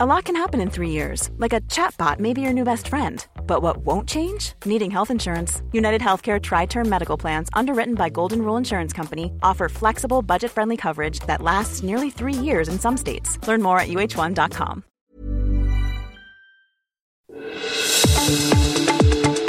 [0.00, 2.86] A lot can happen in three years, like a chatbot may be your new best
[2.86, 3.26] friend.
[3.48, 4.52] But what won't change?
[4.64, 5.60] Needing health insurance.
[5.72, 10.52] United Healthcare Tri Term Medical Plans, underwritten by Golden Rule Insurance Company, offer flexible, budget
[10.52, 13.44] friendly coverage that lasts nearly three years in some states.
[13.48, 14.84] Learn more at uh1.com.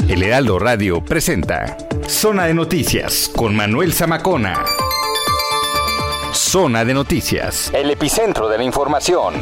[0.10, 1.78] El Heraldo Radio presenta
[2.08, 4.66] Zona de Noticias con Manuel Zamacona.
[6.34, 9.36] Zona de Noticias, el epicentro de la información.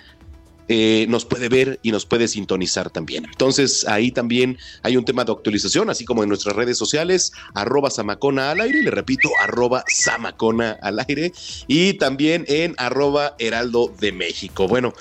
[0.70, 3.26] eh, nos puede ver y nos puede sintonizar también.
[3.26, 7.90] Entonces ahí también hay un tema de actualización, así como en nuestras redes sociales, arroba
[7.90, 11.32] Samacona al aire, le repito, arroba Samacona al aire,
[11.68, 14.68] y también en arroba Heraldo de México.
[14.68, 14.94] Bueno,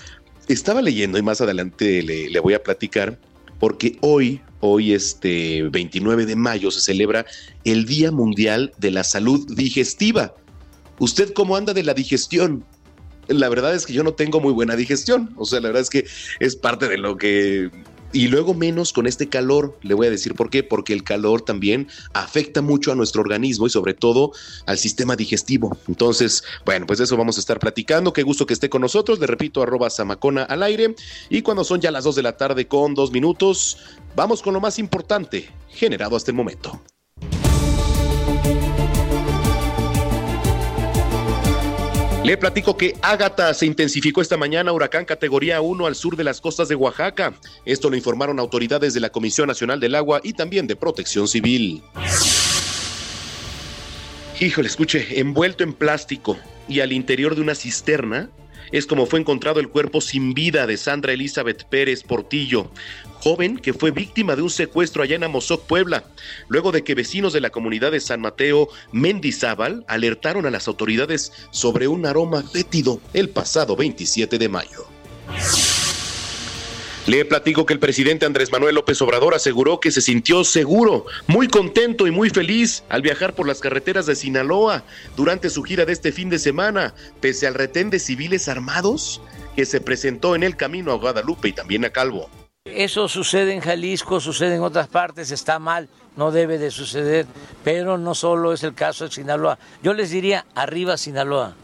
[0.47, 3.19] estaba leyendo y más adelante le, le voy a platicar,
[3.59, 7.27] porque hoy, hoy este 29 de mayo se celebra
[7.65, 10.35] el Día Mundial de la Salud Digestiva.
[10.99, 12.65] ¿Usted cómo anda de la digestión?
[13.29, 15.33] La verdad es que yo no tengo muy buena digestión.
[15.37, 16.07] O sea, la verdad es que
[16.41, 17.71] es parte de lo que...
[18.13, 21.43] Y luego menos con este calor, le voy a decir por qué, porque el calor
[21.43, 24.33] también afecta mucho a nuestro organismo y sobre todo
[24.65, 25.77] al sistema digestivo.
[25.87, 28.13] Entonces, bueno, pues eso vamos a estar platicando.
[28.15, 29.19] Qué gusto que esté con nosotros.
[29.19, 30.95] Le repito, arroba Samacona al aire.
[31.29, 33.79] Y cuando son ya las dos de la tarde con dos minutos,
[34.15, 36.81] vamos con lo más importante generado hasta el momento.
[42.27, 46.41] Le platico que Ágata se intensificó esta mañana, huracán categoría 1 al sur de las
[46.41, 47.35] costas de Oaxaca.
[47.65, 51.85] Esto lo informaron autoridades de la Comisión Nacional del Agua y también de Protección Civil.
[54.41, 56.37] Híjole, escuche, envuelto en plástico
[56.69, 58.29] y al interior de una cisterna
[58.73, 62.71] es como fue encontrado el cuerpo sin vida de Sandra Elizabeth Pérez Portillo,
[63.21, 66.05] joven que fue víctima de un secuestro allá en Amozoc, Puebla,
[66.49, 71.33] luego de que vecinos de la comunidad de San Mateo Mendizábal alertaron a las autoridades
[71.51, 74.87] sobre un aroma fétido el pasado 27 de mayo.
[77.07, 81.47] Le platico que el presidente Andrés Manuel López Obrador aseguró que se sintió seguro, muy
[81.47, 84.83] contento y muy feliz al viajar por las carreteras de Sinaloa
[85.15, 89.21] durante su gira de este fin de semana, pese al retén de civiles armados
[89.55, 92.29] que se presentó en el camino a Guadalupe y también a Calvo.
[92.65, 97.25] Eso sucede en Jalisco, sucede en otras partes, está mal, no debe de suceder,
[97.63, 99.61] pero no solo es el caso de Sinaloa.
[99.81, 101.55] Yo les diría, arriba Sinaloa.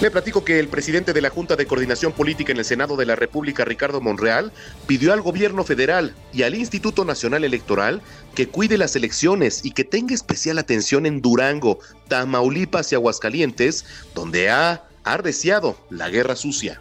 [0.00, 3.04] Le platico que el presidente de la Junta de Coordinación Política en el Senado de
[3.04, 4.50] la República, Ricardo Monreal,
[4.86, 8.00] pidió al gobierno federal y al Instituto Nacional Electoral
[8.34, 13.84] que cuide las elecciones y que tenga especial atención en Durango, Tamaulipas y Aguascalientes,
[14.14, 16.80] donde ha arreciado la guerra sucia.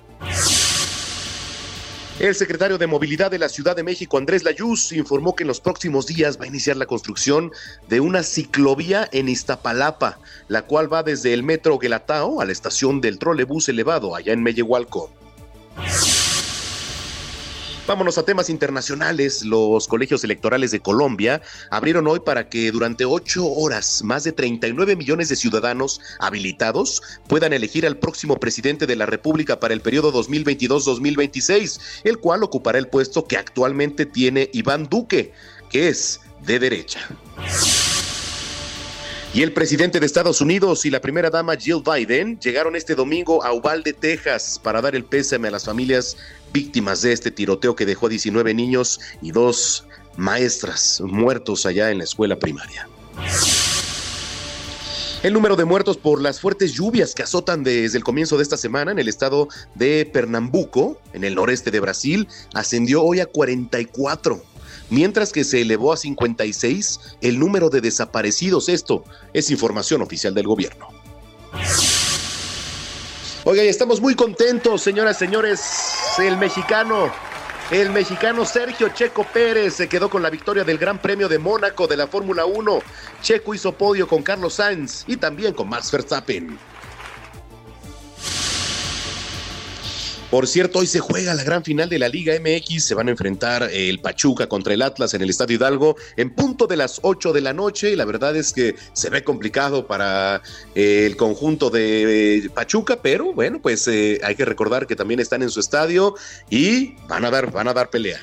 [2.20, 5.62] El secretario de Movilidad de la Ciudad de México, Andrés Layuz, informó que en los
[5.62, 7.54] próximos días va a iniciar la construcción
[7.88, 10.20] de una ciclovía en Iztapalapa,
[10.50, 14.44] la cual va desde el metro Guelatao a la estación del trolebús elevado allá en
[14.44, 15.10] Mellehualco.
[17.90, 19.44] Vámonos a temas internacionales.
[19.44, 21.42] Los colegios electorales de Colombia
[21.72, 27.52] abrieron hoy para que durante ocho horas más de 39 millones de ciudadanos habilitados puedan
[27.52, 32.90] elegir al próximo presidente de la República para el periodo 2022-2026, el cual ocupará el
[32.90, 35.34] puesto que actualmente tiene Iván Duque,
[35.72, 37.00] que es de derecha.
[39.32, 43.44] Y el presidente de Estados Unidos y la primera dama Jill Biden llegaron este domingo
[43.44, 46.18] a Uvalde, Texas, para dar el pésame a las familias
[46.52, 49.86] víctimas de este tiroteo que dejó a 19 niños y dos
[50.18, 52.88] maestras muertos allá en la escuela primaria.
[55.22, 58.56] El número de muertos por las fuertes lluvias que azotan desde el comienzo de esta
[58.56, 64.42] semana en el estado de Pernambuco, en el noreste de Brasil, ascendió hoy a 44
[64.90, 68.70] mientras que se elevó a 56 el número de desaparecidos.
[68.70, 69.04] Esto
[69.34, 70.88] es información oficial del gobierno.
[73.52, 75.60] Oiga, estamos muy contentos, señoras y señores.
[76.20, 77.12] El mexicano
[77.72, 81.88] el mexicano Sergio Checo Pérez se quedó con la victoria del Gran Premio de Mónaco
[81.88, 82.80] de la Fórmula 1.
[83.24, 86.60] Checo hizo podio con Carlos Sainz y también con Max Verstappen.
[90.30, 92.84] Por cierto, hoy se juega la gran final de la Liga MX.
[92.84, 96.68] Se van a enfrentar el Pachuca contra el Atlas en el Estadio Hidalgo en punto
[96.68, 97.96] de las 8 de la noche.
[97.96, 100.44] La verdad es que se ve complicado para
[100.76, 105.20] eh, el conjunto de eh, Pachuca, pero bueno, pues eh, hay que recordar que también
[105.20, 106.14] están en su estadio
[106.48, 108.20] y van a dar, van a dar pelea.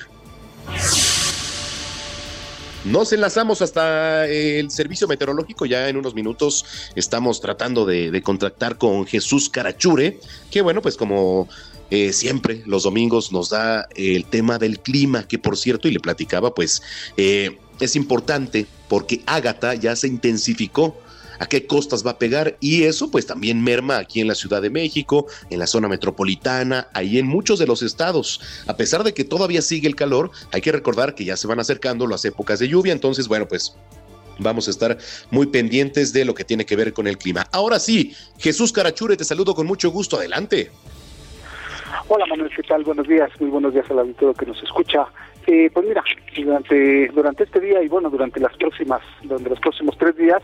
[2.85, 5.65] Nos enlazamos hasta el servicio meteorológico.
[5.65, 6.63] Ya en unos minutos
[6.95, 11.49] estamos tratando de, de contactar con Jesús Carachure, que bueno, pues como
[11.89, 15.99] eh, siempre los domingos nos da el tema del clima, que por cierto, y le
[15.99, 16.81] platicaba, pues
[17.15, 20.97] eh, es importante porque Ágata ya se intensificó
[21.39, 24.61] a qué costas va a pegar y eso pues también merma aquí en la Ciudad
[24.61, 28.41] de México, en la zona metropolitana, ahí en muchos de los estados.
[28.65, 31.59] A pesar de que todavía sigue el calor, hay que recordar que ya se van
[31.59, 33.73] acercando las épocas de lluvia, entonces bueno pues
[34.39, 34.97] vamos a estar
[35.31, 37.47] muy pendientes de lo que tiene que ver con el clima.
[37.51, 40.71] Ahora sí, Jesús Carachure, te saludo con mucho gusto, adelante.
[42.09, 42.85] Hola Manuel, ¿qué tal?
[42.85, 45.07] Buenos días, muy buenos días al auditorio que nos escucha.
[45.45, 46.01] Eh, pues mira,
[46.37, 50.41] durante durante este día y bueno, durante las próximas, durante los próximos tres días,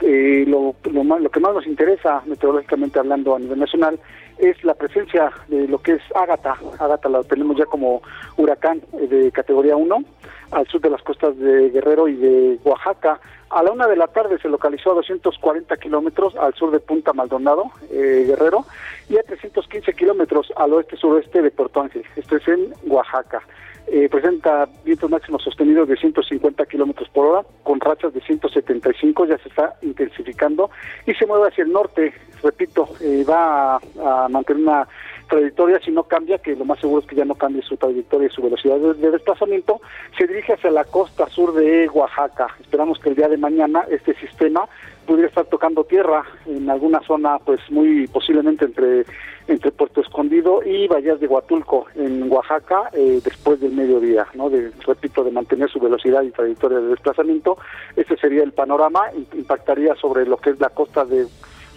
[0.00, 0.74] eh, lo,
[1.04, 4.00] más, lo que más nos interesa meteorológicamente hablando a nivel nacional
[4.38, 6.56] es la presencia de lo que es Ágata.
[6.78, 8.00] Ágata la tenemos ya como
[8.38, 10.04] huracán eh, de categoría 1
[10.52, 13.20] al sur de las costas de Guerrero y de Oaxaca.
[13.54, 17.12] A la una de la tarde se localizó a 240 kilómetros al sur de Punta
[17.12, 18.64] Maldonado, eh, Guerrero,
[19.08, 22.04] y a 315 kilómetros al oeste-suroeste de Puerto Ángel.
[22.16, 23.42] Esto es en Oaxaca.
[23.86, 29.36] Eh, presenta vientos máximos sostenidos de 150 kilómetros por hora, con rachas de 175, ya
[29.38, 30.70] se está intensificando
[31.06, 32.14] y se mueve hacia el norte.
[32.42, 34.88] Repito, eh, va a, mantener una
[35.28, 38.28] trayectoria, si no cambia, que lo más seguro es que ya no cambie su trayectoria
[38.28, 39.80] y su velocidad de, desplazamiento,
[40.16, 42.48] se dirige hacia la costa sur de Oaxaca.
[42.60, 44.66] Esperamos que el día de mañana este sistema
[45.04, 49.04] pudiera estar tocando tierra en alguna zona, pues muy posiblemente entre
[49.46, 54.48] entre Puerto Escondido y Vallas de Huatulco, en Oaxaca, eh, después del mediodía, ¿no?
[54.48, 57.58] De, repito, de mantener su velocidad y trayectoria de desplazamiento.
[57.94, 61.26] Ese sería el panorama, impactaría sobre lo que es la costa de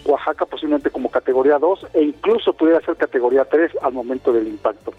[0.06, 4.94] Oaxaca, posiblemente como categoría 2, e incluso pudiera ser categoría 3 al momento del impacto.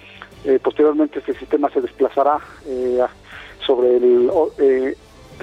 [0.45, 2.37] Eh, posteriormente este sistema se desplazará
[2.67, 2.99] eh,
[3.65, 4.29] sobre el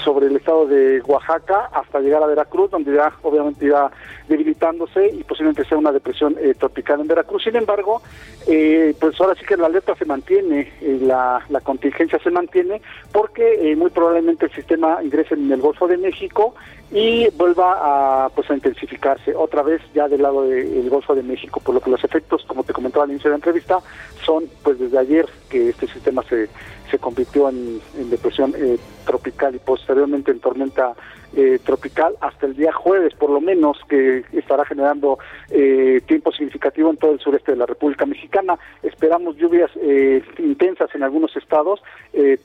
[0.02, 3.90] sobre el estado de Oaxaca hasta llegar a Veracruz, donde ya obviamente irá
[4.28, 7.44] debilitándose y posiblemente sea una depresión eh, tropical en Veracruz.
[7.44, 8.02] Sin embargo,
[8.46, 12.80] eh, pues ahora sí que la alerta se mantiene, eh, la, la, contingencia se mantiene,
[13.12, 16.54] porque muy probablemente el sistema ingrese en el Golfo de México
[16.90, 21.60] y vuelva a pues a intensificarse otra vez ya del lado del Golfo de México,
[21.60, 23.80] por lo que los efectos, como te comentaba al inicio de la entrevista,
[24.24, 26.48] son pues desde ayer que este sistema se
[26.90, 27.80] se convirtió en,
[28.10, 30.94] depresión eh, tropical y posteriormente en tormenta
[31.34, 35.18] eh, tropical hasta el día jueves, por lo menos, que estará generando
[35.50, 38.58] eh, tiempo significativo en todo el sureste de la República Mexicana.
[38.82, 39.70] Esperamos lluvias
[40.38, 41.82] intensas en algunos estados,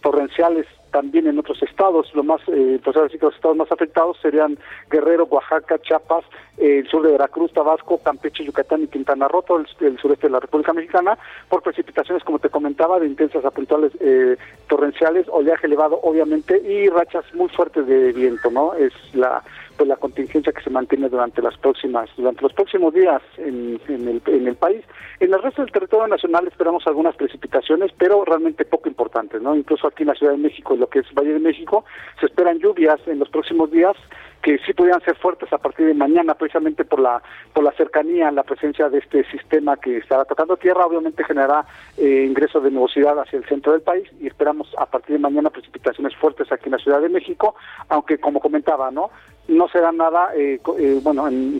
[0.01, 2.13] torrenciales también en otros estados.
[2.13, 4.57] Lo más, eh, pues los estados más afectados serían
[4.89, 6.23] Guerrero, Oaxaca, Chiapas,
[6.57, 10.33] eh, el sur de Veracruz, Tabasco, Campeche, Yucatán y Quintana Roo, todo el, sureste de
[10.33, 11.17] la República Mexicana,
[11.49, 16.89] por precipitaciones, como te comentaba, de intensas a puntuales eh, torrenciales, oleaje elevado, obviamente, y
[16.89, 18.70] rachas muy fuertes de viento, ¿no?
[18.77, 19.43] Es la
[19.77, 24.07] pues la contingencia que se mantiene durante las próximas durante los próximos días en, en,
[24.07, 24.83] el, en el país.
[25.19, 29.55] En el resto del territorio nacional esperamos algunas precipitaciones, pero realmente poco importantes, ¿no?
[29.55, 31.85] Incluso aquí en la Ciudad de México, en lo que es Valle de México,
[32.19, 33.95] se esperan lluvias en los próximos días
[34.41, 37.21] que sí pudieran ser fuertes a partir de mañana, precisamente por la
[37.53, 41.65] por la cercanía, la presencia de este sistema que estará tocando tierra, obviamente generará
[41.97, 45.49] eh, ingreso de nubosidad hacia el centro del país y esperamos a partir de mañana
[45.49, 47.55] precipitaciones fuertes aquí en la Ciudad de México,
[47.89, 49.11] aunque como comentaba, no
[49.47, 51.59] no será nada, eh, eh, bueno, en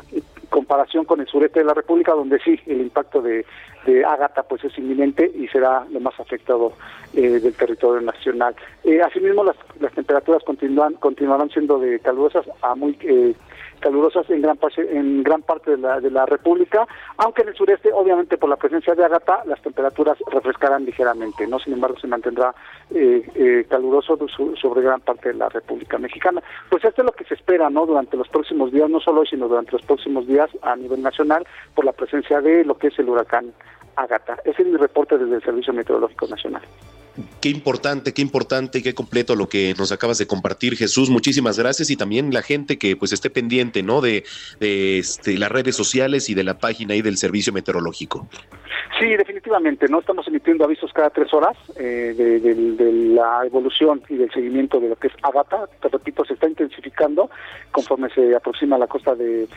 [0.50, 3.46] comparación con el sureste de la República, donde sí el impacto de,
[3.86, 6.74] de Ágata pues es inminente y será lo más afectado
[7.14, 8.56] eh, del territorio nacional.
[8.84, 12.96] Eh, asimismo, las, las temperaturas continúan, continuarán siendo de calurosas a muy
[13.82, 17.56] calurosas en gran parte, en gran parte de la, de la República, aunque en el
[17.56, 21.60] sureste, obviamente por la presencia de Ágata, las temperaturas refrescarán ligeramente, ¿no?
[21.60, 22.56] Sin embargo, se mantendrá
[22.92, 24.18] eh, eh, caluroso
[24.56, 26.42] sobre gran parte de la República Mexicana.
[26.70, 27.86] Pues esto es lo que se espera, ¿no?
[27.86, 31.46] Durante los próximos días, no solo hoy, sino durante los próximos días a nivel nacional,
[31.76, 33.52] por la presencia de lo que es el huracán
[33.96, 34.38] Ágata.
[34.46, 36.62] Ese es mi reporte desde el Servicio Meteorológico Nacional.
[37.42, 41.10] Qué importante, qué importante y qué completo lo que nos acabas de compartir, Jesús.
[41.10, 44.02] Muchísimas gracias y también la gente que pues esté pendiente, ¿no?
[44.02, 44.24] De,
[44.60, 48.28] de este, las redes sociales y de la página y del servicio meteorológico.
[49.00, 50.00] Sí, definitivamente, ¿no?
[50.00, 54.96] Estamos emitiendo avisos cada tres horas eh, de, la evolución y del seguimiento de lo
[54.96, 55.68] que es Agata.
[55.82, 57.30] Te repito, se está intensificando
[57.72, 59.48] conforme se aproxima la costa de,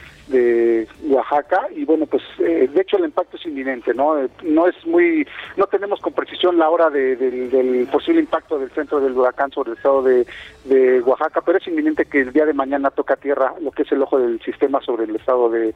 [1.08, 4.18] Oaxaca y bueno, pues eh, de hecho el impacto es inminente, ¿no?
[4.18, 7.43] Eh, no es muy, no tenemos con precisión la hora del
[7.90, 10.24] posible impacto del centro del huracán sobre el estado de,
[11.04, 14.02] Oaxaca, pero es inminente que el día de mañana toca tierra lo que es el
[14.02, 15.74] ojo del sistema sobre el estado de,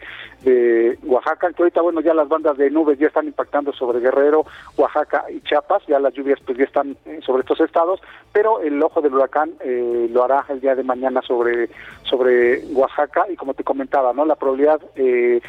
[1.04, 4.46] Oaxaca, que ahorita bueno ya las bandas de nubes ya están impactando sobre Guerrero,
[4.76, 8.00] Oaxaca y Chiapas, ya las lluvias pues ya están eh, sobre estos estados,
[8.32, 11.68] pero el ojo del huracán eh, lo hará el día de mañana sobre
[12.04, 14.24] sobre Oaxaca y como te comentaba, ¿no?
[14.24, 15.40] La probabilidad eh,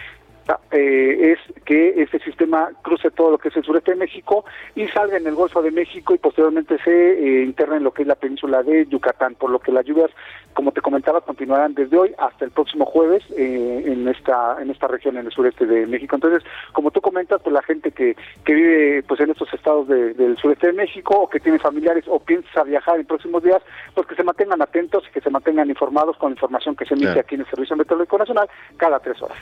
[0.71, 4.87] eh, es que este sistema cruce todo lo que es el sureste de México y
[4.87, 8.07] salga en el Golfo de México y posteriormente se eh, interna en lo que es
[8.07, 10.11] la península de Yucatán, por lo que las lluvias,
[10.53, 14.87] como te comentaba, continuarán desde hoy hasta el próximo jueves eh, en esta en esta
[14.87, 16.15] región en el sureste de México.
[16.15, 18.15] Entonces, como tú comentas, pues la gente que,
[18.45, 22.19] que vive pues en estos estados del sureste de México o que tiene familiares o
[22.19, 23.61] piensa viajar en próximos días,
[23.93, 26.93] pues que se mantengan atentos y que se mantengan informados con la información que se
[26.93, 29.37] emite aquí en el Servicio Meteorológico Nacional cada tres horas.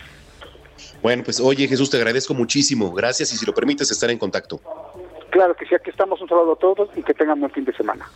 [1.02, 2.92] Bueno, pues oye Jesús, te agradezco muchísimo.
[2.92, 4.60] Gracias y si lo permites estar en contacto.
[5.30, 6.22] Claro que sí, aquí estamos.
[6.22, 8.10] Un saludo a todos y que tengan buen fin de semana.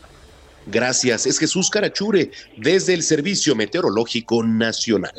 [0.65, 1.25] Gracias.
[1.25, 5.13] Es Jesús Carachure desde el Servicio Meteorológico Nacional.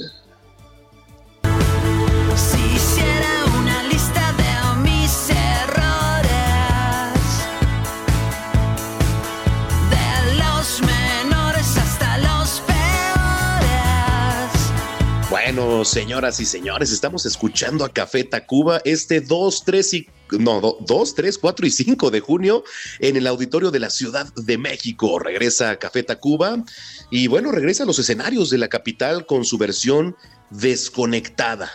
[15.55, 21.15] Bueno, señoras y señores, estamos escuchando a Café Tacuba este 2, 3 y no, 2,
[21.15, 22.65] 3, 4 y 5 de junio
[23.01, 25.19] en el auditorio de la Ciudad de México.
[25.19, 26.65] Regresa Café Tacuba
[27.11, 30.17] y bueno, regresa a los escenarios de la capital con su versión
[30.49, 31.71] desconectada.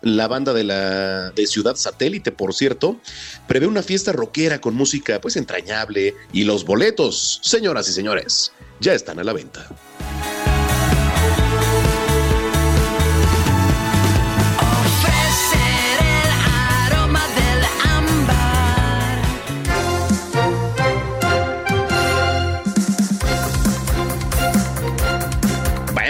[0.00, 2.98] La banda de la de Ciudad Satélite, por cierto,
[3.46, 8.94] prevé una fiesta rockera con música pues entrañable y los boletos, señoras y señores, ya
[8.94, 9.68] están a la venta.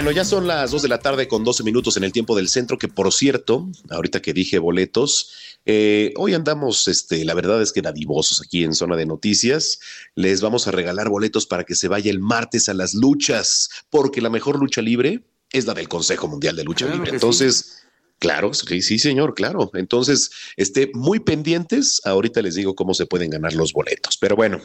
[0.09, 2.49] Bueno, ya son las 2 de la tarde con 12 minutos en el tiempo del
[2.49, 7.71] centro, que por cierto, ahorita que dije boletos, eh, hoy andamos, este, la verdad es
[7.71, 9.79] que dadivosos aquí en Zona de Noticias.
[10.15, 14.19] Les vamos a regalar boletos para que se vaya el martes a las luchas, porque
[14.19, 17.11] la mejor lucha libre es la del Consejo Mundial de Lucha Libre.
[17.11, 17.83] Entonces,
[18.19, 19.71] Claro, sí, sí, señor, claro.
[19.73, 22.01] Entonces, esté muy pendientes.
[22.03, 24.17] Ahorita les digo cómo se pueden ganar los boletos.
[24.17, 24.61] Pero bueno,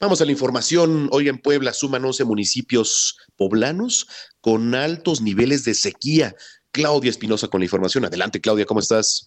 [0.00, 1.08] vamos a la información.
[1.12, 4.08] Hoy en Puebla suman 11 municipios poblanos
[4.40, 6.34] con altos niveles de sequía.
[6.70, 8.06] Claudia Espinosa con la información.
[8.06, 9.26] Adelante, Claudia, ¿cómo estás?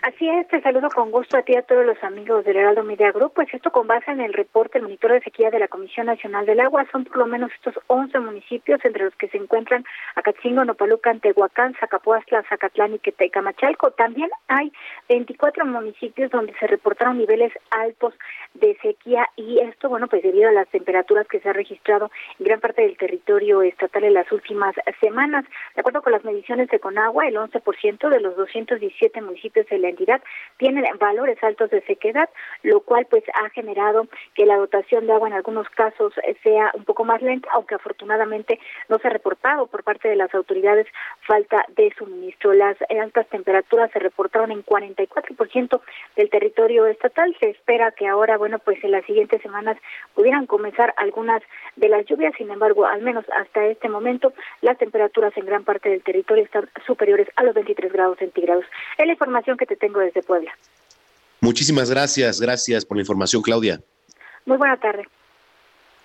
[0.00, 2.84] Así es, te saludo con gusto a ti y a todos los amigos del Heraldo
[2.84, 3.32] Media Group.
[3.34, 6.46] Pues esto con base en el reporte del monitor de sequía de la Comisión Nacional
[6.46, 6.86] del Agua.
[6.92, 11.74] Son por lo menos estos 11 municipios, entre los que se encuentran Acatzingo, Nopalucan, Tehuacán,
[11.80, 13.90] Zacapuastla, Zacatlán y Quetecamachalco.
[13.90, 14.72] También hay
[15.08, 18.14] 24 municipios donde se reportaron niveles altos
[18.54, 22.46] de sequía y esto, bueno, pues debido a las temperaturas que se han registrado en
[22.46, 25.44] gran parte del territorio estatal en las últimas semanas.
[25.74, 29.90] De acuerdo con las mediciones de Conagua, el 11% de los 217 municipios de la
[29.90, 30.22] entidad
[30.58, 32.28] tienen valores altos de sequedad,
[32.62, 36.70] lo cual pues ha generado que la dotación de agua en algunos casos eh, sea
[36.74, 40.86] un poco más lenta, aunque afortunadamente no se ha reportado por parte de las autoridades
[41.26, 42.52] falta de suministro.
[42.52, 45.80] Las altas temperaturas se reportaron en 44%
[46.16, 47.34] del territorio estatal.
[47.40, 49.78] Se espera que ahora, bueno, pues en las siguientes semanas
[50.14, 51.42] pudieran comenzar algunas
[51.76, 52.34] de las lluvias.
[52.36, 56.68] Sin embargo, al menos hasta este momento, las temperaturas en gran parte del territorio están
[56.86, 58.64] superiores a los 23 grados centígrados.
[58.98, 60.52] Es la información que te tengo desde Puebla.
[61.40, 63.80] Muchísimas gracias, gracias por la información, Claudia.
[64.44, 65.04] Muy buena tarde.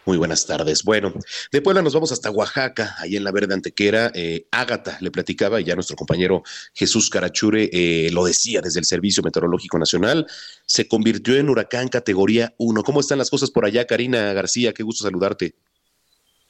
[0.06, 0.84] Muy buenas tardes.
[0.84, 1.14] Bueno,
[1.52, 4.12] de Puebla nos vamos hasta Oaxaca, ahí en la Verde Antequera.
[4.14, 8.86] Eh, Ágata le platicaba y ya nuestro compañero Jesús Carachure eh, lo decía desde el
[8.86, 10.28] Servicio Meteorológico Nacional.
[10.66, 12.84] Se convirtió en huracán categoría 1.
[12.84, 14.74] ¿Cómo están las cosas por allá, Karina García?
[14.74, 15.56] Qué gusto saludarte.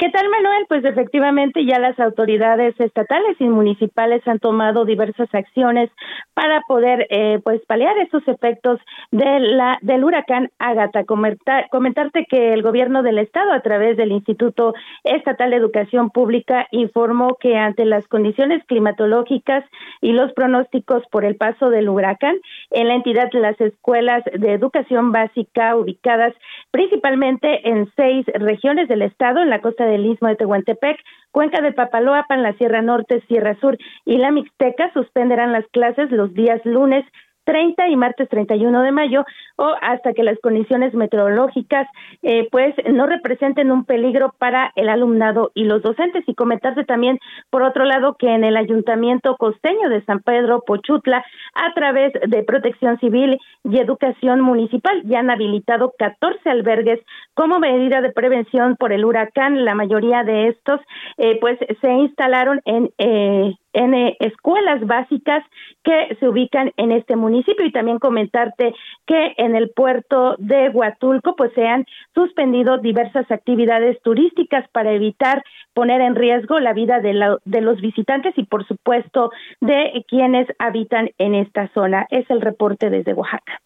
[0.03, 0.65] ¿Qué tal, Manuel?
[0.67, 5.89] Pues efectivamente ya las autoridades estatales y municipales han tomado diversas acciones
[6.33, 8.81] para poder, eh, pues, paliar estos efectos
[9.11, 11.05] de la, del huracán Ágata.
[11.05, 14.73] comentarte que el gobierno del estado, a través del Instituto
[15.05, 19.63] Estatal de Educación Pública, informó que ante las condiciones climatológicas
[20.01, 22.35] y los pronósticos por el paso del huracán,
[22.71, 26.33] en la entidad las escuelas de educación básica ubicadas
[26.71, 30.97] principalmente en seis regiones del estado, en la costa del Istmo de Tehuantepec,
[31.31, 36.33] Cuenca de Papaloapan, la Sierra Norte, Sierra Sur y la Mixteca suspenderán las clases los
[36.33, 37.05] días lunes
[37.45, 41.87] 30 y martes 31 de mayo o hasta que las condiciones meteorológicas
[42.21, 46.23] eh, pues no representen un peligro para el alumnado y los docentes.
[46.27, 47.19] Y comentarse también
[47.49, 51.23] por otro lado que en el ayuntamiento costeño de San Pedro Pochutla
[51.53, 56.99] a través de Protección Civil y Educación Municipal ya han habilitado 14 albergues
[57.33, 59.65] como medida de prevención por el huracán.
[59.65, 60.79] La mayoría de estos
[61.17, 65.43] eh, pues se instalaron en eh, en eh, escuelas básicas
[65.83, 68.73] que se ubican en este municipio y también comentarte
[69.05, 75.43] que en el puerto de Huatulco pues se han suspendido diversas actividades turísticas para evitar
[75.73, 81.09] poner en riesgo la vida de, de los visitantes y por supuesto de quienes habitan
[81.17, 82.07] en esta zona.
[82.09, 83.59] Es el reporte desde Oaxaca.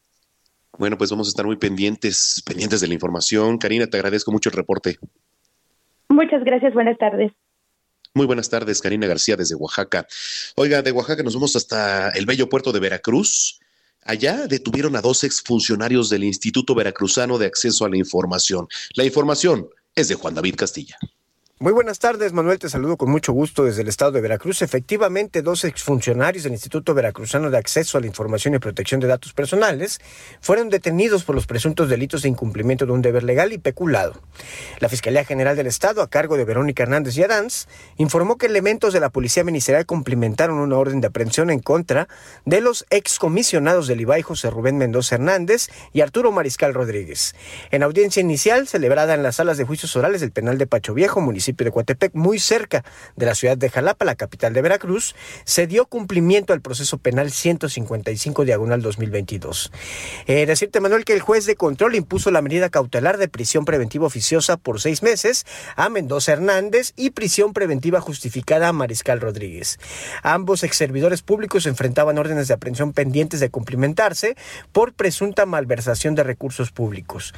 [0.77, 3.57] Bueno, pues vamos a estar muy pendientes, pendientes de la información.
[3.57, 4.97] Karina, te agradezco mucho el reporte.
[6.09, 7.31] Muchas gracias, buenas tardes.
[8.17, 10.07] Muy buenas tardes, Karina García desde Oaxaca.
[10.55, 13.59] Oiga, de Oaxaca nos vamos hasta el bello puerto de Veracruz.
[14.05, 18.67] Allá detuvieron a dos exfuncionarios del Instituto Veracruzano de Acceso a la Información.
[18.95, 20.97] La información es de Juan David Castilla.
[21.59, 22.59] Muy buenas tardes, Manuel.
[22.59, 24.61] Te saludo con mucho gusto desde el estado de Veracruz.
[24.61, 29.33] Efectivamente, dos exfuncionarios del Instituto Veracruzano de Acceso a la Información y Protección de Datos
[29.33, 29.99] Personales
[30.39, 34.21] fueron detenidos por los presuntos delitos de incumplimiento de un deber legal y peculado.
[34.79, 37.65] La Fiscalía General del Estado, a cargo de Verónica Hernández y Adanz,
[37.97, 42.07] informó que elementos de la Policía Ministerial cumplimentaron una orden de aprehensión en contra
[42.45, 47.33] de los excomisionados del IBAI José Rubén Mendoza Hernández y Arturo Mariscal Rodríguez.
[47.71, 51.19] En audiencia inicial, celebrada en las salas de juicios orales del penal de Pacho Viejo,
[51.19, 52.83] municipio de Coatepec, muy cerca
[53.15, 57.31] de la ciudad de Jalapa, la capital de Veracruz, se dio cumplimiento al proceso penal
[57.31, 59.71] 155 diagonal 2022.
[60.27, 64.05] Eh, decirte, Manuel, que el juez de control impuso la medida cautelar de prisión preventiva
[64.05, 69.79] oficiosa por seis meses a Mendoza Hernández y prisión preventiva justificada a Mariscal Rodríguez.
[70.23, 74.35] Ambos ex servidores públicos enfrentaban órdenes de aprehensión pendientes de cumplimentarse
[74.71, 77.33] por presunta malversación de recursos públicos.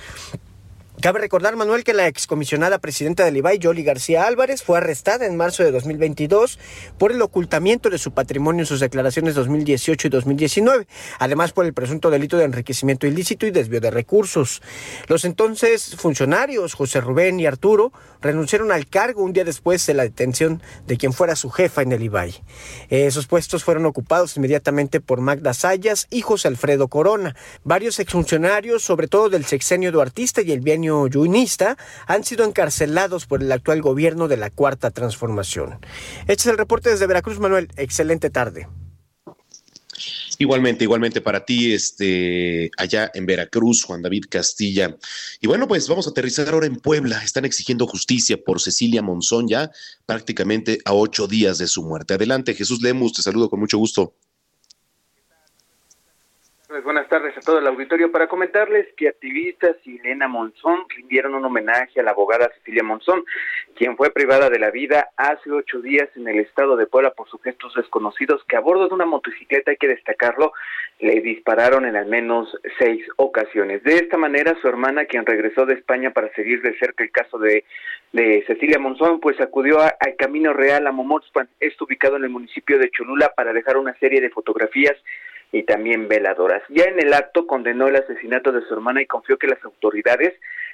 [1.01, 5.37] Cabe recordar, Manuel, que la excomisionada presidenta del IBAI, Yoli García Álvarez, fue arrestada en
[5.37, 6.59] marzo de 2022
[6.97, 10.87] por el ocultamiento de su patrimonio en sus declaraciones 2018 y 2019,
[11.19, 14.61] además por el presunto delito de enriquecimiento ilícito y desvío de recursos.
[15.07, 20.03] Los entonces funcionarios, José Rubén y Arturo, renunciaron al cargo un día después de la
[20.03, 22.43] detención de quien fuera su jefa en el IBAI.
[22.89, 27.37] Esos puestos fueron ocupados inmediatamente por Magda Sayas y José Alfredo Corona.
[27.63, 33.41] Varios exfuncionarios, sobre todo del sexenio duartista y el bienio yunista han sido encarcelados por
[33.41, 35.79] el actual gobierno de la Cuarta Transformación.
[36.21, 37.69] Este es el reporte desde Veracruz, Manuel.
[37.77, 38.67] Excelente tarde.
[40.41, 44.95] Igualmente, igualmente para ti, este, allá en Veracruz, Juan David Castilla.
[45.41, 47.21] Y bueno, pues vamos a aterrizar ahora en Puebla.
[47.21, 49.69] Están exigiendo justicia por Cecilia Monzón ya
[50.05, 52.13] prácticamente a ocho días de su muerte.
[52.13, 54.15] Adelante, Jesús Lemus, te saludo con mucho gusto.
[56.69, 61.33] Pues buenas tardes a todo el auditorio para comentarles que activistas y Elena Monzón rindieron
[61.33, 63.25] un homenaje a la abogada Cecilia Monzón,
[63.75, 67.27] quien fue privada de la vida hace ocho días en el estado de Puebla por
[67.27, 70.53] sujetos desconocidos que a bordo de una motocicleta, hay que destacarlo,
[70.99, 73.81] le dispararon en al menos seis ocasiones.
[73.81, 77.39] De esta manera, su hermana, quien regresó de España para seguir de cerca el caso
[77.39, 77.63] de,
[78.11, 82.77] de Cecilia Monzón, pues acudió al Camino Real a Momotzpan, esto ubicado en el municipio
[82.77, 84.95] de Cholula, para dejar una serie de fotografías
[85.51, 86.61] y también veladoras.
[86.69, 90.33] Ya en el acto condenó el asesinato de su hermana y confió que las autoridades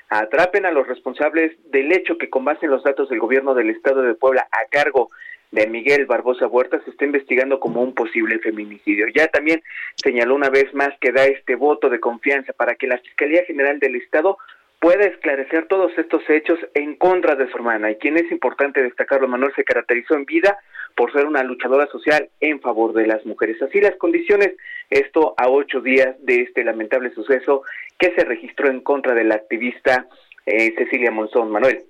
[0.10, 3.70] atrapen a los responsables del hecho que con base en los datos del gobierno del
[3.70, 5.10] estado de Puebla a cargo
[5.52, 9.08] de Miguel Barbosa Huerta se está investigando como un posible feminicidio.
[9.16, 9.64] Ya también
[9.96, 13.80] señaló una vez más que da este voto de confianza para que la Fiscalía General
[13.80, 14.38] del Estado
[14.80, 19.28] pueda esclarecer todos estos hechos en contra de su hermana y quien es importante destacarlo,
[19.28, 20.60] Manuel se caracterizó en vida
[20.96, 23.62] por ser una luchadora social en favor de las mujeres.
[23.62, 24.54] Así las condiciones,
[24.90, 27.64] esto a ocho días de este lamentable suceso
[27.98, 30.08] que se registró en contra de la activista
[30.46, 31.52] eh, Cecilia Monzón.
[31.52, 31.84] Manuel.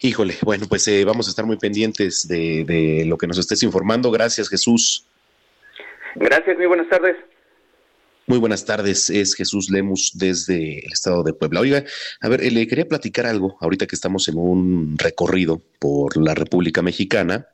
[0.00, 3.62] Híjole, bueno, pues eh, vamos a estar muy pendientes de, de lo que nos estés
[3.62, 4.10] informando.
[4.10, 5.06] Gracias, Jesús.
[6.14, 7.16] Gracias, muy buenas tardes.
[8.26, 11.60] Muy buenas tardes, es Jesús Lemus desde el estado de Puebla.
[11.60, 11.84] Oiga,
[12.22, 16.80] a ver, le quería platicar algo ahorita que estamos en un recorrido por la República
[16.80, 17.46] Mexicana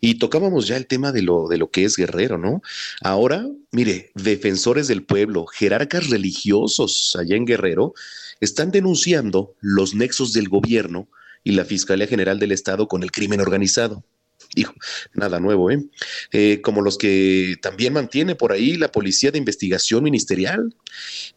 [0.00, 2.62] y tocábamos ya el tema de lo, de lo que es guerrero, ¿no?
[3.00, 7.94] Ahora, mire, defensores del pueblo, jerarcas religiosos allá en Guerrero,
[8.40, 11.08] están denunciando los nexos del gobierno
[11.44, 14.04] y la Fiscalía General del Estado con el crimen organizado.
[14.54, 14.74] Hijo,
[15.14, 15.84] nada nuevo, ¿eh?
[16.32, 16.60] ¿eh?
[16.62, 20.74] Como los que también mantiene por ahí la Policía de Investigación Ministerial.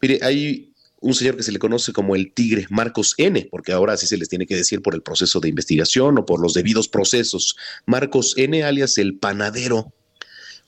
[0.01, 3.93] Mire, hay un señor que se le conoce como el Tigre, Marcos N., porque ahora
[3.93, 6.87] así se les tiene que decir por el proceso de investigación o por los debidos
[6.87, 7.57] procesos.
[7.85, 9.93] Marcos N., alias el panadero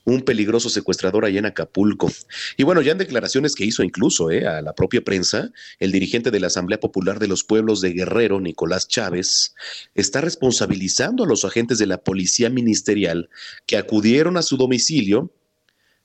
[0.04, 2.10] un peligroso secuestrador allá en Acapulco.
[2.56, 6.30] Y bueno, ya en declaraciones que hizo incluso eh, a la propia prensa, el dirigente
[6.30, 9.54] de la Asamblea Popular de los Pueblos de Guerrero, Nicolás Chávez,
[9.94, 13.30] está responsabilizando a los agentes de la Policía Ministerial
[13.66, 15.32] que acudieron a su domicilio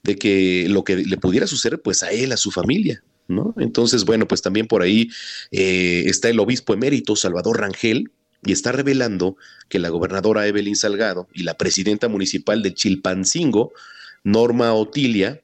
[0.04, 3.04] de que lo que le pudiera suceder pues a él, a su familia.
[3.28, 3.54] ¿No?
[3.60, 5.08] Entonces, bueno, pues también por ahí
[5.52, 8.12] eh, está el obispo emérito Salvador Rangel,
[8.44, 13.74] y está revelando que la gobernadora Evelyn Salgado y la presidenta municipal de Chilpancingo,
[14.24, 15.42] Norma Otilia,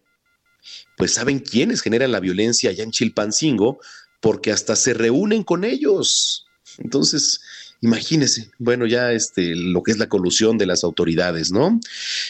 [0.97, 3.79] pues saben quiénes generan la violencia allá en Chilpancingo,
[4.21, 6.47] porque hasta se reúnen con ellos.
[6.77, 7.41] Entonces,
[7.81, 11.79] imagínense, bueno, ya este, lo que es la colusión de las autoridades, ¿no?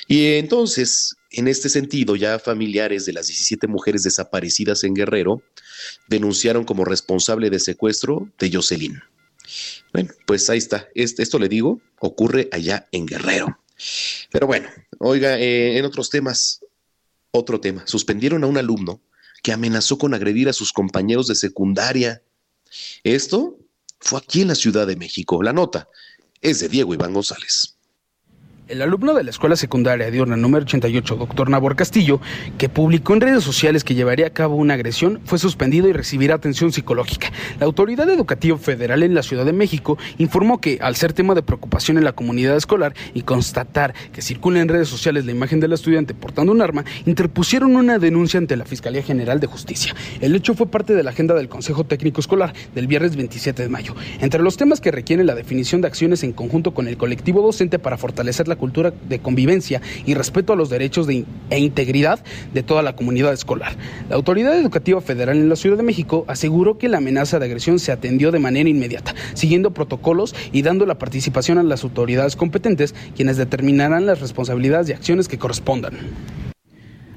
[0.07, 5.41] Y entonces, en este sentido, ya familiares de las 17 mujeres desaparecidas en Guerrero
[6.07, 9.01] denunciaron como responsable de secuestro de Jocelyn.
[9.93, 10.87] Bueno, pues ahí está.
[10.95, 13.59] Esto le digo, ocurre allá en Guerrero.
[14.31, 16.61] Pero bueno, oiga, eh, en otros temas,
[17.31, 17.85] otro tema.
[17.85, 19.01] Suspendieron a un alumno
[19.43, 22.21] que amenazó con agredir a sus compañeros de secundaria.
[23.03, 23.57] Esto
[23.99, 25.43] fue aquí en la Ciudad de México.
[25.43, 25.87] La nota
[26.41, 27.74] es de Diego Iván González.
[28.67, 32.19] El alumno de la escuela secundaria diurna número 88, doctor Nabor Castillo,
[32.57, 36.33] que publicó en redes sociales que llevaría a cabo una agresión, fue suspendido y recibirá
[36.33, 37.31] atención psicológica.
[37.59, 41.43] La Autoridad Educativa Federal en la Ciudad de México informó que, al ser tema de
[41.43, 45.73] preocupación en la comunidad escolar y constatar que circula en redes sociales la imagen del
[45.73, 49.93] estudiante portando un arma, interpusieron una denuncia ante la Fiscalía General de Justicia.
[50.21, 53.69] El hecho fue parte de la agenda del Consejo Técnico Escolar del viernes 27 de
[53.69, 53.93] mayo.
[54.21, 57.77] Entre los temas que requieren la definición de acciones en conjunto con el colectivo docente
[57.77, 62.19] para fortalecer la cultura de convivencia y respeto a los derechos de, e integridad
[62.53, 63.75] de toda la comunidad escolar.
[64.09, 67.79] La Autoridad Educativa Federal en la Ciudad de México aseguró que la amenaza de agresión
[67.79, 72.95] se atendió de manera inmediata, siguiendo protocolos y dando la participación a las autoridades competentes,
[73.15, 75.93] quienes determinarán las responsabilidades y acciones que correspondan.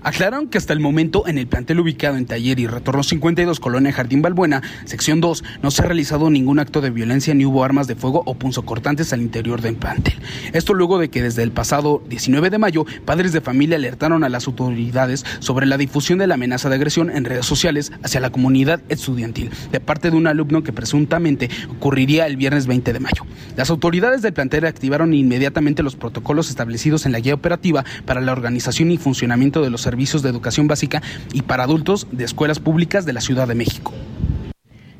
[0.02, 3.92] Aclararon que hasta el momento en el plantel ubicado en Taller y Retorno 52, Colonia
[3.92, 7.86] Jardín Balbuena, sección 2, no se ha realizado ningún acto de violencia ni hubo armas
[7.86, 10.14] de fuego o punzocortantes al interior del plantel.
[10.52, 14.28] Esto luego de que desde el pasado 19 de mayo, padres de familia alertaron a
[14.28, 18.30] las autoridades sobre la difusión de la amenaza de agresión en redes sociales hacia la
[18.30, 23.24] comunidad estudiantil de parte de un alumno que presuntamente ocurriría el viernes 20 de mayo.
[23.56, 28.32] Las autoridades del plantel activaron inmediatamente los protocolos establecidos en la guía operativa para la
[28.32, 33.06] organización y funcionamiento de los servicios de educación básica y para adultos de escuelas públicas
[33.06, 33.94] de la Ciudad de México.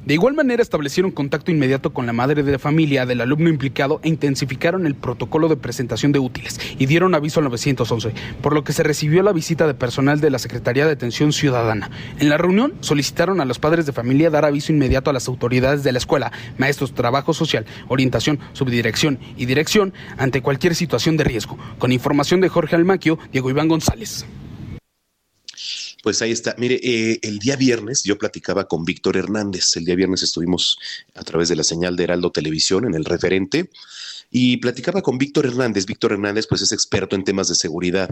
[0.09, 4.09] De igual manera establecieron contacto inmediato con la madre de familia del alumno implicado e
[4.09, 8.72] intensificaron el protocolo de presentación de útiles y dieron aviso al 911, por lo que
[8.72, 11.90] se recibió la visita de personal de la Secretaría de Atención Ciudadana.
[12.18, 15.85] En la reunión solicitaron a los padres de familia dar aviso inmediato a las autoridades
[15.85, 21.59] de la escuela, maestros, trabajo social, orientación, subdirección y dirección ante cualquier situación de riesgo.
[21.79, 24.24] Con información de Jorge Almaquio, Diego Iván González.
[26.02, 26.54] Pues ahí está.
[26.58, 29.76] Mire, eh, el día viernes yo platicaba con Víctor Hernández.
[29.76, 30.78] El día viernes estuvimos
[31.14, 33.70] a través de la señal de Heraldo Televisión en el referente
[34.30, 35.87] y platicaba con Víctor Hernández.
[35.87, 38.11] Víctor Hernández, pues es experto en temas de seguridad.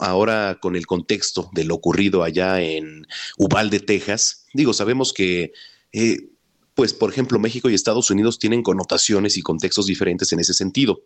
[0.00, 3.06] Ahora con el contexto de lo ocurrido allá en
[3.38, 5.52] Uvalde, Texas, digo, sabemos que,
[5.92, 6.28] eh,
[6.74, 11.00] pues, por ejemplo, México y Estados Unidos tienen connotaciones y contextos diferentes en ese sentido.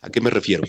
[0.00, 0.64] ¿A qué me refiero?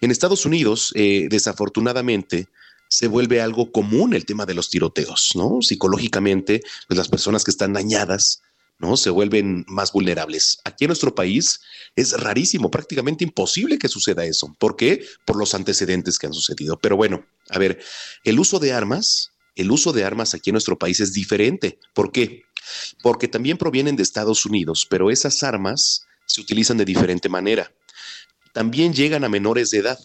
[0.00, 2.48] En Estados Unidos, eh, desafortunadamente,
[2.94, 5.60] se vuelve algo común el tema de los tiroteos, ¿no?
[5.62, 8.40] Psicológicamente, pues las personas que están dañadas,
[8.78, 8.96] ¿no?
[8.96, 10.60] Se vuelven más vulnerables.
[10.64, 11.60] Aquí en nuestro país
[11.96, 14.54] es rarísimo, prácticamente imposible que suceda eso.
[14.60, 15.04] ¿Por qué?
[15.26, 16.78] Por los antecedentes que han sucedido.
[16.78, 17.82] Pero bueno, a ver,
[18.22, 21.80] el uso de armas, el uso de armas aquí en nuestro país es diferente.
[21.94, 22.42] ¿Por qué?
[23.02, 27.72] Porque también provienen de Estados Unidos, pero esas armas se utilizan de diferente manera.
[28.52, 29.98] También llegan a menores de edad.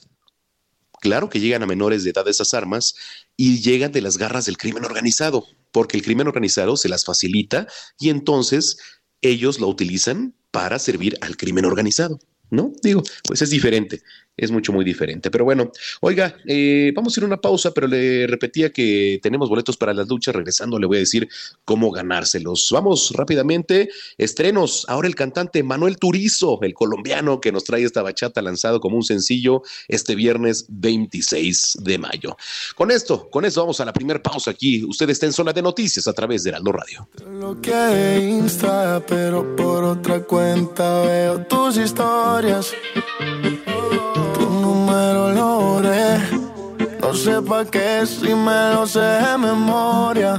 [1.02, 2.96] Claro que llegan a menores de edad esas armas
[3.38, 7.68] y llegan de las garras del crimen organizado, porque el crimen organizado se las facilita
[8.00, 8.78] y entonces
[9.22, 12.72] ellos lo utilizan para servir al crimen organizado, ¿no?
[12.82, 14.02] Digo, pues es diferente.
[14.40, 15.30] Es mucho, muy diferente.
[15.32, 15.72] Pero bueno,
[16.02, 19.94] oiga, eh, vamos a ir a una pausa, pero le repetía que tenemos boletos para
[19.94, 20.36] las luchas.
[20.36, 21.28] Regresando, le voy a decir
[21.66, 22.70] cómo ganárselos.
[22.72, 23.90] Vamos rápidamente.
[24.18, 24.86] Estrenos.
[24.88, 29.04] Ahora el cantante Manuel Turizo, el colombiano que nos trae esta bachata lanzado como un
[29.04, 32.38] sencillo este viernes 26 de mayo.
[32.76, 34.84] Con esto, con eso vamos a la primera pausa aquí.
[34.84, 37.10] Usted está en zona de noticias a través de Heraldo Radio.
[37.40, 42.74] Lo que Insta, pero por otra cuenta veo tus historias.
[45.40, 50.38] No sé pa' qué si me lo sé de memoria.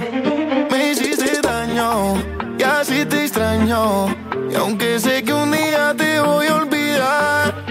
[0.71, 2.17] Me hiciste daño
[2.59, 4.09] y así te extraño.
[4.51, 7.65] Y aunque sé que un día te voy a olvidar,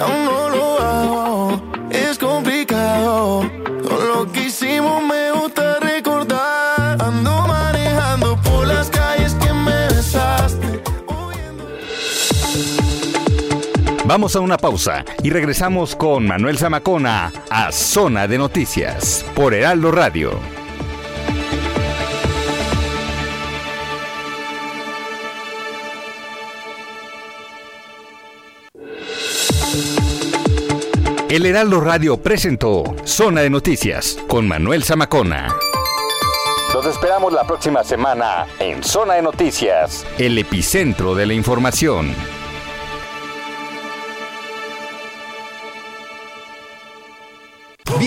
[0.00, 1.62] aún no lo hago.
[1.90, 3.55] Es complicado.
[14.06, 19.90] Vamos a una pausa y regresamos con Manuel Zamacona a Zona de Noticias por Heraldo
[19.90, 20.38] Radio.
[31.28, 35.52] El Heraldo Radio presentó Zona de Noticias con Manuel Zamacona.
[36.72, 42.14] Los esperamos la próxima semana en Zona de Noticias, el epicentro de la información.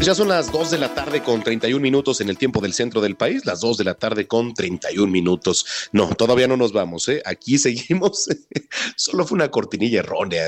[0.00, 3.00] Ya son las 2 de la tarde con 31 minutos en el tiempo del centro
[3.00, 5.66] del país, las 2 de la tarde con 31 minutos.
[5.92, 7.20] No, todavía no nos vamos, ¿eh?
[7.26, 8.28] Aquí seguimos,
[8.96, 10.46] solo fue una cortinilla errónea.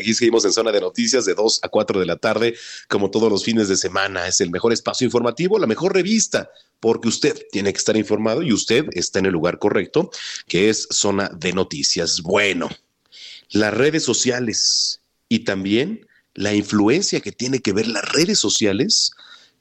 [0.00, 2.54] Aquí seguimos en zona de noticias de 2 a 4 de la tarde,
[2.88, 4.26] como todos los fines de semana.
[4.26, 8.52] Es el mejor espacio informativo, la mejor revista, porque usted tiene que estar informado y
[8.52, 10.10] usted está en el lugar correcto,
[10.48, 12.22] que es zona de noticias.
[12.22, 12.70] Bueno,
[13.50, 16.05] las redes sociales y también
[16.36, 19.10] la influencia que tiene que ver las redes sociales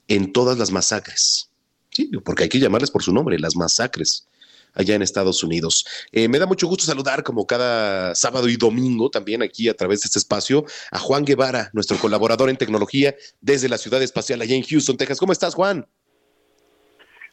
[0.08, 1.52] en todas las masacres.
[1.90, 4.28] Sí, porque hay que llamarles por su nombre, las masacres
[4.76, 5.86] allá en Estados Unidos.
[6.12, 10.02] Eh, me da mucho gusto saludar, como cada sábado y domingo, también aquí a través
[10.02, 14.56] de este espacio, a Juan Guevara, nuestro colaborador en tecnología desde la ciudad espacial allá
[14.56, 15.20] en Houston, Texas.
[15.20, 15.88] ¿Cómo estás, Juan?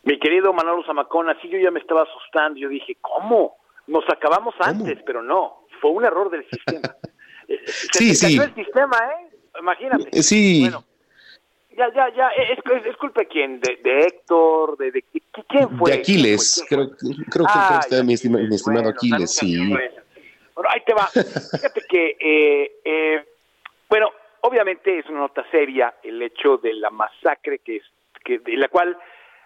[0.04, 2.58] Mi querido Manolo Zamacona, sí, yo ya me estaba asustando.
[2.58, 3.56] Yo dije, ¿cómo?
[3.86, 6.96] Nos acabamos antes, pero no, fue un error del sistema.
[7.48, 8.36] Eh, se sí, sí.
[8.38, 9.31] el sistema, ¿eh?
[9.58, 10.08] Imagínate.
[10.18, 10.60] Eh, sí.
[10.62, 10.84] Bueno,
[11.76, 15.04] ya, ya, ya, es, es, culpa de quién, de, de Héctor, de, de,
[15.48, 15.90] quién fue.
[15.90, 16.90] De Aquiles, creo,
[17.30, 19.56] creo, ah, que está mi, estimado, mi estimado Aquiles, sí.
[20.54, 21.06] Bueno, ahí te va.
[21.06, 23.24] Fíjate que, eh, eh,
[23.88, 24.10] bueno,
[24.42, 27.84] obviamente es una nota seria el hecho de la masacre que es,
[28.22, 28.96] que de la cual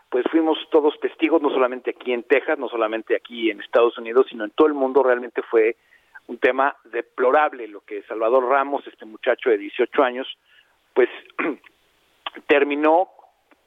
[0.08, 4.26] pues fuimos todos testigos, no solamente aquí en Texas, no solamente aquí en Estados Unidos,
[4.28, 5.76] sino en todo el mundo realmente fue
[6.28, 10.26] un tema deplorable lo que Salvador Ramos, este muchacho de 18 años,
[10.94, 11.08] pues
[12.46, 13.08] terminó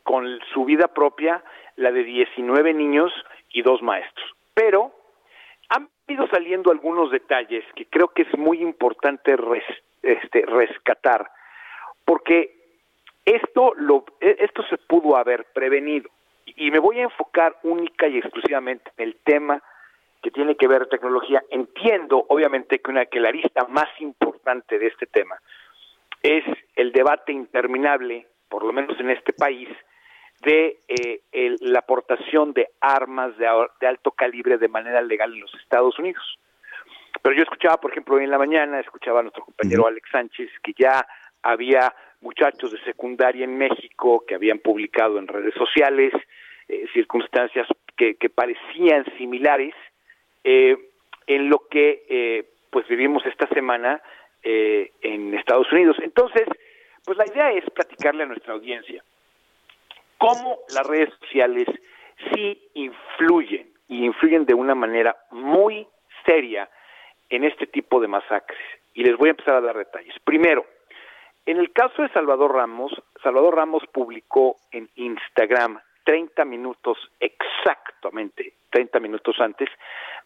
[0.03, 1.43] con su vida propia,
[1.75, 3.13] la de 19 niños
[3.51, 4.25] y dos maestros.
[4.53, 4.91] Pero
[5.69, 9.35] han ido saliendo algunos detalles que creo que es muy importante
[10.01, 11.29] este, rescatar,
[12.05, 12.55] porque
[13.25, 16.09] esto, lo, e, esto se pudo haber prevenido.
[16.45, 19.61] Y me voy a enfocar única y exclusivamente en el tema
[20.21, 24.87] que tiene que ver tecnología, entiendo obviamente que una que la arista más importante de
[24.87, 25.39] este tema
[26.21, 26.43] es
[26.75, 29.69] el debate interminable, por lo menos en este país,
[30.41, 33.47] de eh, la aportación de armas de,
[33.79, 36.39] de, alto calibre de manera legal en los Estados Unidos.
[37.21, 40.49] Pero yo escuchaba, por ejemplo, hoy en la mañana, escuchaba a nuestro compañero Alex Sánchez
[40.63, 41.05] que ya
[41.41, 46.13] había muchachos de secundaria en México que habían publicado en redes sociales
[46.67, 49.73] eh, circunstancias que, que parecían similares
[50.51, 50.75] eh,
[51.27, 54.01] en lo que eh, pues vivimos esta semana
[54.41, 55.97] eh, en Estados Unidos.
[56.01, 56.47] Entonces,
[57.05, 59.03] pues la idea es platicarle a nuestra audiencia
[60.17, 61.67] cómo las redes sociales
[62.33, 65.87] sí influyen y influyen de una manera muy
[66.25, 66.67] seria
[67.29, 68.59] en este tipo de masacres.
[68.95, 70.15] Y les voy a empezar a dar detalles.
[70.23, 70.65] Primero,
[71.45, 78.99] en el caso de Salvador Ramos, Salvador Ramos publicó en Instagram 30 minutos exactamente, 30
[78.99, 79.69] minutos antes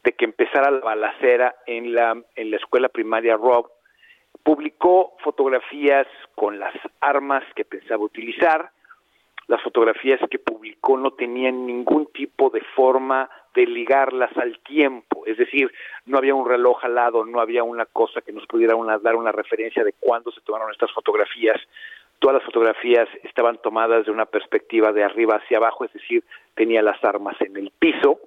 [0.03, 3.69] de que empezara la balacera en la, en la escuela primaria Rob,
[4.43, 8.71] publicó fotografías con las armas que pensaba utilizar,
[9.47, 15.37] las fotografías que publicó no tenían ningún tipo de forma de ligarlas al tiempo, es
[15.37, 15.71] decir,
[16.05, 19.31] no había un reloj al lado, no había una cosa que nos pudiera dar una
[19.31, 21.61] referencia de cuándo se tomaron estas fotografías.
[22.19, 26.23] Todas las fotografías estaban tomadas de una perspectiva de arriba hacia abajo, es decir,
[26.55, 28.19] tenía las armas en el piso,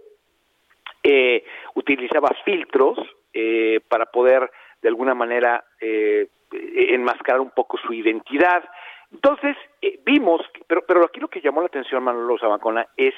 [1.09, 2.99] eh, utilizaba filtros
[3.33, 4.51] eh, para poder
[4.83, 8.64] de alguna manera eh, enmascarar un poco su identidad.
[9.12, 13.14] Entonces eh, vimos, pero, pero aquí lo que llamó la atención Manolo Sabacona es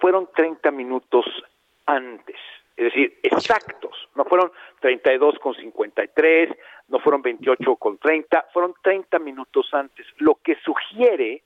[0.00, 1.24] fueron 30 minutos
[1.86, 2.36] antes,
[2.76, 6.50] es decir, exactos, no fueron 32 con 53,
[6.88, 11.40] no fueron 28 con 30, fueron 30 minutos antes, lo que sugiere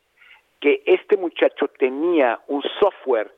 [0.58, 3.30] que este muchacho tenía un software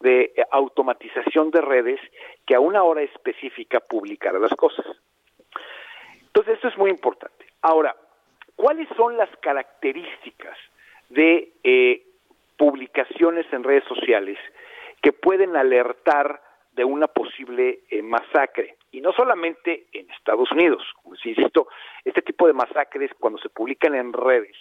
[0.00, 2.00] de eh, automatización de redes
[2.46, 4.86] que a una hora específica publicara las cosas.
[6.26, 7.46] Entonces, esto es muy importante.
[7.62, 7.96] Ahora,
[8.54, 10.56] ¿cuáles son las características
[11.08, 12.02] de eh,
[12.56, 14.38] publicaciones en redes sociales
[15.02, 16.40] que pueden alertar
[16.72, 18.76] de una posible eh, masacre?
[18.92, 20.82] Y no solamente en Estados Unidos.
[21.02, 21.68] Como insisto,
[22.04, 24.56] este tipo de masacres, cuando se publican en redes,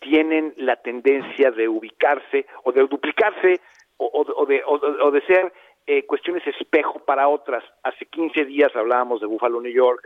[0.00, 3.60] tienen la tendencia de ubicarse o de duplicarse
[3.96, 5.52] o, de, o, de, ser
[5.86, 7.64] eh, cuestiones espejo para otras.
[7.82, 10.02] Hace 15 días hablábamos de Buffalo, New York,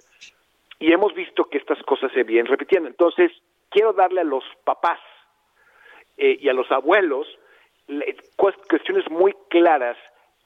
[0.79, 2.89] y hemos visto que estas cosas se vienen repitiendo.
[2.89, 3.33] Entonces,
[3.71, 5.01] quiero darle a los papás
[6.17, 7.27] eh, y a los abuelos
[8.37, 9.97] cuestiones muy claras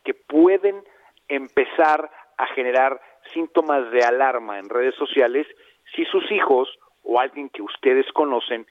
[0.05, 0.83] que pueden
[1.28, 3.00] empezar a generar
[3.33, 5.46] síntomas de alarma en redes sociales
[5.94, 6.68] si sus hijos
[7.02, 8.66] o alguien que ustedes conocen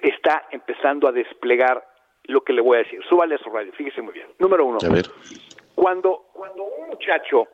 [0.00, 1.84] está empezando a desplegar
[2.30, 3.00] lo que le voy a decir.
[3.08, 4.28] Súbale a su radio, fíjese muy bien.
[4.38, 4.78] Número uno.
[5.74, 7.48] Cuando, cuando un muchacho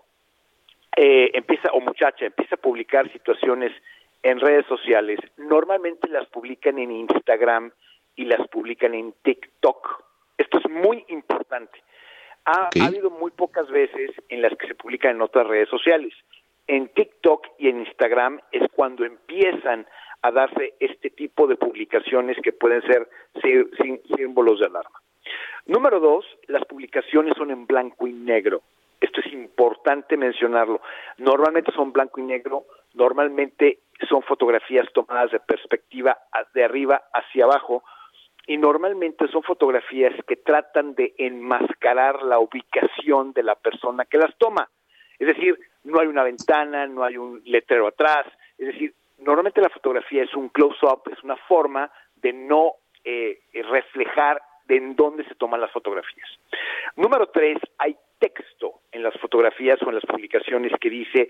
[0.97, 3.73] eh, empieza, o muchacha, empieza a publicar situaciones
[4.23, 7.73] en redes sociales, normalmente las publican en Instagram
[8.17, 10.05] y las publican en TikTok.
[10.39, 11.83] Esto es muy importante.
[12.45, 16.13] Ha, ha, habido muy pocas veces en las que se publican en otras redes sociales.
[16.67, 19.87] En TikTok y en Instagram es cuando empiezan
[20.27, 23.09] a darse este tipo de publicaciones que pueden ser
[24.17, 25.01] símbolos de alarma.
[25.67, 28.63] Número dos, las publicaciones son en blanco y negro.
[29.01, 30.81] Esto es importante mencionarlo.
[31.19, 36.19] Normalmente son blanco y negro, normalmente son fotografías tomadas de perspectiva
[36.55, 37.85] de arriba hacia abajo
[38.47, 44.37] y normalmente son fotografías que tratan de enmascarar la ubicación de la persona que las
[44.39, 44.69] toma.
[45.19, 48.27] Es decir, no hay una ventana, no hay un letrero atrás,
[48.59, 52.75] es decir, normalmente la fotografía es un close-up, es una forma de no
[53.05, 56.29] eh, reflejar de en dónde se toman las fotografías.
[56.97, 61.29] Número tres, hay texto en las fotografías o en las publicaciones que dice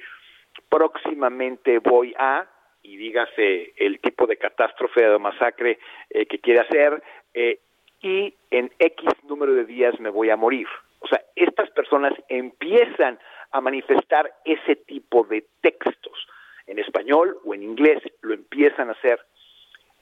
[0.69, 2.47] próximamente voy a,
[2.83, 5.79] y dígase el tipo de catástrofe o masacre
[6.11, 7.03] eh, que quiere hacer,
[7.35, 7.61] eh,
[8.01, 10.69] y en X número de días me voy a morir.
[11.01, 13.19] O sea, estas personas empiezan
[13.51, 16.27] a manifestar ese tipo de textos
[16.67, 19.21] en español o en inglés, lo empiezan a hacer.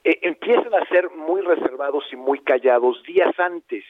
[0.03, 3.83] Eh, empiezan a ser muy reservados y muy callados días antes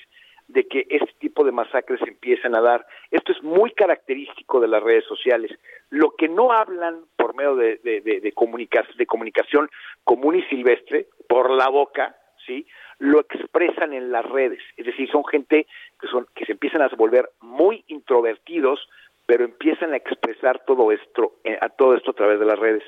[0.47, 2.85] de que este tipo de masacres empiezan a dar.
[3.09, 5.51] Esto es muy característico de las redes sociales.
[5.89, 9.69] Lo que no hablan por medio de, de, de, de comunicación
[10.03, 12.67] común y silvestre, por la boca, ¿sí?
[12.99, 14.61] lo expresan en las redes.
[14.77, 15.67] Es decir, son gente
[15.99, 18.87] que, son, que se empiezan a volver muy introvertidos,
[19.25, 22.83] pero empiezan a expresar todo esto, eh, a todo esto a través de las redes.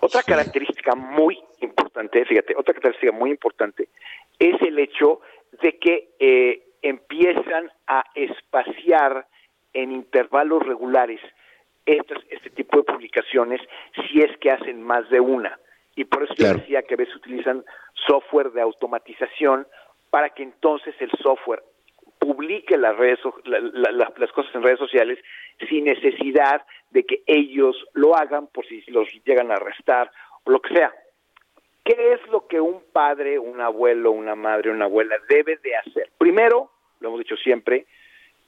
[0.00, 3.88] Otra característica muy importante, fíjate, otra característica muy importante
[4.38, 5.20] es el hecho
[5.62, 9.26] de que eh, empiezan a espaciar
[9.72, 11.20] en intervalos regulares
[11.84, 13.60] este tipo de publicaciones
[13.94, 15.58] si es que hacen más de una.
[15.96, 17.64] Y por eso yo decía que a veces utilizan
[18.06, 19.66] software de automatización
[20.10, 21.62] para que entonces el software
[22.22, 25.18] publique las redes las cosas en redes sociales
[25.68, 30.10] sin necesidad de que ellos lo hagan por si los llegan a arrestar
[30.44, 30.92] o lo que sea.
[31.84, 36.10] ¿Qué es lo que un padre, un abuelo, una madre, una abuela debe de hacer?
[36.16, 37.86] Primero, lo hemos dicho siempre,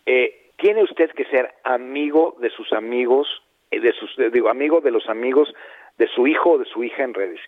[0.06, 3.26] eh, tiene usted que ser amigo de sus amigos,
[3.72, 5.52] eh, de sus, digo, amigo de los amigos
[5.98, 7.40] de su hijo o de su hija en redes.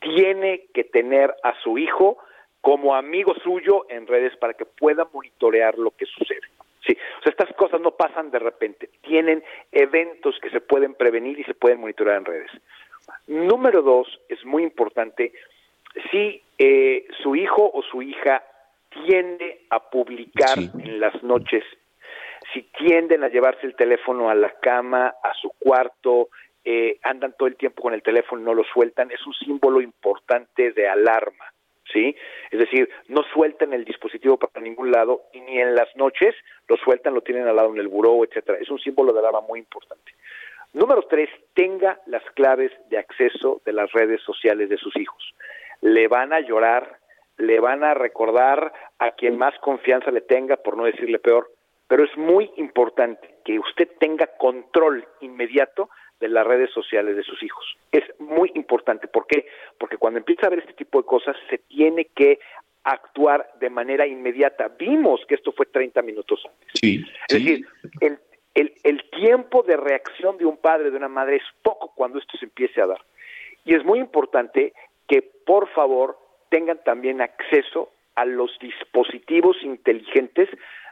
[0.00, 2.16] Tiene que tener a su hijo
[2.64, 6.40] como amigo suyo en redes para que pueda monitorear lo que sucede.
[6.86, 11.38] Sí, o sea, estas cosas no pasan de repente, tienen eventos que se pueden prevenir
[11.38, 12.50] y se pueden monitorear en redes.
[13.26, 15.34] Número dos, es muy importante,
[16.10, 18.42] si eh, su hijo o su hija
[18.88, 21.64] tiende a publicar en las noches,
[22.54, 26.30] si tienden a llevarse el teléfono a la cama, a su cuarto,
[26.64, 30.72] eh, andan todo el tiempo con el teléfono, no lo sueltan, es un símbolo importante
[30.72, 31.44] de alarma.
[31.94, 32.14] ¿Sí?
[32.50, 36.34] Es decir, no sueltan el dispositivo para ningún lado y ni en las noches
[36.68, 38.58] lo sueltan, lo tienen al lado en el buró, etcétera.
[38.60, 40.12] Es un símbolo de alarma muy importante.
[40.74, 45.34] Número tres, tenga las claves de acceso de las redes sociales de sus hijos.
[45.80, 46.98] Le van a llorar,
[47.38, 51.48] le van a recordar a quien más confianza le tenga, por no decirle peor,
[51.86, 55.90] pero es muy importante que usted tenga control inmediato
[56.20, 57.64] de las redes sociales de sus hijos.
[57.92, 59.08] Es muy importante.
[59.08, 59.46] ¿Por qué?
[59.78, 62.38] Porque cuando empieza a ver este tipo de cosas, se tiene que
[62.84, 64.68] actuar de manera inmediata.
[64.78, 66.68] Vimos que esto fue 30 minutos antes.
[66.74, 67.66] Sí, es decir,
[68.00, 68.18] el,
[68.54, 72.36] el, el tiempo de reacción de un padre, de una madre, es poco cuando esto
[72.38, 73.00] se empiece a dar.
[73.64, 74.74] Y es muy importante
[75.08, 76.18] que, por favor,
[76.50, 80.48] tengan también acceso a los dispositivos inteligentes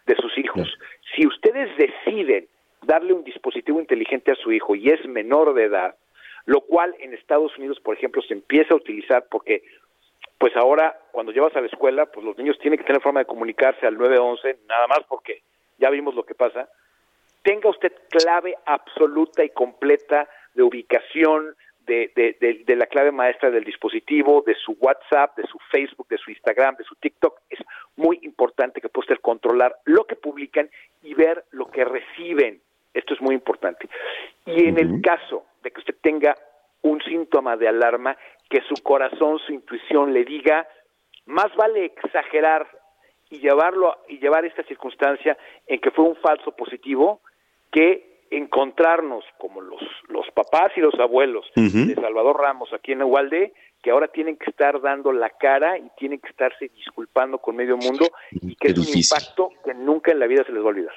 [0.06, 0.68] de sus hijos.
[1.14, 2.48] Si ustedes deciden
[2.82, 5.96] darle un dispositivo inteligente a su hijo y es menor de edad,
[6.46, 9.62] lo cual en Estados Unidos, por ejemplo, se empieza a utilizar porque
[10.38, 13.26] pues ahora cuando llevas a la escuela, pues los niños tienen que tener forma de
[13.26, 15.42] comunicarse al 911, nada más porque
[15.78, 16.68] ya vimos lo que pasa.
[17.42, 21.54] Tenga usted clave absoluta y completa de ubicación,
[21.86, 26.18] de, de, de, la clave maestra del dispositivo, de su WhatsApp, de su Facebook, de
[26.18, 27.40] su Instagram, de su TikTok.
[27.50, 27.58] Es
[27.96, 30.70] muy importante que pueda usted controlar lo que publican
[31.02, 32.60] y ver lo que reciben.
[32.95, 33.88] Esto es muy importante.
[34.47, 36.36] Y en el caso de que usted tenga
[36.82, 38.16] un síntoma de alarma,
[38.49, 40.66] que su corazón, su intuición le diga,
[41.26, 42.68] más vale exagerar
[43.30, 47.20] y llevarlo y llevar esta circunstancia en que fue un falso positivo
[47.70, 53.53] que encontrarnos como los, los papás y los abuelos de Salvador Ramos aquí en Ubalde,
[53.82, 57.76] que ahora tienen que estar dando la cara y tienen que estarse disculpando con medio
[57.76, 60.68] mundo y que es un impacto que nunca en la vida se les va a
[60.68, 60.95] olvidar.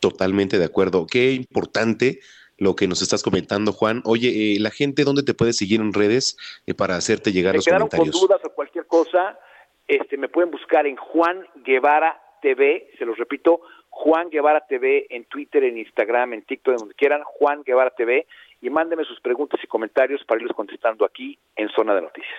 [0.00, 1.06] Totalmente de acuerdo.
[1.06, 2.20] Qué importante
[2.58, 4.02] lo que nos estás comentando, Juan.
[4.04, 6.36] Oye, eh, la gente, ¿dónde te puede seguir en redes
[6.66, 8.18] eh, para hacerte llegar los comentarios?
[8.18, 9.38] con dudas o cualquier cosa,
[9.86, 15.24] este, me pueden buscar en Juan Guevara TV, se los repito, Juan Guevara TV en
[15.24, 18.26] Twitter, en Instagram, en TikTok, en donde quieran, Juan Guevara TV,
[18.60, 22.38] y mándeme sus preguntas y comentarios para irlos contestando aquí en Zona de Noticias.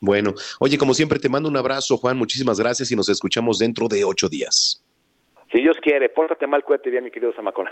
[0.00, 3.88] Bueno, oye, como siempre, te mando un abrazo, Juan, muchísimas gracias y nos escuchamos dentro
[3.88, 4.82] de ocho días.
[5.56, 7.70] Si Dios quiere, pórtate mal, cuídate bien, mi querido Zamacona.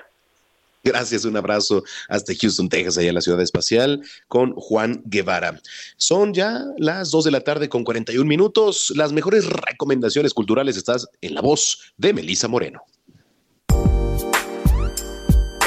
[0.83, 5.61] Gracias, un abrazo hasta Houston, Texas, allá en la ciudad espacial, con Juan Guevara.
[5.99, 8.91] Son ya las 2 de la tarde con 41 minutos.
[8.97, 12.81] Las mejores recomendaciones culturales estás en la voz de Melisa Moreno.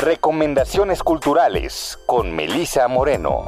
[0.01, 3.45] Recomendaciones culturales con Melisa Moreno.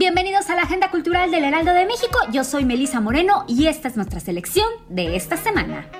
[0.00, 2.18] Bienvenidos a la Agenda Cultural del Heraldo de México.
[2.32, 5.90] Yo soy Melisa Moreno y esta es nuestra selección de esta semana.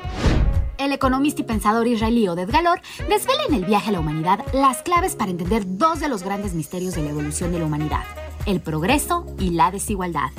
[0.78, 2.80] El economista y pensador israelí Oded Galor
[3.11, 6.55] desvela en el viaje a la humanidad las claves para entender dos de los grandes
[6.55, 8.05] misterios de la evolución de la humanidad,
[8.46, 10.30] el progreso y la desigualdad.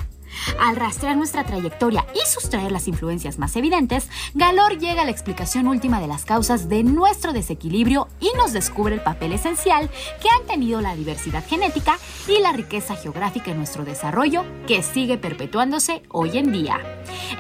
[0.60, 5.68] Al rastrear nuestra trayectoria y sustraer las influencias más evidentes, Galor llega a la explicación
[5.68, 9.90] última de las causas de nuestro desequilibrio y nos descubre el papel esencial
[10.22, 15.18] que han tenido la diversidad genética y la riqueza geográfica en nuestro desarrollo que sigue
[15.18, 16.80] perpetuándose hoy en día.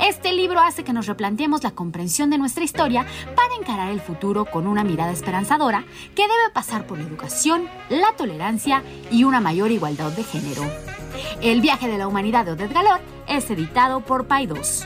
[0.01, 4.45] Este libro hace que nos replanteemos la comprensión de nuestra historia para encarar el futuro
[4.45, 5.85] con una mirada esperanzadora
[6.15, 10.63] que debe pasar por la educación, la tolerancia y una mayor igualdad de género.
[11.41, 14.85] El viaje de la humanidad de Oded Galor es editado por Paidos.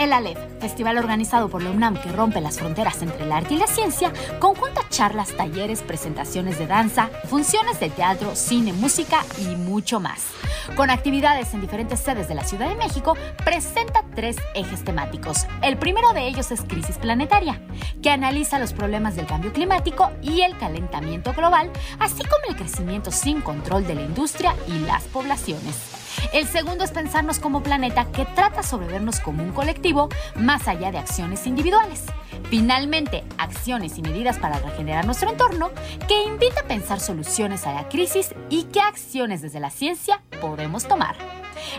[0.00, 3.58] El ALEF, festival organizado por la UNAM que rompe las fronteras entre el arte y
[3.58, 10.00] la ciencia, conjunta charlas, talleres, presentaciones de danza, funciones de teatro, cine, música y mucho
[10.00, 10.28] más.
[10.74, 15.46] Con actividades en diferentes sedes de la Ciudad de México, presenta tres ejes temáticos.
[15.60, 17.60] El primero de ellos es Crisis Planetaria,
[18.02, 23.10] que analiza los problemas del cambio climático y el calentamiento global, así como el crecimiento
[23.10, 25.99] sin control de la industria y las poblaciones.
[26.32, 30.90] El segundo es pensarnos como planeta que trata sobre vernos como un colectivo más allá
[30.90, 32.04] de acciones individuales.
[32.48, 35.70] Finalmente, acciones y medidas para regenerar nuestro entorno
[36.08, 40.86] que invita a pensar soluciones a la crisis y qué acciones desde la ciencia podemos
[40.86, 41.16] tomar.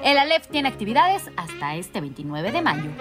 [0.03, 2.91] El ALEF tiene actividades hasta este 29 de mayo.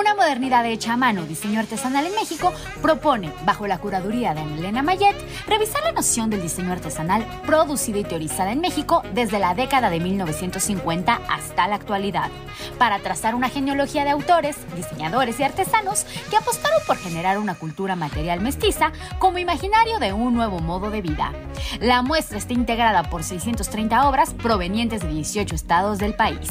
[0.00, 4.82] Una modernidad hecha a mano, diseño artesanal en México, propone, bajo la curaduría de Elena
[4.82, 5.14] Mayet,
[5.46, 10.00] revisar la noción del diseño artesanal producida y teorizada en México desde la década de
[10.00, 12.30] 1950 hasta la actualidad,
[12.78, 17.94] para trazar una genealogía de autores, diseñadores y artesanos que apostaron por generar una cultura
[17.94, 21.34] material mestiza como imaginario de un nuevo modo de vida.
[21.78, 26.48] La muestra está integrada por 630 obras provenientes de 18 estados del país.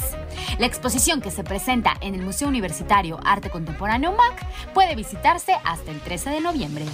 [0.58, 5.90] La exposición que se presenta en el Museo Universitario Arte Contemporáneo MAC puede visitarse hasta
[5.90, 6.84] el 13 de noviembre.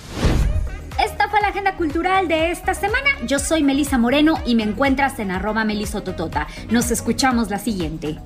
[1.02, 3.10] Esta fue la agenda cultural de esta semana.
[3.26, 6.46] Yo soy Melisa Moreno y me encuentras en arroba melisototota.
[6.70, 8.18] Nos escuchamos la siguiente.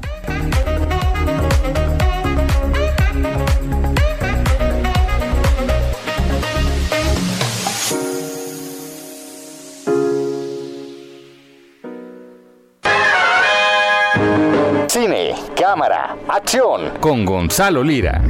[15.81, 18.21] Cámara, acción con Gonzalo Lira.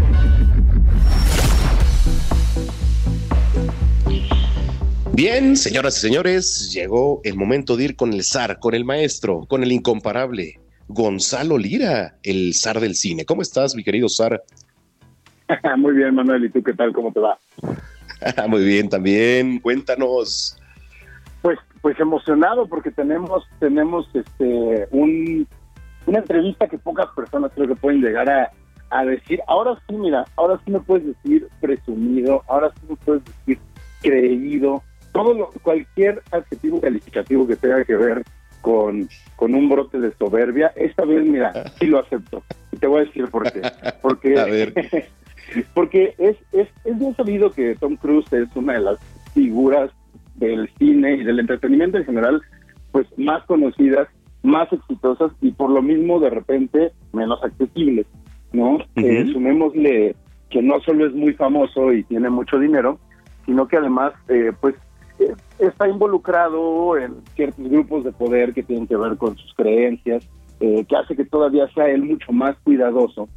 [5.15, 9.47] Bien, señoras y señores, llegó el momento de ir con el zar, con el maestro,
[9.49, 13.25] con el incomparable Gonzalo Lira, el zar del cine.
[13.25, 14.41] ¿Cómo estás, mi querido zar?
[15.77, 16.45] Muy bien, Manuel.
[16.45, 16.93] ¿Y tú qué tal?
[16.93, 17.37] ¿Cómo te va?
[18.47, 19.59] Muy bien, también.
[19.59, 20.57] Cuéntanos.
[21.43, 25.49] Pues, pues emocionado porque tenemos, tenemos este un,
[26.11, 28.51] una entrevista que pocas personas creo que pueden llegar a,
[28.91, 29.41] a decir.
[29.47, 33.59] Ahora sí, mira, ahora sí me puedes decir presumido, ahora sí me puedes decir
[34.03, 34.83] creído,
[35.13, 38.25] todo lo, cualquier adjetivo calificativo que tenga que ver
[38.61, 42.43] con, con un brote de soberbia, esta vez, mira, sí lo acepto.
[42.73, 43.63] Y te voy a decir por qué.
[44.03, 45.09] Porque,
[45.75, 48.99] porque es, es, es bien sabido que Tom Cruise es una de las
[49.33, 49.93] figuras
[50.35, 52.43] del cine y del entretenimiento en general,
[52.91, 54.09] pues más conocidas,
[54.43, 58.07] más exitosas y por lo mismo de repente menos accesibles,
[58.53, 58.79] ¿no?
[58.97, 60.15] Eh, sumémosle
[60.51, 62.99] que no solo es muy famoso y tiene mucho dinero,
[63.47, 64.75] sino que además, eh, pues,
[65.19, 70.29] eh, está involucrado en ciertos grupos de poder que tienen que ver con sus creencias,
[70.61, 73.29] eh, que hace que todavía sea él mucho más cuidadoso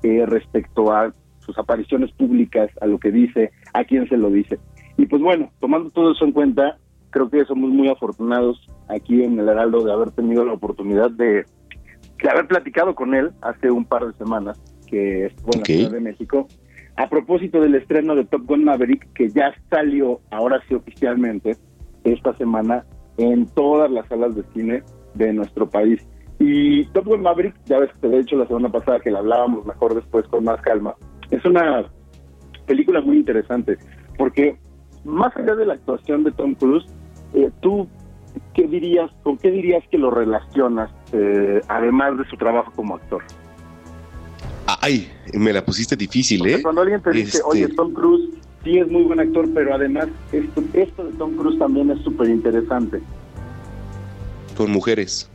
[0.00, 4.58] respecto a sus apariciones públicas, a lo que dice, a quién se lo dice.
[4.96, 6.78] Y pues bueno, tomando todo eso en cuenta,
[7.10, 11.44] creo que somos muy afortunados aquí en el Heraldo de haber tenido la oportunidad de,
[12.22, 15.92] de haber platicado con él hace un par de semanas, que estuvo en la Ciudad
[15.92, 16.48] de México,
[16.96, 21.56] a propósito del estreno de Top Gun Maverick, que ya salió ahora sí oficialmente
[22.04, 22.84] esta semana
[23.18, 24.82] en todas las salas de cine
[25.14, 26.06] de nuestro país.
[26.40, 29.20] Y Top Gun Maverick, ya ves que te he dicho la semana pasada que la
[29.20, 30.94] hablábamos mejor después con más calma,
[31.30, 31.84] es una
[32.66, 33.76] película muy interesante,
[34.16, 34.58] porque
[35.04, 36.86] más allá de la actuación de Tom Cruise,
[37.34, 37.88] eh, tú,
[38.54, 43.22] ¿qué dirías, con qué dirías que lo relacionas, eh, además de su trabajo como actor?
[44.80, 46.60] Ay, me la pusiste difícil, ¿eh?
[46.62, 48.30] Cuando alguien te dice, Este- oye, Tom Cruise
[48.64, 52.28] sí es muy buen actor, pero además esto, esto de Tom Cruise también es súper
[52.28, 53.00] interesante.
[54.56, 55.30] Con mujeres.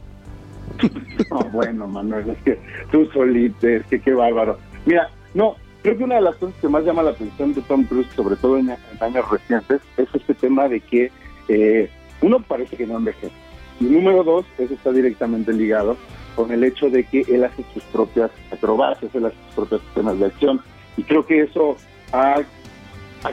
[1.30, 2.60] No, bueno, Manuel, es que
[2.92, 4.58] tú solito, es que qué bárbaro.
[4.86, 7.86] Mira, no, creo que una de las cosas que más llama la atención de Tom
[7.86, 11.12] Cruise, sobre todo en, en años recientes, es este tema de que
[11.48, 11.90] eh,
[12.22, 13.34] uno parece que no envejece.
[13.80, 15.98] Y número dos, eso está directamente ligado
[16.36, 20.20] con el hecho de que él hace sus propias acrobacias, él hace sus propias escenas
[20.20, 20.62] de acción.
[20.98, 21.78] Y creo que eso
[22.12, 22.42] ha,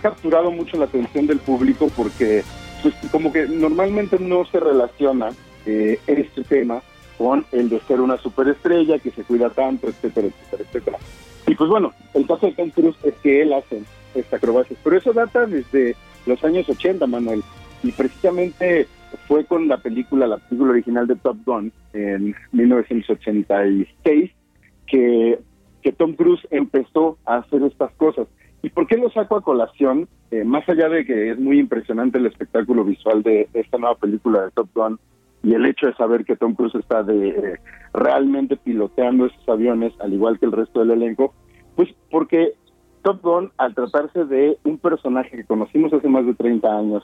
[0.03, 2.45] capturado mucho la atención del público porque
[2.83, 5.31] pues, como que normalmente no se relaciona
[5.67, 6.81] eh, este tema
[7.19, 10.99] con el de ser una superestrella que se cuida tanto, etcétera, etcétera, etcétera.
[11.47, 13.83] Y pues bueno, el caso de Tom Cruise es que él hace
[14.15, 15.97] esta acrobacias, pero eso data desde
[16.27, 17.43] los años 80, Manuel,
[17.83, 18.87] y precisamente
[19.27, 24.31] fue con la película, la película original de Top Gun en 1986
[24.87, 25.39] que,
[25.83, 28.27] que Tom Cruise empezó a hacer estas cosas.
[28.63, 30.09] ¿Y por qué lo saco a colación?
[30.31, 34.43] Eh, más allá de que es muy impresionante el espectáculo visual de esta nueva película
[34.43, 34.99] de Top Gun
[35.43, 37.61] y el hecho de saber que Tom Cruise está de, eh,
[37.95, 41.35] realmente piloteando esos aviones, al igual que el resto del elenco,
[41.77, 42.53] pues porque
[43.03, 47.03] Top Gun, al tratarse de un personaje que conocimos hace más de 30 años,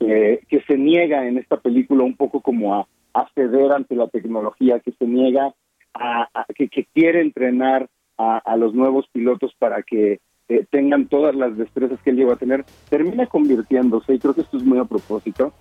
[0.00, 4.08] eh, que se niega en esta película un poco como a, a ceder ante la
[4.08, 5.54] tecnología, que se niega
[5.94, 12.00] a, que, quiere entrenar a, los nuevos pilotos para que eh, tengan todas las destrezas
[12.02, 15.52] que él llegó a tener, termina convirtiéndose, y creo que esto es muy a propósito,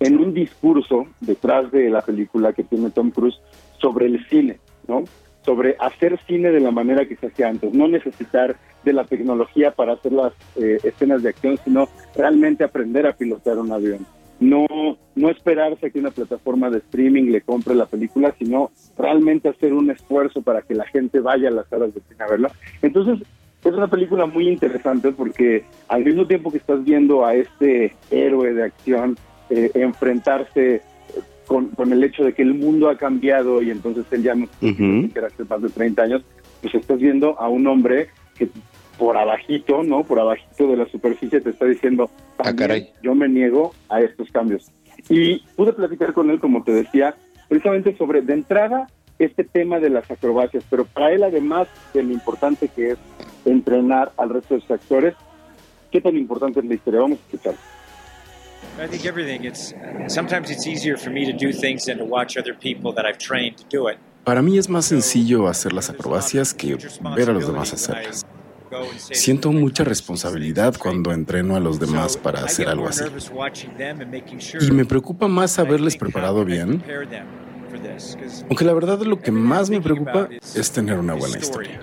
[0.00, 3.40] en un discurso detrás de la película que tiene Tom Cruise
[3.80, 5.04] sobre el cine, ¿no?
[5.44, 9.72] Sobre hacer cine de la manera que se hacía antes, no necesitar de la tecnología
[9.72, 14.06] para hacer las eh, escenas de acción, sino realmente aprender a pilotar un avión.
[14.40, 14.66] No,
[15.14, 19.90] no esperarse que una plataforma de streaming le compre la película, sino realmente hacer un
[19.90, 22.50] esfuerzo para que la gente vaya a las salas de cine a verla.
[22.82, 23.26] Entonces,
[23.64, 28.52] es una película muy interesante porque al mismo tiempo que estás viendo a este héroe
[28.52, 29.16] de acción
[29.50, 30.82] eh, enfrentarse
[31.46, 34.44] con, con el hecho de que el mundo ha cambiado y entonces él ya no
[34.62, 35.08] Ujú.
[35.12, 36.22] que era hace más de 30 años,
[36.62, 38.48] pues estás viendo a un hombre que
[38.98, 40.04] por abajito, ¿no?
[40.04, 44.70] Por abajito de la superficie te está diciendo, "También yo me niego a estos cambios.
[45.08, 47.16] Y pude platicar con él, como te decía,
[47.48, 48.88] precisamente sobre, de entrada,
[49.18, 52.98] este tema de las acrobacias, pero para él además de lo importante que es
[53.44, 55.14] entrenar al resto de sus actores,
[55.90, 57.00] ¿qué tan importante es la historia?
[57.00, 57.54] Vamos a escuchar.
[58.78, 59.44] I think everything.
[59.44, 59.74] It's
[60.08, 63.18] sometimes it's easier for me to do things than to watch other people that I've
[63.18, 63.98] trained to do it.
[64.24, 66.78] Para mí es más sencillo hacer las acrobacias que
[67.14, 68.24] ver a los demás hacerlas.
[68.96, 73.04] Siento mucha responsabilidad cuando entreno a los demás para hacer algo así.
[74.60, 76.82] Y me preocupa más haberles preparado bien,
[78.48, 81.80] aunque la verdad lo que más me preocupa es tener una buena historia.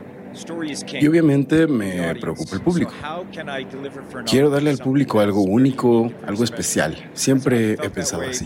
[1.00, 2.92] Y obviamente me preocupa el público.
[4.26, 6.96] Quiero darle al público algo único, algo especial.
[7.14, 8.46] Siempre he pensado así.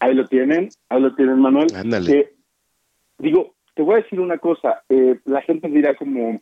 [0.00, 1.66] Ahí lo tienen, ahí lo tienen, Manuel.
[1.74, 2.18] Ándale.
[2.18, 2.34] Eh,
[3.18, 4.82] digo, te voy a decir una cosa.
[4.88, 6.40] Eh, la gente dirá como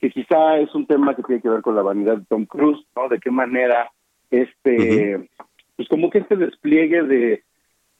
[0.00, 2.84] que quizá es un tema que tiene que ver con la vanidad de Tom Cruise,
[2.96, 3.08] ¿no?
[3.08, 3.90] De qué manera
[4.30, 5.28] este,
[5.76, 7.44] pues como que este despliegue de,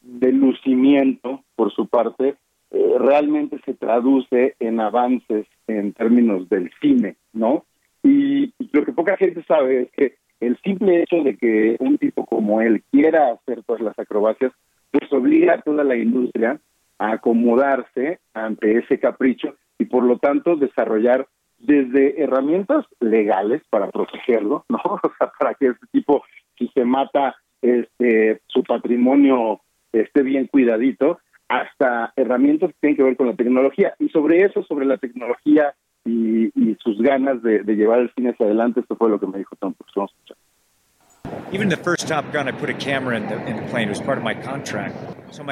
[0.03, 2.37] de lucimiento por su parte
[2.71, 7.65] eh, realmente se traduce en avances en términos del cine, ¿no?
[8.03, 12.25] Y, lo que poca gente sabe es que el simple hecho de que un tipo
[12.25, 14.53] como él quiera hacer todas las acrobacias,
[14.91, 16.59] pues obliga a toda la industria
[16.99, 21.29] a acomodarse ante ese capricho y por lo tanto desarrollar
[21.59, 24.79] desde herramientas legales para protegerlo, ¿no?
[25.03, 26.25] O sea, para que ese tipo,
[26.57, 29.61] si se mata, este, su patrimonio
[29.93, 31.19] esté bien cuidadito,
[31.49, 33.95] hasta herramientas que tienen que ver con la tecnología.
[33.99, 35.75] Y sobre eso, sobre la tecnología
[36.05, 39.39] y, y sus ganas de, llevar el cine hacia adelante, esto fue lo que me
[39.39, 40.37] dijo Tom a escuchar.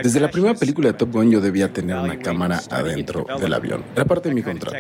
[0.03, 3.83] Desde la primera película de Top Gun yo debía tener una cámara adentro del avión.
[3.95, 4.77] Era parte de mi contrato.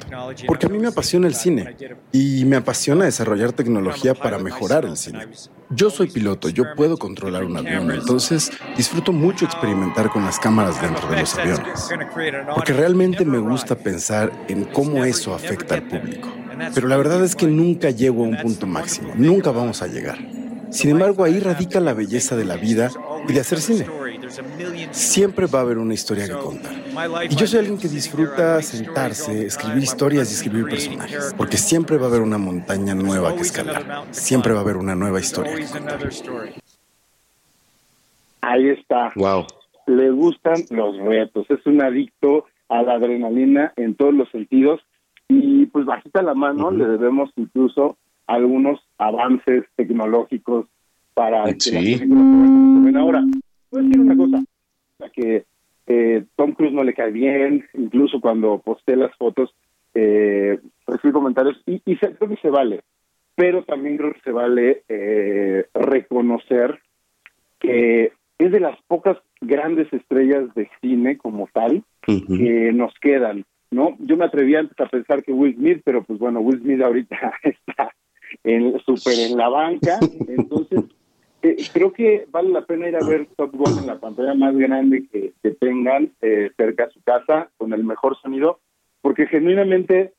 [0.46, 1.74] Porque a mí me apasiona el cine
[2.12, 5.26] y me apasiona desarrollar tecnología para mejorar el cine.
[5.70, 10.80] Yo soy piloto, yo puedo controlar un avión, entonces disfruto mucho experimentar con las cámaras
[10.82, 11.88] dentro de los aviones.
[12.54, 16.28] Porque realmente me gusta pensar en cómo eso afecta al público.
[16.74, 20.18] Pero la verdad es que nunca llego a un punto máximo, nunca vamos a llegar.
[20.70, 22.90] Sin embargo, ahí radica la belleza de la vida
[23.28, 23.86] y de hacer cine.
[24.92, 26.72] Siempre va a haber una historia que contar.
[27.30, 32.06] Y yo soy alguien que disfruta sentarse, escribir historias y escribir personajes, porque siempre va
[32.06, 34.04] a haber una montaña nueva que escalar.
[34.10, 36.08] Siempre va a haber una nueva historia que contar.
[38.42, 39.12] Ahí está.
[39.16, 39.46] Wow.
[39.86, 41.46] Le gustan los retos.
[41.50, 44.80] Es un adicto a la adrenalina en todos los sentidos.
[45.28, 46.76] Y pues bajita la mano, uh -huh.
[46.76, 47.96] le debemos incluso
[48.30, 50.66] algunos avances tecnológicos
[51.14, 51.98] para sí.
[51.98, 53.24] que ahora
[53.70, 54.44] voy a decir una cosa
[55.12, 55.44] que
[55.86, 59.52] eh, Tom Cruise no le cae bien incluso cuando posté las fotos
[59.94, 62.82] eh, recibí comentarios y, y se, creo que se vale
[63.34, 66.78] pero también creo que se vale eh, reconocer
[67.58, 72.38] que es de las pocas grandes estrellas de cine como tal uh -huh.
[72.38, 76.20] que nos quedan no yo me atreví antes a pensar que Will Smith pero pues
[76.20, 77.90] bueno Will Smith ahorita está
[78.44, 79.98] en super en la banca.
[80.28, 80.84] Entonces
[81.42, 84.56] eh, creo que vale la pena ir a ver Top Gun en la pantalla más
[84.56, 88.60] grande que, que tengan eh, cerca a su casa con el mejor sonido
[89.00, 90.12] porque genuinamente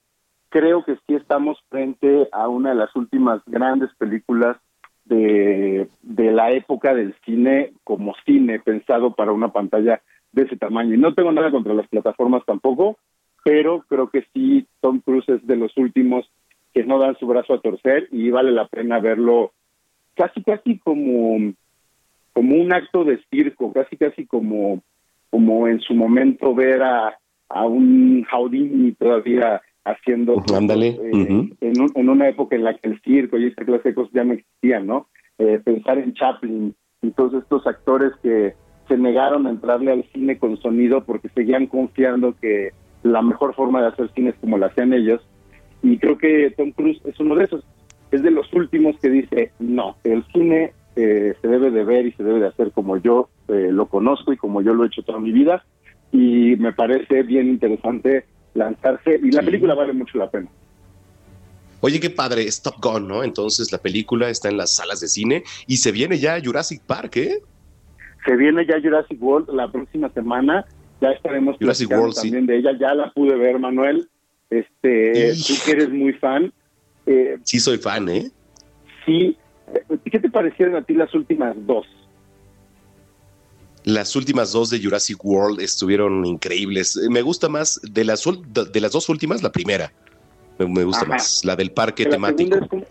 [0.50, 4.58] creo que sí estamos frente a una de las últimas grandes películas
[5.06, 10.02] de, de la época del cine como cine pensado para una pantalla
[10.32, 10.96] de ese tamaño.
[10.96, 12.98] Y no tengo nada contra las plataformas tampoco
[13.44, 16.30] pero creo que sí Tom Cruise es de los últimos
[16.74, 19.52] que no dan su brazo a torcer y vale la pena verlo
[20.16, 21.54] casi casi como
[22.34, 24.82] como un acto de circo, casi casi como
[25.30, 27.18] como en su momento ver a,
[27.50, 30.88] a un Houdini todavía haciendo Ándale.
[30.90, 31.58] eh, uh -huh.
[31.62, 34.14] en, un, en, una época en la que el circo y esta clase de cosas
[34.14, 35.08] ya no existían, ¿no?
[35.40, 38.54] Eh, pensar en Chaplin y todos estos actores que
[38.88, 42.72] se negaron a entrarle al cine con sonido porque seguían confiando que
[43.04, 45.22] la mejor forma de hacer cine es como lo hacían ellos
[45.84, 47.64] y creo que Tom Cruise es uno de esos.
[48.12, 52.12] Es de los últimos que dice, no, el cine eh, se debe de ver y
[52.12, 55.04] se debe de hacer como yo eh, lo conozco y como yo lo he hecho
[55.04, 55.64] toda mi vida.
[56.12, 60.50] Y me parece bien interesante lanzarse y la película vale mucho la pena.
[61.80, 63.24] Oye, qué padre, es Top Gun, ¿no?
[63.24, 67.18] Entonces la película está en las salas de cine y se viene ya Jurassic Park,
[67.18, 67.42] ¿eh?
[68.26, 70.64] Se viene ya Jurassic World la próxima semana,
[71.00, 72.48] ya estaremos Jurassic World, también sí.
[72.48, 74.08] de ella, ya la pude ver, Manuel.
[74.52, 76.54] Este, tú que eres muy fan.
[77.06, 78.30] Eh, sí, soy fan, ¿eh?
[79.06, 79.38] Sí.
[80.12, 81.88] ¿Qué te parecieron a ti las últimas dos?
[83.86, 87.00] Las últimas dos de Jurassic World estuvieron increíbles.
[87.10, 89.92] Me gusta más de las, de las dos últimas, la primera.
[90.60, 91.14] Me, me gusta Ajá.
[91.14, 92.54] más, la del parque la temático.
[92.54, 92.86] Segunda como,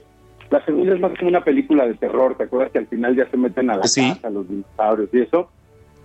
[0.51, 2.37] la segunda es más como una película de terror.
[2.39, 4.01] ¿Te acuerdas que al final ya se meten a la sí.
[4.15, 5.51] casa los dinosaurios y eso?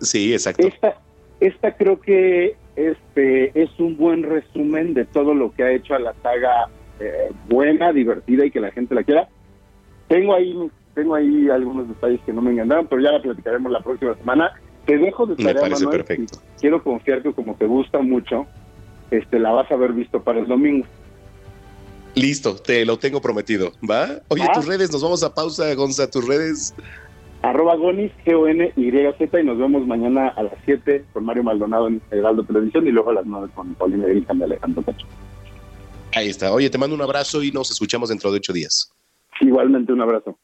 [0.01, 0.67] Sí, exacto.
[0.67, 1.01] Esta,
[1.39, 5.99] esta creo que este es un buen resumen de todo lo que ha hecho a
[5.99, 6.67] la saga
[6.99, 9.27] eh, buena, divertida y que la gente la quiera.
[10.07, 10.55] Tengo ahí,
[10.93, 14.51] tengo ahí algunos detalles que no me engañaron, pero ya la platicaremos la próxima semana.
[14.85, 16.39] Te dejo de tarea, Me parece Manuel, perfecto.
[16.59, 18.45] Quiero confiar que como te gusta mucho,
[19.11, 20.85] este, la vas a haber visto para el domingo.
[22.13, 24.21] Listo, te lo tengo prometido, ¿va?
[24.29, 24.53] Oye, Ah.
[24.53, 26.73] tus redes, nos vamos a pausa, Gonza, tus redes.
[27.45, 32.43] Arroba Gonis, G-O-N-Y-Z, y nos vemos mañana a las 7 con Mario Maldonado en Heraldo
[32.43, 35.05] Televisión y luego a las 9 con Paulina Grija y Alejandro Cacho.
[36.15, 36.51] Ahí está.
[36.51, 38.91] Oye, te mando un abrazo y nos escuchamos dentro de ocho días.
[39.41, 40.39] Igualmente, un abrazo.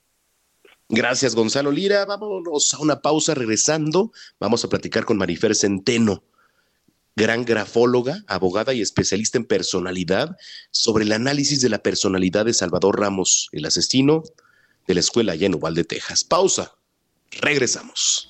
[0.89, 2.05] Gracias, Gonzalo Lira.
[2.05, 3.33] Vámonos a una pausa.
[3.33, 6.21] Regresando, vamos a platicar con Marifer Centeno,
[7.15, 10.37] gran grafóloga, abogada y especialista en personalidad,
[10.69, 14.21] sobre el análisis de la personalidad de Salvador Ramos, el asesino
[14.85, 16.23] de la escuela allá en Uvalde, Texas.
[16.23, 16.75] Pausa.
[17.39, 18.27] Regresamos.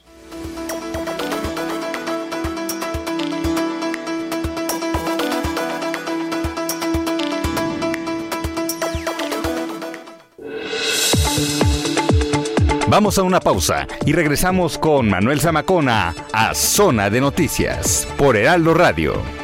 [12.88, 18.74] Vamos a una pausa y regresamos con Manuel Zamacona a Zona de Noticias por Heraldo
[18.74, 19.41] Radio.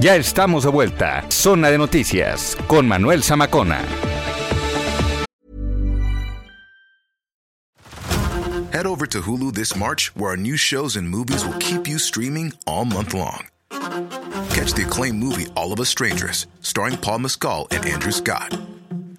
[0.00, 1.24] Ya estamos de vuelta.
[1.28, 3.84] Zona de Noticias con Manuel Zamacona.
[8.70, 11.98] Head over to Hulu this March, where our new shows and movies will keep you
[11.98, 13.48] streaming all month long.
[14.54, 18.56] Catch the acclaimed movie All of Us Strangers, starring Paul Mescal and Andrew Scott.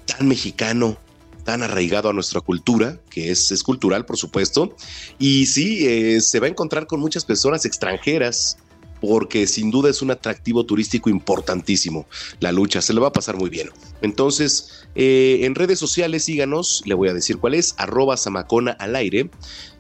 [0.06, 0.98] tan mexicano,
[1.46, 4.76] tan arraigado a nuestra cultura, que es, es cultural, por supuesto.
[5.18, 8.58] Y sí, eh, se va a encontrar con muchas personas extranjeras,
[9.04, 12.06] porque sin duda es un atractivo turístico importantísimo.
[12.40, 13.70] La lucha se le va a pasar muy bien.
[14.02, 18.96] Entonces, eh, en redes sociales síganos, le voy a decir cuál es, arroba Samacona al
[18.96, 19.30] aire,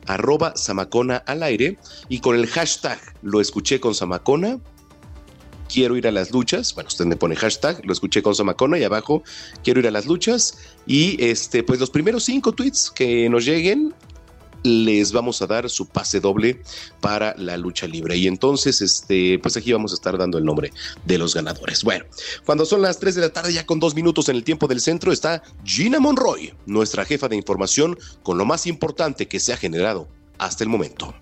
[0.07, 1.77] arroba Samacona al aire,
[2.09, 4.59] y con el hashtag lo escuché con Samacona,
[5.69, 8.83] quiero ir a las luchas, bueno, usted me pone hashtag, lo escuché con Samacona y
[8.83, 9.23] abajo,
[9.63, 13.93] quiero ir a las luchas, y este, pues los primeros cinco tweets que nos lleguen,
[14.63, 16.61] les vamos a dar su pase doble
[17.01, 18.17] para la lucha libre.
[18.17, 20.71] Y entonces, este, pues aquí vamos a estar dando el nombre
[21.05, 21.83] de los ganadores.
[21.83, 22.05] Bueno,
[22.45, 24.81] cuando son las 3 de la tarde, ya con dos minutos en el tiempo del
[24.81, 29.57] centro, está Gina Monroy, nuestra jefa de información, con lo más importante que se ha
[29.57, 30.07] generado
[30.37, 31.13] hasta el momento.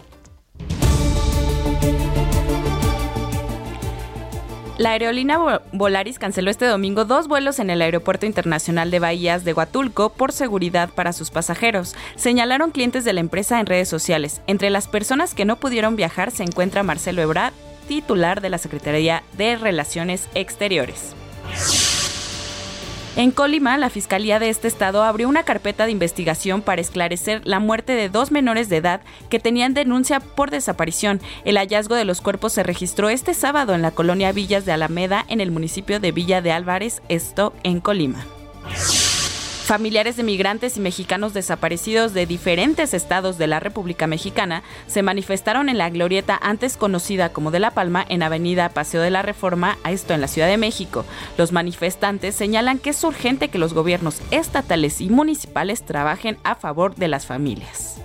[4.81, 9.45] La aerolínea Vo- Volaris canceló este domingo dos vuelos en el Aeropuerto Internacional de Bahías
[9.45, 11.93] de Huatulco por seguridad para sus pasajeros.
[12.15, 14.41] Señalaron clientes de la empresa en redes sociales.
[14.47, 17.53] Entre las personas que no pudieron viajar se encuentra Marcelo Ebrard,
[17.87, 21.13] titular de la Secretaría de Relaciones Exteriores.
[23.17, 27.59] En Colima, la Fiscalía de este estado abrió una carpeta de investigación para esclarecer la
[27.59, 31.19] muerte de dos menores de edad que tenían denuncia por desaparición.
[31.43, 35.25] El hallazgo de los cuerpos se registró este sábado en la colonia Villas de Alameda,
[35.27, 38.25] en el municipio de Villa de Álvarez, esto en Colima.
[39.63, 45.69] Familiares de migrantes y mexicanos desaparecidos de diferentes estados de la República Mexicana se manifestaron
[45.69, 49.77] en la glorieta antes conocida como de La Palma en Avenida Paseo de la Reforma,
[49.83, 51.05] a esto en la Ciudad de México.
[51.37, 56.95] Los manifestantes señalan que es urgente que los gobiernos estatales y municipales trabajen a favor
[56.95, 58.01] de las familias.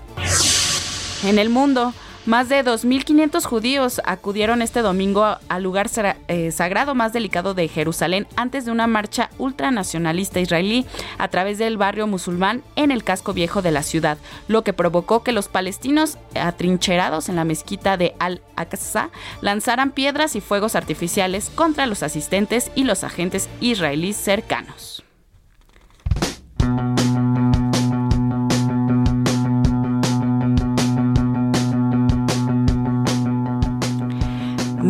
[1.25, 1.95] En el mundo,
[2.27, 5.89] más de 2.500 judíos acudieron este domingo al lugar
[6.29, 10.87] eh, sagrado más delicado de Jerusalén antes de una marcha ultranacionalista israelí
[11.19, 14.19] a través del barrio musulmán en el casco viejo de la ciudad,
[14.49, 19.11] lo que provocó que los palestinos atrincherados en la mezquita de Al-Aqsa
[19.41, 24.96] lanzaran piedras y fuegos artificiales contra los asistentes y los agentes israelíes cercanos.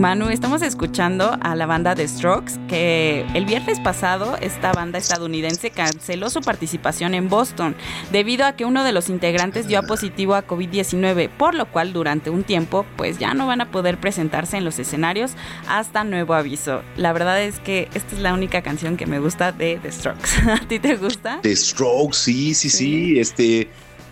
[0.07, 5.71] Manu, estamos escuchando a la banda The Strokes, que el viernes pasado esta banda estadounidense
[5.71, 7.75] canceló su participación en Boston
[8.13, 12.31] debido a que uno de los integrantes dio positivo a COVID-19, por lo cual durante
[12.31, 15.33] un tiempo pues ya no van a poder presentarse en los escenarios
[15.67, 16.83] hasta nuevo aviso.
[16.97, 20.31] La verdad es que esta es la única canción que me gusta de The Strokes.
[20.53, 21.41] ¿A ti te gusta?
[21.43, 23.69] The Strokes, sí, sí, sí, este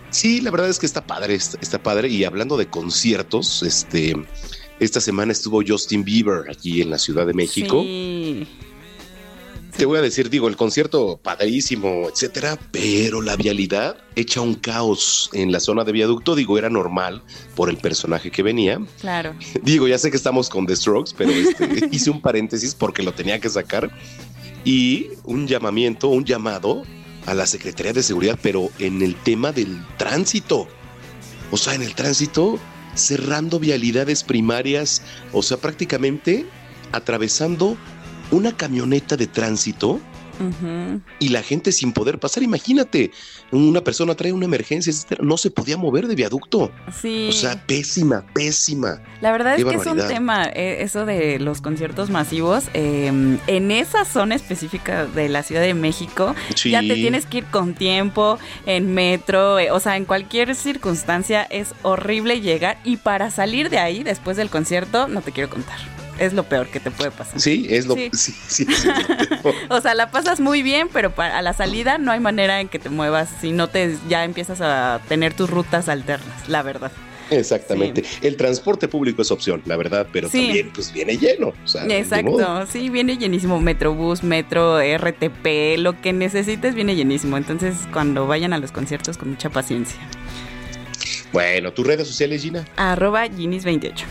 [0.09, 4.13] sí, la verdad es que está padre, está, está padre y hablando de conciertos, este
[4.79, 7.81] esta semana estuvo Justin Bieber aquí en la Ciudad de México.
[7.81, 8.47] Sí.
[9.77, 15.29] Te voy a decir, digo, el concierto padrísimo, etcétera, pero la vialidad echa un caos
[15.33, 16.33] en la zona de viaducto.
[16.33, 17.21] Digo, era normal
[17.55, 18.79] por el personaje que venía.
[19.01, 19.35] Claro.
[19.63, 23.13] Digo, ya sé que estamos con The Strokes, pero este, hice un paréntesis porque lo
[23.13, 23.91] tenía que sacar.
[24.63, 26.83] Y un llamamiento, un llamado
[27.25, 30.69] a la Secretaría de Seguridad, pero en el tema del tránsito.
[31.51, 32.59] O sea, en el tránsito
[32.95, 36.45] cerrando vialidades primarias, o sea, prácticamente
[36.91, 37.77] atravesando
[38.31, 39.99] una camioneta de tránsito
[41.19, 42.43] y la gente sin poder pasar.
[42.43, 43.11] Imagínate,
[43.51, 46.71] una persona trae una emergencia, no se podía mover de viaducto.
[47.01, 47.27] Sí.
[47.29, 49.01] O sea, pésima, pésima.
[49.21, 52.65] La verdad es que es un tema, eh, eso de los conciertos masivos.
[52.73, 57.45] Em, en esa zona específica de la Ciudad de México, ya te tienes que ir
[57.45, 63.31] con tiempo, en metro, eh, o sea, en cualquier circunstancia es horrible llegar y para
[63.31, 66.91] salir de ahí después del concierto, no te quiero contar es lo peor que te
[66.91, 67.39] puede pasar.
[67.39, 68.09] Sí, es lo, sí.
[68.47, 68.65] Sí,
[69.69, 72.67] O sea, la pasas muy bien, pero para, a la salida no hay manera en
[72.67, 76.91] que te muevas si no te ya empiezas a tener tus rutas alternas, la verdad.
[77.31, 78.03] Exactamente.
[78.21, 81.53] El transporte público es opción, la verdad, pero también pues viene lleno.
[81.89, 83.59] Exacto, sí, viene llenísimo.
[83.59, 87.37] Metrobús, metro, RTP, lo que necesites viene llenísimo.
[87.37, 89.99] Entonces, cuando vayan a los conciertos, con mucha paciencia.
[91.33, 92.65] Bueno, ¿tus redes sociales, Gina?
[92.77, 94.03] Arroba Ginis28.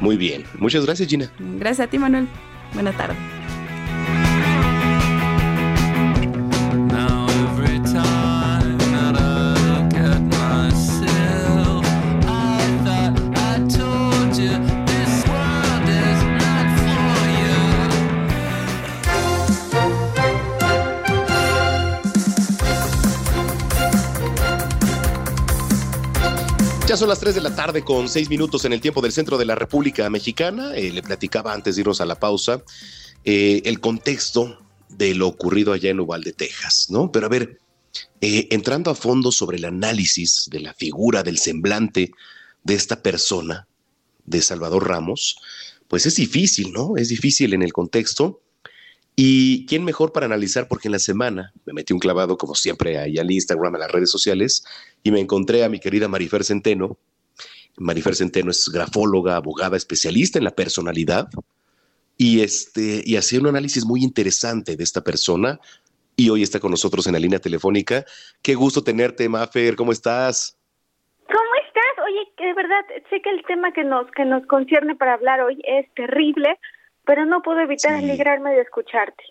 [0.00, 0.44] Muy bien.
[0.58, 1.30] Muchas gracias, Gina.
[1.38, 2.26] Gracias a ti, Manuel.
[2.74, 3.16] Buenas tardes.
[27.00, 29.46] Son las 3 de la tarde con 6 minutos en el tiempo del centro de
[29.46, 30.74] la República Mexicana.
[30.74, 32.62] Eh, le platicaba antes de irnos a la pausa
[33.24, 34.58] eh, el contexto
[34.90, 37.10] de lo ocurrido allá en Uvalde, Texas, ¿no?
[37.10, 37.58] Pero a ver,
[38.20, 42.10] eh, entrando a fondo sobre el análisis de la figura, del semblante
[42.64, 43.66] de esta persona,
[44.26, 45.38] de Salvador Ramos,
[45.88, 46.98] pues es difícil, ¿no?
[46.98, 48.42] Es difícil en el contexto.
[49.22, 50.66] ¿Y quién mejor para analizar?
[50.66, 53.92] Porque en la semana me metí un clavado, como siempre, ahí al Instagram, a las
[53.92, 54.64] redes sociales,
[55.02, 56.96] y me encontré a mi querida Marifer Centeno.
[57.76, 61.28] Marifer Centeno es grafóloga, abogada, especialista en la personalidad,
[62.16, 65.60] y, este, y hacía un análisis muy interesante de esta persona,
[66.16, 68.06] y hoy está con nosotros en la línea telefónica.
[68.40, 70.56] Qué gusto tenerte, Mafer, ¿cómo estás?
[71.26, 72.06] ¿Cómo estás?
[72.06, 75.60] Oye, de verdad, sé que el tema que nos, que nos concierne para hablar hoy
[75.64, 76.58] es terrible,
[77.04, 79.24] pero no puedo evitar alegrarme de escucharte.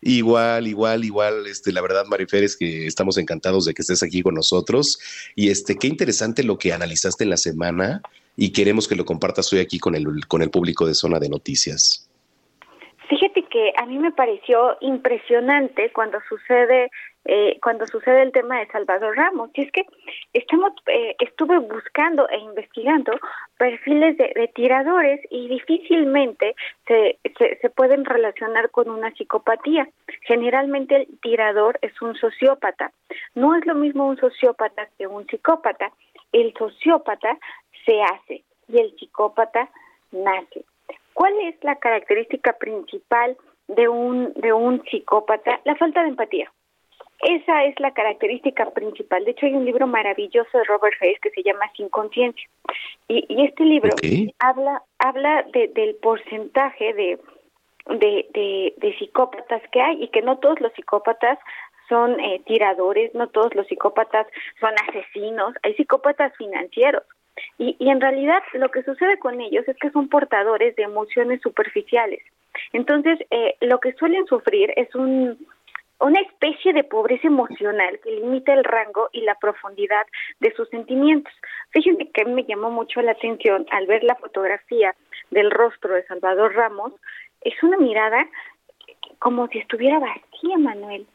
[0.00, 4.22] Igual, igual, igual, este, la verdad, Marifer, es que estamos encantados de que estés aquí
[4.22, 4.98] con nosotros.
[5.34, 8.00] Y este, qué interesante lo que analizaste en la semana
[8.36, 11.28] y queremos que lo compartas hoy aquí con el, con el público de Zona de
[11.28, 12.08] Noticias.
[13.08, 16.90] Fíjate que a mí me pareció impresionante cuando sucede
[17.30, 19.50] eh, cuando sucede el tema de Salvador Ramos.
[19.52, 19.84] Y es que
[20.32, 23.12] estamos, eh, estuve buscando e investigando
[23.58, 26.56] perfiles de, tiradores y difícilmente
[26.86, 27.18] se,
[27.60, 29.86] se, pueden relacionar con una psicopatía.
[30.22, 32.92] Generalmente el tirador es un sociópata.
[33.34, 35.92] No es lo mismo un sociópata que un psicópata.
[36.32, 37.38] El sociópata
[37.84, 39.68] se hace y el psicópata
[40.12, 40.64] nace.
[41.12, 45.60] ¿Cuál es la característica principal de un, de un psicópata?
[45.64, 46.50] La falta de empatía.
[47.20, 49.24] Esa es la característica principal.
[49.24, 52.48] De hecho, hay un libro maravilloso de Robert Hayes que se llama Sin Conciencia.
[53.08, 53.90] Y, este libro
[54.38, 57.18] habla, habla del porcentaje de,
[57.96, 61.38] de, de, psicópatas que hay y que no todos los psicópatas
[61.88, 64.26] son eh, tiradores, no todos los psicópatas
[64.60, 67.02] son asesinos, hay psicópatas financieros.
[67.56, 71.40] Y, y en realidad lo que sucede con ellos es que son portadores de emociones
[71.40, 72.20] superficiales.
[72.72, 75.38] Entonces, eh, lo que suelen sufrir es un,
[76.00, 80.06] una especie de pobreza emocional que limita el rango y la profundidad
[80.40, 81.32] de sus sentimientos.
[81.70, 84.94] Fíjense que me llamó mucho la atención al ver la fotografía
[85.30, 86.92] del rostro de Salvador Ramos,
[87.42, 88.26] es una mirada
[89.18, 91.06] como si estuviera vacía, Manuel.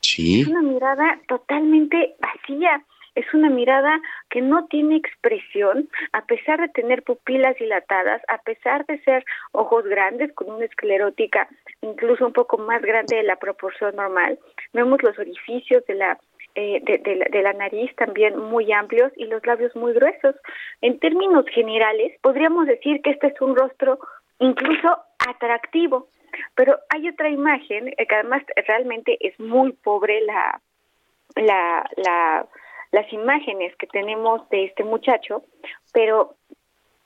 [0.00, 0.42] Sí.
[0.42, 2.82] Es una mirada totalmente vacía.
[3.14, 8.86] Es una mirada que no tiene expresión, a pesar de tener pupilas dilatadas, a pesar
[8.86, 11.48] de ser ojos grandes con una esclerótica
[11.82, 14.38] incluso un poco más grande de la proporción normal.
[14.72, 16.18] Vemos los orificios de la
[16.56, 20.34] eh, de, la, nariz también muy amplios y los labios muy gruesos.
[20.80, 24.00] En términos generales, podríamos decir que este es un rostro
[24.40, 24.98] incluso
[25.28, 26.08] atractivo,
[26.56, 30.60] pero hay otra imagen eh, que además realmente es muy pobre la,
[31.36, 32.46] la, la,
[32.92, 35.44] las imágenes que tenemos de este muchacho,
[35.92, 36.34] pero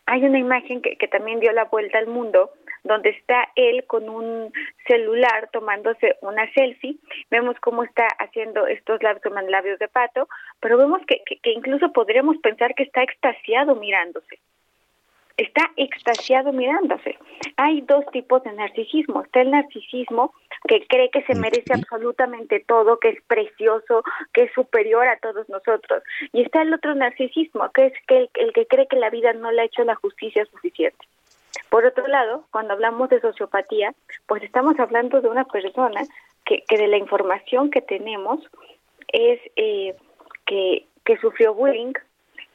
[0.06, 2.50] hay una imagen que, que también dio la vuelta al mundo
[2.84, 4.52] donde está él con un
[4.86, 6.96] celular tomándose una selfie.
[7.30, 10.28] Vemos cómo está haciendo estos labios, labios de pato,
[10.60, 14.38] pero vemos que, que, incluso podríamos pensar que está extasiado mirándose
[15.36, 17.18] está extasiado mirándose.
[17.56, 19.22] Hay dos tipos de narcisismo.
[19.22, 20.32] Está el narcisismo
[20.68, 25.48] que cree que se merece absolutamente todo, que es precioso, que es superior a todos
[25.48, 26.02] nosotros.
[26.32, 29.50] Y está el otro narcisismo, que es que el, que cree que la vida no
[29.50, 31.06] le ha hecho la justicia suficiente.
[31.68, 33.94] Por otro lado, cuando hablamos de sociopatía,
[34.26, 36.02] pues estamos hablando de una persona
[36.44, 38.40] que, que de la información que tenemos
[39.08, 39.94] es eh,
[40.46, 41.92] que, que sufrió bullying,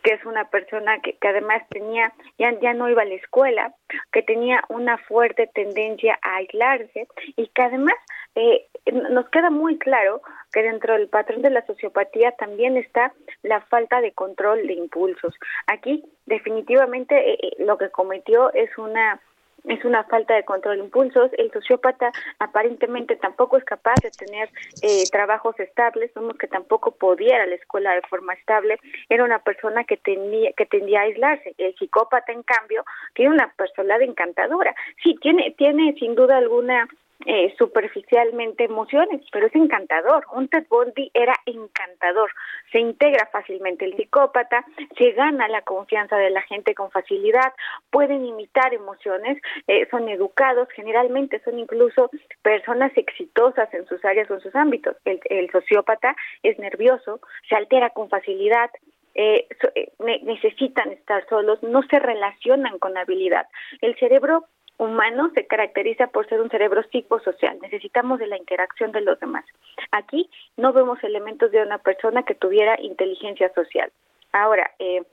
[0.03, 3.73] que es una persona que, que además tenía, ya, ya no iba a la escuela,
[4.11, 7.95] que tenía una fuerte tendencia a aislarse y que además
[8.35, 8.67] eh,
[9.11, 10.21] nos queda muy claro
[10.51, 15.35] que dentro del patrón de la sociopatía también está la falta de control de impulsos.
[15.67, 19.19] Aquí definitivamente eh, eh, lo que cometió es una
[19.65, 21.31] es una falta de control de impulsos.
[21.37, 24.49] El sociópata aparentemente tampoco es capaz de tener
[24.81, 28.77] eh, trabajos estables, vemos que tampoco podía ir a la escuela de forma estable.
[29.09, 31.53] Era una persona que tenía que tendía a aislarse.
[31.57, 32.83] El psicópata, en cambio,
[33.13, 34.75] tiene una personalidad encantadora.
[35.03, 36.87] Sí, tiene tiene sin duda alguna
[37.25, 40.25] eh, superficialmente emociones, pero es encantador.
[40.33, 42.31] Un Ted Bundy era encantador.
[42.71, 44.65] Se integra fácilmente el psicópata,
[44.97, 47.53] se gana la confianza de la gente con facilidad,
[47.91, 52.09] pueden imitar emociones, eh, son educados, generalmente son incluso
[52.41, 54.95] personas exitosas en sus áreas o en sus ámbitos.
[55.03, 58.69] El, el sociópata es nervioso, se altera con facilidad,
[59.15, 59.91] eh, eh
[60.23, 63.47] necesitan estar solos, no se relacionan con habilidad.
[63.81, 64.45] El cerebro
[64.79, 67.59] humano se caracteriza por ser un cerebro psicosocial.
[67.61, 69.45] Necesitamos de la interacción de los demás.
[69.91, 73.91] Aquí no vemos elementos de una persona que tuviera inteligencia social.
[74.31, 75.03] Ahora, eh,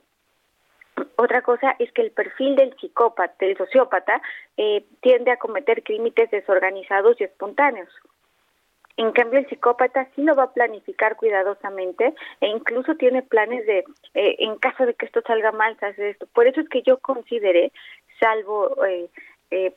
[1.17, 4.21] otra cosa es que el perfil del psicópata, del sociópata,
[4.55, 7.89] eh, tiende a cometer crímenes desorganizados y espontáneos.
[8.95, 13.79] En cambio, el psicópata sí lo va a planificar cuidadosamente e incluso tiene planes de,
[14.15, 16.25] eh, en caso de que esto salga mal, hacer esto.
[16.33, 17.71] Por eso es que yo consideré,
[18.19, 19.09] salvo eh,
[19.51, 19.73] eh,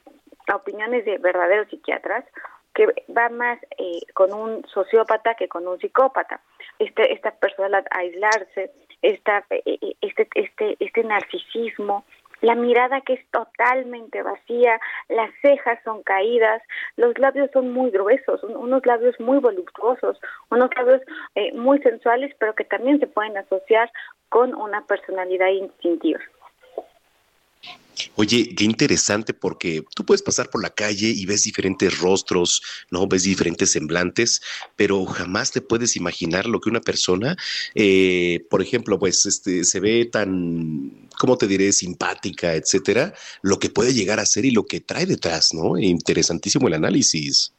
[0.52, 2.24] opiniones de verdaderos psiquiatras
[2.74, 6.40] que va más eh, con un sociópata que con un psicópata.
[6.78, 8.70] Este, esta persona aislarse,
[9.02, 12.04] esta, eh, eh, este, este, este narcisismo,
[12.42, 16.62] la mirada que es totalmente vacía, las cejas son caídas,
[16.96, 20.18] los labios son muy gruesos, unos labios muy voluptuosos,
[20.50, 21.02] unos labios
[21.52, 23.92] muy sensuales, pero que también se pueden asociar
[24.30, 26.20] con una personalidad instintiva.
[28.16, 33.06] Oye, qué interesante porque tú puedes pasar por la calle y ves diferentes rostros, ¿no?
[33.06, 34.40] Ves diferentes semblantes,
[34.76, 37.36] pero jamás te puedes imaginar lo que una persona,
[37.74, 41.70] eh, por ejemplo, pues este, se ve tan ¿cómo te diré?
[41.72, 45.78] Simpática, etcétera, lo que puede llegar a ser y lo que trae detrás, ¿no?
[45.78, 47.52] Interesantísimo el análisis.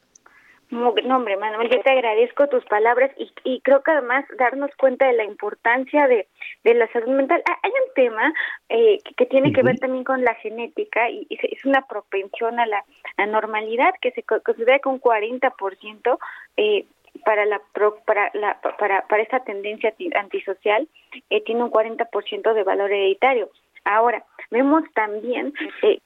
[0.71, 5.05] No, hombre, Manuel, yo te agradezco tus palabras y, y creo que además darnos cuenta
[5.05, 6.27] de la importancia de,
[6.63, 7.43] de la salud mental.
[7.49, 8.33] Ah, hay un tema
[8.69, 12.85] eh, que, tiene que ver también con la genética y, es una propensión a la
[13.17, 16.17] anormalidad que se considera que un 40%
[16.55, 16.85] eh,
[17.25, 17.61] para la
[18.05, 20.87] para la para para esta tendencia antisocial
[21.29, 23.49] eh, tiene un 40% de valor hereditario.
[23.83, 25.99] Ahora, vemos también eh,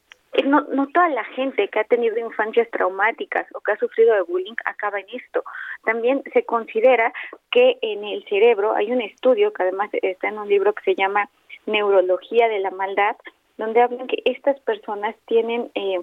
[0.43, 4.21] no, no toda la gente que ha tenido infancias traumáticas o que ha sufrido de
[4.23, 5.43] bullying acaba en esto.
[5.83, 7.13] También se considera
[7.51, 10.95] que en el cerebro hay un estudio que además está en un libro que se
[10.95, 11.29] llama
[11.65, 13.15] Neurología de la Maldad,
[13.57, 16.01] donde hablan que estas personas tienen eh,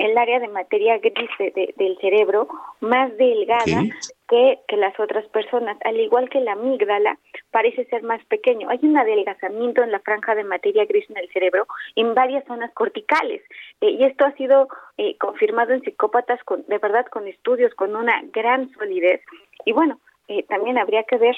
[0.00, 2.48] el área de materia gris del cerebro
[2.80, 3.82] más delgada
[4.28, 7.18] que, que las otras personas, al igual que la amígdala
[7.50, 8.70] parece ser más pequeño.
[8.70, 12.72] Hay un adelgazamiento en la franja de materia gris en el cerebro en varias zonas
[12.72, 13.42] corticales
[13.80, 17.94] eh, y esto ha sido eh, confirmado en psicópatas con, de verdad con estudios con
[17.94, 19.20] una gran solidez
[19.64, 21.36] y bueno, eh, también habría que ver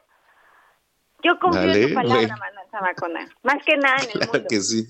[1.23, 3.29] yo confío en tu palabra, Manuel Zamacona.
[3.43, 4.47] Más que nada en el mundo.
[4.49, 4.87] que sí.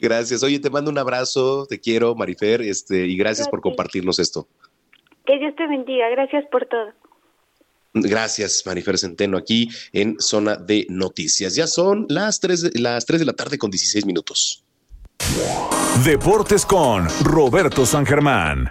[0.00, 0.42] Gracias.
[0.42, 4.46] Oye, te mando un abrazo, te quiero, Marifer, este, y gracias por compartirnos esto.
[5.26, 6.92] Que Dios te bendiga, gracias por todo.
[7.94, 11.54] Gracias, Marifer Centeno, aquí en Zona de Noticias.
[11.54, 14.64] Ya son las 3, las 3 de la tarde con 16 minutos.
[16.04, 18.68] Deportes con Roberto San Germán.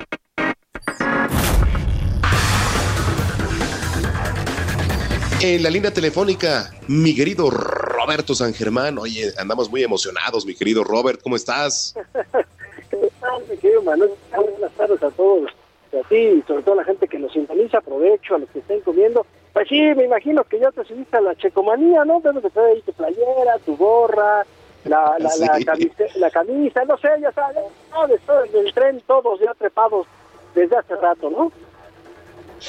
[5.46, 8.98] En la línea telefónica, mi querido Roberto San Germán.
[8.98, 11.94] Oye, andamos muy emocionados, mi querido Robert, ¿cómo estás?
[12.90, 14.12] ¿Qué tal, mi querido Manuel?
[14.34, 15.52] Buenas tardes a todos.
[15.92, 18.60] A ti y sobre todo a la gente que nos sintoniza, aprovecho a los que
[18.60, 19.26] estén comiendo.
[19.52, 22.22] Pues sí, me imagino que ya te subiste a la checomanía, ¿no?
[22.22, 24.46] Debes de traer ahí tu playera, tu gorra,
[24.86, 29.42] la, la, la, camisa, la camisa, no sé, ya sabes, no, después del tren todos
[29.42, 30.08] ya trepados
[30.56, 31.52] desde hace rato, ¿no?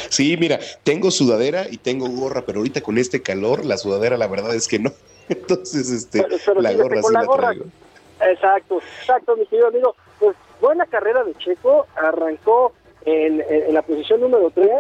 [0.09, 4.27] Sí, mira, tengo sudadera y tengo gorra, pero ahorita con este calor, la sudadera la
[4.27, 4.93] verdad es que no.
[5.29, 6.27] Entonces, este,
[6.57, 7.65] la gorra sí la, traigo.
[8.21, 9.97] Exacto, exacto, mi querido amigo.
[10.19, 12.73] Pues buena carrera de Checo, arrancó
[13.05, 13.43] en,
[13.73, 14.71] la posición número 3,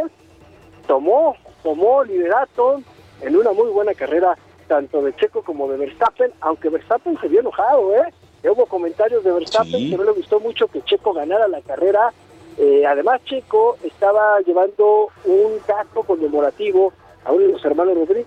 [0.87, 2.83] tomó, tomó liderato
[3.21, 4.37] en una muy buena carrera
[4.69, 8.12] tanto de Checo como de Verstappen, aunque Verstappen se vio enojado, ¿eh?
[8.45, 12.12] Hubo comentarios de Verstappen que no le gustó mucho que Checo ganara la carrera
[12.56, 16.93] eh, además, Checo estaba llevando un casco conmemorativo
[17.24, 18.26] a uno de los hermanos Rodríguez,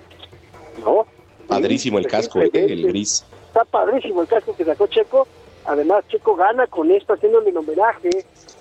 [0.83, 1.05] ¿no?
[1.47, 2.49] Padrísimo el casco, ¿eh?
[2.53, 3.25] el gris.
[3.47, 5.27] Está padrísimo el casco que sacó Checo.
[5.65, 8.09] Además, Checo gana con esto, haciéndole un homenaje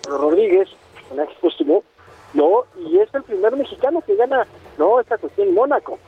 [0.09, 0.69] a Rodríguez,
[1.11, 1.83] homenaje póstumo,
[2.33, 2.65] ¿no?
[2.89, 4.47] Y es el primer mexicano que gana,
[4.79, 5.01] ¿no?
[5.01, 5.99] Esta cuestión en Mónaco,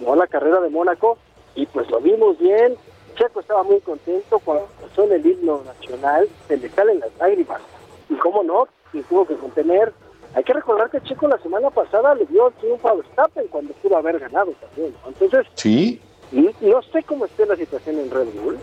[0.00, 0.16] ¿no?
[0.16, 1.16] La carrera de Mónaco.
[1.54, 2.76] Y pues lo vimos bien.
[3.14, 7.60] Checo estaba muy contento cuando pasó en el himno nacional, se le salen las lágrimas
[8.08, 9.92] y cómo no, y tuvo que contener
[10.34, 13.72] hay que recordar que Checo la semana pasada le dio el triunfo a Verstappen cuando
[13.74, 14.92] pudo haber ganado también.
[15.06, 16.00] Entonces, sí.
[16.32, 18.58] no sé cómo esté la situación en Red Bull,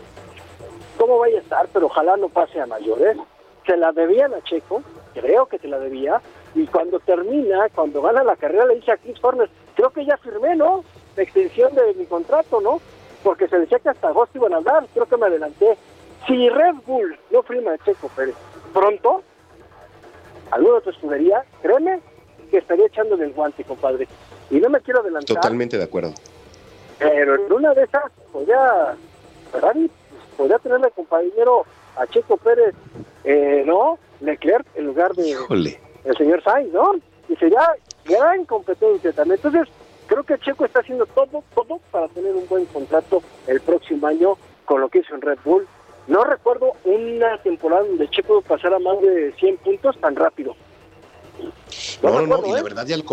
[0.97, 3.17] cómo vaya a estar, pero ojalá no pase a mayores.
[3.65, 6.21] Se la debían a Checo, creo que se la debía,
[6.55, 10.17] y cuando termina, cuando gana la carrera, le dice a Chris Horner, creo que ya
[10.17, 10.83] firmé, ¿no?
[11.15, 12.81] La extensión de mi contrato, ¿no?
[13.23, 15.77] Porque se decía que hasta agosto iban a hablar, creo que me adelanté.
[16.27, 18.35] Si Red Bull no firma a Checo Pérez
[18.73, 19.23] pronto,
[20.51, 21.99] alguna otra escudería, créeme
[22.49, 24.07] que estaría echándole el guante, compadre.
[24.49, 25.35] Y no me quiero adelantar.
[25.35, 26.13] Totalmente de acuerdo.
[26.99, 28.95] Pero en una de esas podría,
[29.51, 29.89] Ferrari,
[30.37, 31.65] podría tenerle compañero
[31.95, 32.75] a Checo Pérez,
[33.23, 33.97] eh, ¿no?
[34.19, 35.35] Leclerc en lugar de
[36.03, 36.95] el señor Sainz, ¿no?
[37.29, 37.61] Y sería
[38.05, 39.39] gran competencia también.
[39.43, 39.73] Entonces,
[40.07, 44.37] creo que Checo está haciendo todo, todo para tener un buen contrato el próximo año
[44.65, 45.67] con lo que hizo en Red Bull
[46.11, 50.55] no recuerdo una temporada donde Checo pasara más de 100 puntos tan rápido.
[52.03, 52.63] No, no, no, y la ¿eh?
[52.63, 53.05] verdad ya lo,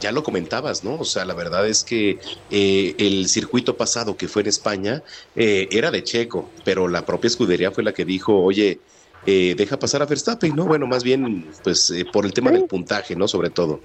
[0.00, 0.96] ya lo comentabas, ¿no?
[1.00, 2.18] O sea, la verdad es que
[2.50, 5.02] eh, el circuito pasado que fue en España
[5.34, 8.80] eh, era de Checo, pero la propia escudería fue la que dijo, oye,
[9.24, 10.66] deja pasar a Verstappen, ¿no?
[10.66, 13.26] Bueno, más bien, pues por el tema del puntaje, ¿no?
[13.28, 13.80] Sobre todo.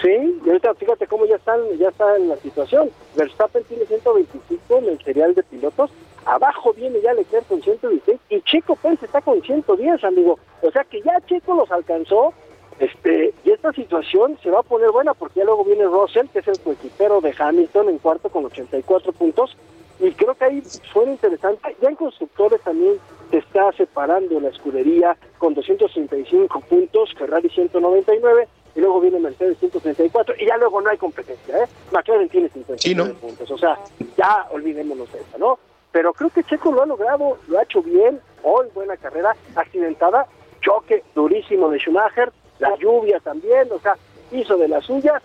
[0.00, 2.90] Sí, y ahorita fíjate cómo ya están, ya está en la situación.
[3.14, 5.90] Verstappen tiene 125 en el serial de pilotos
[6.26, 10.38] Abajo viene ya Leclerc con 116 y Checo Pérez está con 110, amigo.
[10.60, 12.34] O sea que ya Checo los alcanzó.
[12.78, 16.40] Este, y esta situación se va a poner buena porque ya luego viene Russell, que
[16.40, 19.56] es el coequipero de Hamilton en cuarto con 84 puntos.
[19.98, 20.62] Y creo que ahí
[20.92, 21.74] suena interesante.
[21.80, 22.98] Ya en constructores también
[23.30, 30.34] se está separando la escudería con 235 puntos, Ferrari 199 y luego viene Mercedes 134
[30.38, 31.66] y ya luego no hay competencia, ¿eh?
[31.92, 33.78] McLaren tiene 59 puntos, o sea,
[34.18, 35.58] ya olvidémonos de eso, ¿no?
[35.96, 40.26] Pero creo que Checo lo ha logrado, lo ha hecho bien, hoy buena carrera, accidentada,
[40.60, 43.96] choque durísimo de Schumacher, la lluvia también, o sea,
[44.30, 45.22] hizo de las suyas,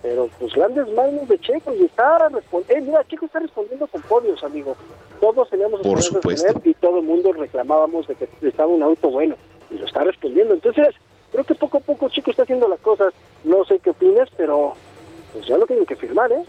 [0.00, 4.00] pero pues grandes manos de Checo y está respondiendo, eh, mira, Checo está respondiendo con
[4.02, 4.76] podios, amigo.
[5.20, 6.60] Todos teníamos Por supuesto.
[6.62, 9.34] y todo el mundo reclamábamos de que estaba un auto bueno
[9.68, 10.54] y lo está respondiendo.
[10.54, 10.94] Entonces,
[11.32, 13.12] creo que poco a poco Checo está haciendo las cosas.
[13.42, 14.74] No sé qué opinas, pero
[15.32, 16.44] pues ya lo tienen que firmar, ¿eh?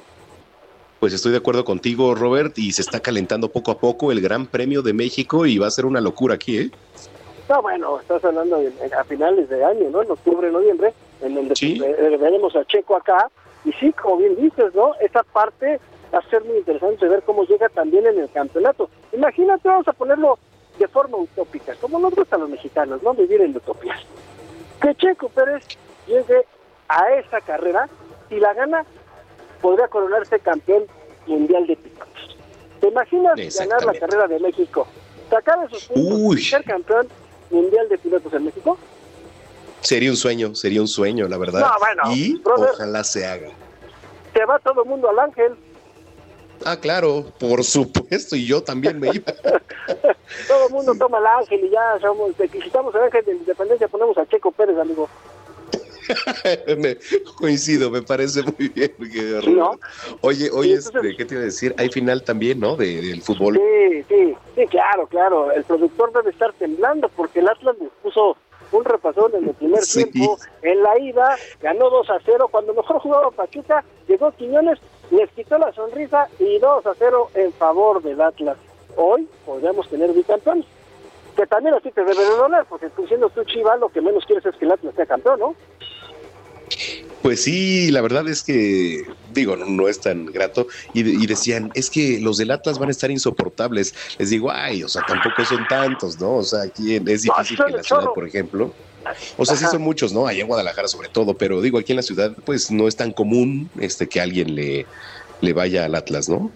[0.99, 4.47] Pues estoy de acuerdo contigo, Robert, y se está calentando poco a poco el Gran
[4.47, 6.71] Premio de México y va a ser una locura aquí, ¿eh?
[7.47, 8.61] No, bueno, estás hablando
[8.97, 10.03] a finales de año, ¿no?
[10.03, 13.31] En octubre, noviembre, en donde pues, veremos a Checo acá.
[13.63, 14.93] Y sí, como bien dices, ¿no?
[14.99, 15.80] Esa parte
[16.13, 18.89] va a ser muy interesante ver cómo llega también en el campeonato.
[19.13, 20.38] Imagínate, vamos a ponerlo
[20.77, 23.13] de forma utópica, como nos gustan los mexicanos, ¿no?
[23.13, 24.01] Vivir en utopías.
[24.81, 25.63] Que Checo Pérez
[26.07, 26.45] llegue
[26.89, 27.88] a esa carrera
[28.30, 28.85] y la gana
[29.61, 30.86] podría coronarse campeón
[31.27, 32.38] mundial de pilotos.
[32.80, 34.88] ¿Te imaginas ganar la carrera de México?
[35.30, 37.07] Sacar esos puntos y ser campeón
[37.52, 38.77] mundial de pilotos en México?
[39.81, 41.61] Sería un sueño, sería un sueño, la verdad.
[41.61, 43.49] No, bueno, y ojalá se haga.
[44.34, 45.56] Se va todo el mundo al ángel.
[46.65, 49.34] Ah, claro, por supuesto, y yo también me iba.
[50.48, 54.18] todo el mundo toma el ángel y ya somos, quitamos el ángel de independencia, ponemos
[54.18, 55.10] a Checo Pérez, amigo.
[56.77, 56.98] me,
[57.38, 58.94] coincido, me parece muy bien.
[60.22, 61.73] Oye, oye, este, ¿qué te iba a decir?
[61.77, 62.76] Hay final también, ¿no?
[62.76, 63.56] De, del fútbol.
[63.56, 65.52] Sí, sí, sí, claro, claro.
[65.52, 68.38] El productor debe estar temblando porque el Atlas le puso
[68.72, 70.38] un repasón en el primer tiempo.
[70.61, 72.48] En la ida ganó 2 a 0.
[72.52, 74.80] Cuando mejor jugaba Pachuca, llegó Quiñones,
[75.11, 78.57] les quitó la sonrisa y 2 a 0 en favor del Atlas.
[78.95, 80.65] Hoy podríamos tener bicampeones
[81.40, 84.45] que también así te debe de doler, porque siendo tú Chiva, lo que menos quieres
[84.45, 85.56] es que el Atlas sea campeón, ¿no?
[87.21, 90.67] Pues sí, la verdad es que, digo, no, es tan grato.
[90.93, 93.93] Y, decían, es que los del Atlas van a estar insoportables.
[94.17, 96.37] Les digo, ay, o sea, tampoco son tantos, ¿no?
[96.37, 98.73] O sea, aquí es difícil que en la ciudad, por ejemplo.
[99.37, 100.27] O sea, sí son muchos, ¿no?
[100.27, 103.11] Allá en Guadalajara sobre todo, pero digo, aquí en la ciudad, pues no es tan
[103.11, 104.85] común este que alguien le,
[105.41, 106.51] le vaya al Atlas, ¿no?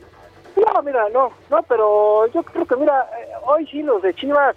[0.56, 4.56] No, mira, no, no, pero yo creo que, mira, eh, hoy sí los de Chivas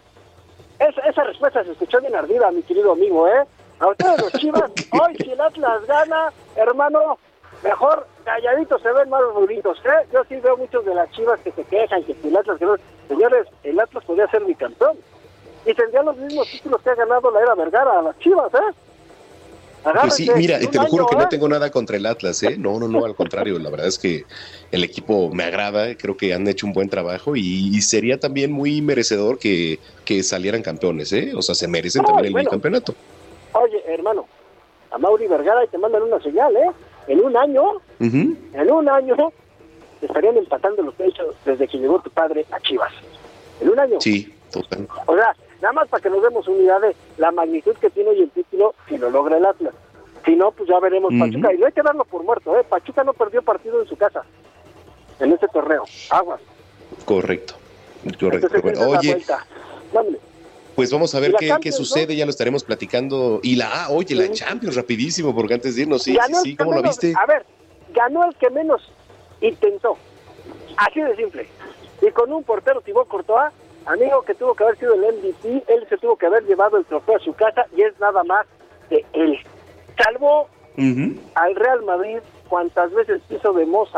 [0.79, 3.45] esa respuesta se escuchó bien ardida, mi querido amigo, ¿eh?
[3.79, 7.19] A ustedes los chivas, hoy si el Atlas gana, hermano,
[7.63, 10.07] mejor calladitos se ven más bonitos, ¿eh?
[10.13, 12.77] Yo sí veo muchos de las chivas que se quejan que si el Atlas ganó.
[13.09, 14.97] Señores, el Atlas podría ser mi campeón.
[15.65, 18.75] Y tendría los mismos títulos que ha ganado la era Vergara a las chivas, ¿eh?
[20.01, 21.27] Pues sí, mira, y te lo juro que no ¿eh?
[21.31, 22.57] tengo nada contra el Atlas, ¿eh?
[22.59, 24.25] No, no, no, al contrario, la verdad es que
[24.73, 28.81] el equipo me agrada, creo que han hecho un buen trabajo y, sería también muy
[28.81, 29.79] merecedor que,
[30.25, 31.33] salieran campeones, ¿eh?
[31.37, 32.95] O sea, se merecen también el campeonato.
[33.59, 34.27] Oye, hermano,
[34.91, 36.71] a Mauri Vergara y te mandan una señal, ¿eh?
[37.09, 39.33] En un año, en un año,
[40.03, 42.93] estarían empatando los hechos desde que llegó tu padre a Chivas.
[43.61, 44.01] En un año.
[44.01, 44.89] Sí, total.
[45.07, 48.11] O sea, Nada más para que nos demos una idea de la magnitud que tiene
[48.11, 49.75] hoy el título si lo logra el Atlas.
[50.25, 51.53] Si no, pues ya veremos Pachuca.
[51.53, 52.65] Y no hay que darlo por muerto, ¿eh?
[52.69, 54.25] Pachuca no perdió partido en su casa,
[55.21, 55.85] en este torneo.
[56.11, 56.41] Aguas.
[57.05, 57.55] Correcto.
[58.21, 58.49] Correcto.
[58.89, 59.25] Oye,
[60.77, 63.41] pues vamos a ver qué, qué, sucede, ya lo estaremos platicando.
[63.43, 66.83] Y la, ah, oye, la Champions, rapidísimo, porque antes de irnos, sí, sí, ¿cómo lo
[66.83, 67.15] viste?
[67.21, 67.45] A ver,
[67.95, 68.83] ganó el que menos
[69.41, 69.97] intentó.
[70.77, 71.49] Así de simple.
[72.03, 73.53] Y con un portero Thibaut Courtois,
[73.87, 76.85] amigo que tuvo que haber sido el MVP, él se tuvo que haber llevado el
[76.85, 78.47] trofeo a su casa y es nada más
[78.91, 79.39] de él.
[80.03, 80.49] Salvó
[81.35, 82.19] al Real Madrid
[82.51, 83.89] cuantas veces hizo de Mo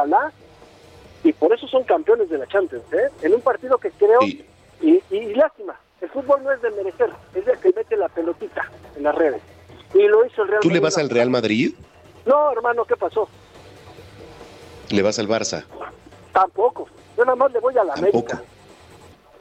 [1.24, 3.10] y por eso son campeones de la Champions, ¿eh?
[3.22, 7.44] En un partido que creo, y, y, lástima, el fútbol no es de merecer, es
[7.44, 9.42] de que mete la pelotita en las redes.
[9.94, 11.74] Y lo hizo el Real ¿Tú le vas al Real Madrid?
[12.26, 13.28] No, hermano, ¿qué pasó?
[14.90, 15.64] ¿Le vas al Barça?
[16.32, 16.88] Tampoco.
[17.16, 18.42] Yo nada más le voy a la América.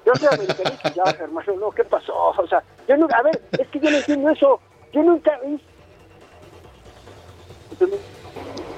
[0.05, 1.53] Yo soy americanista ya, hermano.
[1.57, 2.13] No, ¿qué pasó?
[2.15, 4.59] O sea, yo nunca, a ver, es que yo no entiendo eso.
[4.93, 5.39] Yo nunca,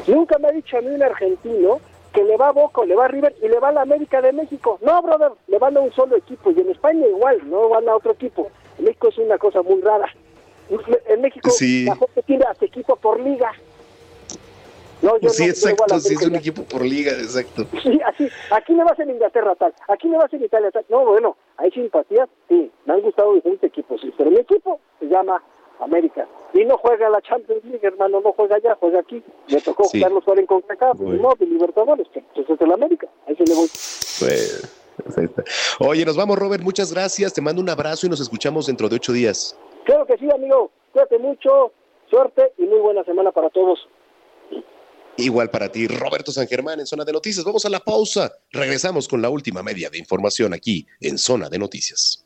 [0.08, 1.80] nunca me ha dicho a mí un argentino
[2.14, 4.22] que le va a Boca, le va a River y le va a la América
[4.22, 4.80] de México.
[4.82, 6.52] No, brother, le van a un solo equipo.
[6.52, 8.50] Y en España igual, no van a otro equipo.
[8.78, 10.12] En México es una cosa muy rara.
[11.08, 13.52] En México la gente tiene hasta equipo por liga.
[15.02, 17.66] No, yo sí, exacto, sí, es un equipo por liga, exacto.
[17.84, 20.86] Sí, así, aquí me vas en Inglaterra tal, aquí me vas en Italia tal.
[20.90, 25.06] No, bueno, hay simpatías, sí, me han gustado diferentes equipos, sí, pero mi equipo se
[25.06, 25.42] llama
[25.80, 26.28] América.
[26.54, 29.24] Y no juega la Champions League, hermano, no juega allá, juega aquí.
[29.50, 30.00] Me tocó sí.
[30.00, 33.54] jugar los en CONCACAF, no, de Libertadores, que pues es el América, ahí se le
[33.54, 33.68] voy.
[34.20, 34.76] Pues,
[35.80, 38.98] Oye, nos vamos, Robert, muchas gracias, te mando un abrazo y nos escuchamos dentro de
[38.98, 39.58] ocho días.
[39.86, 41.72] Claro que sí, amigo, cuídate mucho,
[42.10, 43.88] suerte y muy buena semana para todos.
[45.18, 47.44] Igual para ti, Roberto San Germán en Zona de Noticias.
[47.44, 48.32] Vamos a la pausa.
[48.52, 52.26] Regresamos con la última media de información aquí en Zona de Noticias.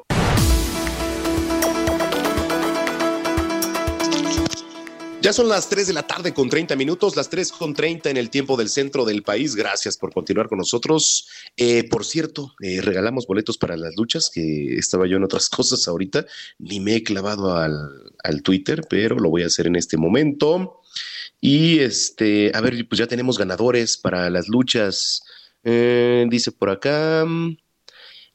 [5.21, 8.17] Ya son las 3 de la tarde con 30 minutos, las 3 con 30 en
[8.17, 9.55] el tiempo del centro del país.
[9.55, 11.27] Gracias por continuar con nosotros.
[11.55, 15.87] Eh, por cierto, eh, regalamos boletos para las luchas, que estaba yo en otras cosas
[15.87, 16.25] ahorita.
[16.57, 20.81] Ni me he clavado al, Twitter, pero lo voy a hacer en este momento.
[21.39, 25.21] Y este, a ver, pues ya tenemos ganadores para las luchas.
[25.63, 27.27] Eh, dice por acá.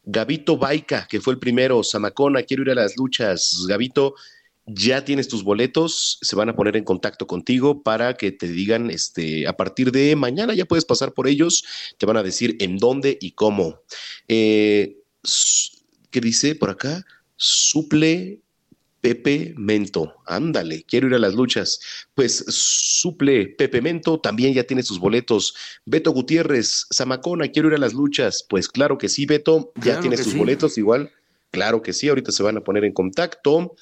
[0.09, 3.65] Gabito Baica, que fue el primero, Samacona, quiero ir a las luchas.
[3.69, 4.15] Gabito,
[4.67, 8.91] ya tienes tus boletos, se van a poner en contacto contigo para que te digan,
[8.91, 11.65] este, a partir de mañana ya puedes pasar por ellos,
[11.99, 13.81] te van a decir en dónde y cómo.
[14.29, 14.99] Eh,
[16.11, 17.05] ¿Qué dice por acá?
[17.37, 18.41] Suple
[19.01, 20.17] Pepe Mento.
[20.27, 21.79] Ándale, quiero ir a las luchas.
[22.15, 25.55] Pues suple Pepe Mento, también ya tiene sus boletos.
[25.85, 28.45] Beto Gutiérrez, Zamacona, quiero ir a las luchas.
[28.49, 31.13] Pues claro que sí, Beto, ya tiene sus boletos igual.
[31.53, 33.77] Claro que sí, ahorita se van a poner en contacto.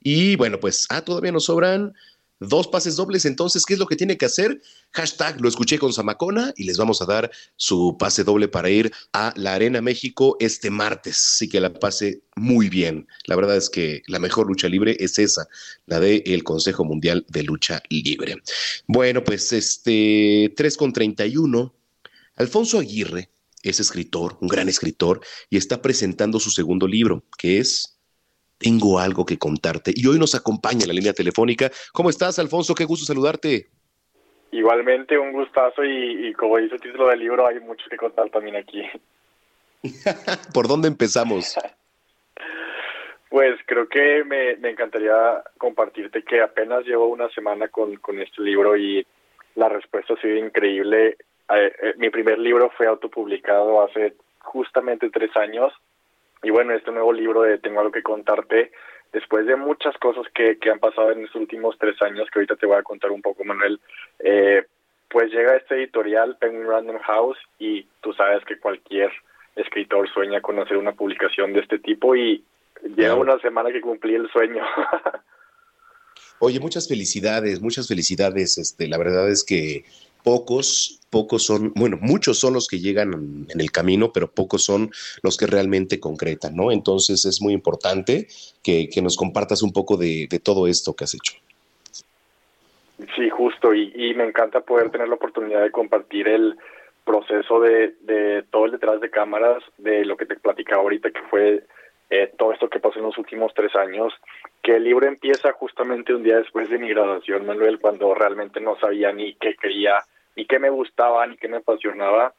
[0.00, 1.94] Y bueno, pues, ah, todavía nos sobran
[2.40, 4.60] dos pases dobles, entonces, ¿qué es lo que tiene que hacer?
[4.92, 8.92] Hashtag lo escuché con Zamacona y les vamos a dar su pase doble para ir
[9.12, 11.16] a la Arena México este martes.
[11.34, 13.06] Así que la pase muy bien.
[13.26, 15.46] La verdad es que la mejor lucha libre es esa,
[15.86, 18.36] la del el Consejo Mundial de Lucha Libre.
[18.86, 21.74] Bueno, pues este 3 con 31.
[22.36, 23.30] Alfonso Aguirre
[23.62, 25.20] es escritor, un gran escritor,
[25.50, 27.97] y está presentando su segundo libro, que es
[28.58, 29.92] tengo algo que contarte.
[29.94, 31.70] Y hoy nos acompaña en la línea telefónica.
[31.92, 32.74] ¿Cómo estás, Alfonso?
[32.74, 33.68] Qué gusto saludarte.
[34.50, 38.56] Igualmente, un gustazo y, como dice el título del libro, hay mucho que contar también
[38.56, 38.82] aquí.
[40.54, 41.54] ¿Por dónde empezamos?
[43.30, 48.76] pues creo que me, encantaría compartirte que apenas llevo una semana con, con este libro
[48.76, 49.06] y
[49.54, 51.16] la respuesta ha sido increíble.
[51.50, 55.72] eh, eh, mi primer libro fue autopublicado hace justamente tres años
[56.42, 58.72] y bueno, este nuevo libro de Tengo algo que contarte,
[59.12, 62.56] después de muchas cosas que, que han pasado en estos últimos tres años, que ahorita
[62.56, 63.80] te voy a contar un poco, Manuel,
[64.18, 64.64] eh,
[65.08, 69.10] pues llega este editorial, Penguin Random House, y tú sabes que cualquier
[69.56, 72.44] escritor sueña con hacer una publicación de este tipo y
[72.96, 74.62] lleva una semana que cumplí el sueño.
[76.40, 78.58] Oye, muchas felicidades, muchas felicidades.
[78.58, 79.84] Este, la verdad es que
[80.28, 84.90] pocos, pocos son, bueno, muchos son los que llegan en el camino, pero pocos son
[85.22, 86.70] los que realmente concretan, ¿no?
[86.70, 88.26] Entonces es muy importante
[88.62, 91.32] que, que nos compartas un poco de, de, todo esto que has hecho.
[93.16, 96.58] Sí, justo, y, y, me encanta poder tener la oportunidad de compartir el
[97.06, 101.22] proceso de, de todo el detrás de cámaras, de lo que te platicaba ahorita, que
[101.30, 101.64] fue
[102.10, 104.12] eh, todo esto que pasó en los últimos tres años,
[104.62, 108.78] que el libro empieza justamente un día después de mi graduación, Manuel, cuando realmente no
[108.78, 109.94] sabía ni qué quería,
[110.38, 112.32] ni qué me gustaba, ni qué me apasionaba,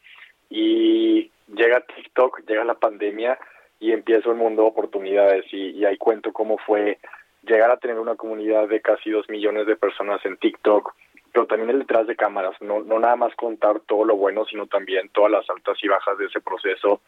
[0.49, 3.38] y llega TikTok, llega la pandemia
[3.81, 5.45] y empieza un mundo de oportunidades.
[5.51, 6.97] Y, y ahí cuento cómo fue
[7.43, 10.95] llegar a tener una comunidad de casi dos millones de personas en TikTok,
[11.34, 14.65] pero también el detrás de cámaras, no, no nada más contar todo lo bueno, sino
[14.67, 17.01] también todas las altas y bajas de ese proceso.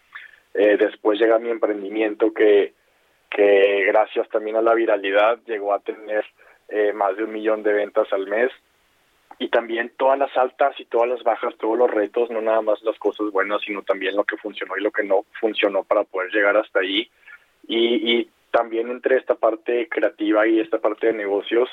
[0.54, 2.74] Eh, después llega mi emprendimiento que,
[3.30, 6.26] que gracias también a la viralidad llegó a tener
[6.68, 8.52] eh, más de un millón de ventas al mes.
[9.42, 12.80] Y también todas las altas y todas las bajas, todos los retos, no nada más
[12.84, 16.30] las cosas buenas, sino también lo que funcionó y lo que no funcionó para poder
[16.32, 17.10] llegar hasta ahí.
[17.68, 21.68] Y, y también entre esta parte creativa y esta parte de negocios,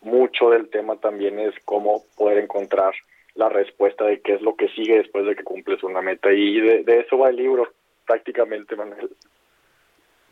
[0.00, 2.92] mucho del tema también es cómo poder encontrar
[3.36, 6.32] la respuesta de qué es lo que sigue después de que cumples una meta.
[6.32, 7.72] Y de, de eso va el libro
[8.04, 9.10] prácticamente, Manuel.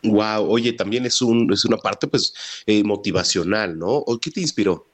[0.03, 3.91] Wow, oye, también es un es una parte pues eh, motivacional, ¿no?
[3.91, 4.85] ¿O qué te inspiró?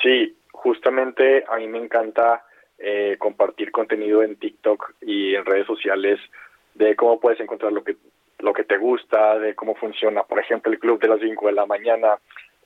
[0.00, 0.37] Sí,
[0.68, 2.44] justamente a mí me encanta
[2.78, 6.20] eh, compartir contenido en TikTok y en redes sociales
[6.74, 7.96] de cómo puedes encontrar lo que
[8.40, 11.52] lo que te gusta, de cómo funciona, por ejemplo, el club de las 5 de
[11.52, 12.18] la mañana,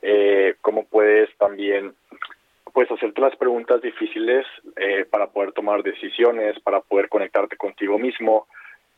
[0.02, 1.94] eh, cómo puedes también
[2.74, 4.44] pues hacerte las preguntas difíciles
[4.76, 8.48] eh, para poder tomar decisiones, para poder conectarte contigo mismo,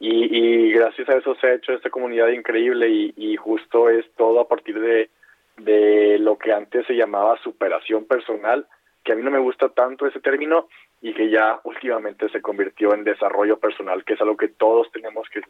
[0.01, 4.05] y, y, gracias a eso se ha hecho esta comunidad increíble y, y justo es
[4.17, 5.11] todo a partir de,
[5.59, 8.67] de lo que antes se llamaba superación personal,
[9.05, 10.69] que a mí no me gusta tanto ese término
[11.03, 15.29] y que ya últimamente se convirtió en desarrollo personal, que es algo que todos tenemos
[15.29, 15.43] que,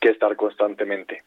[0.00, 1.22] que estar constantemente.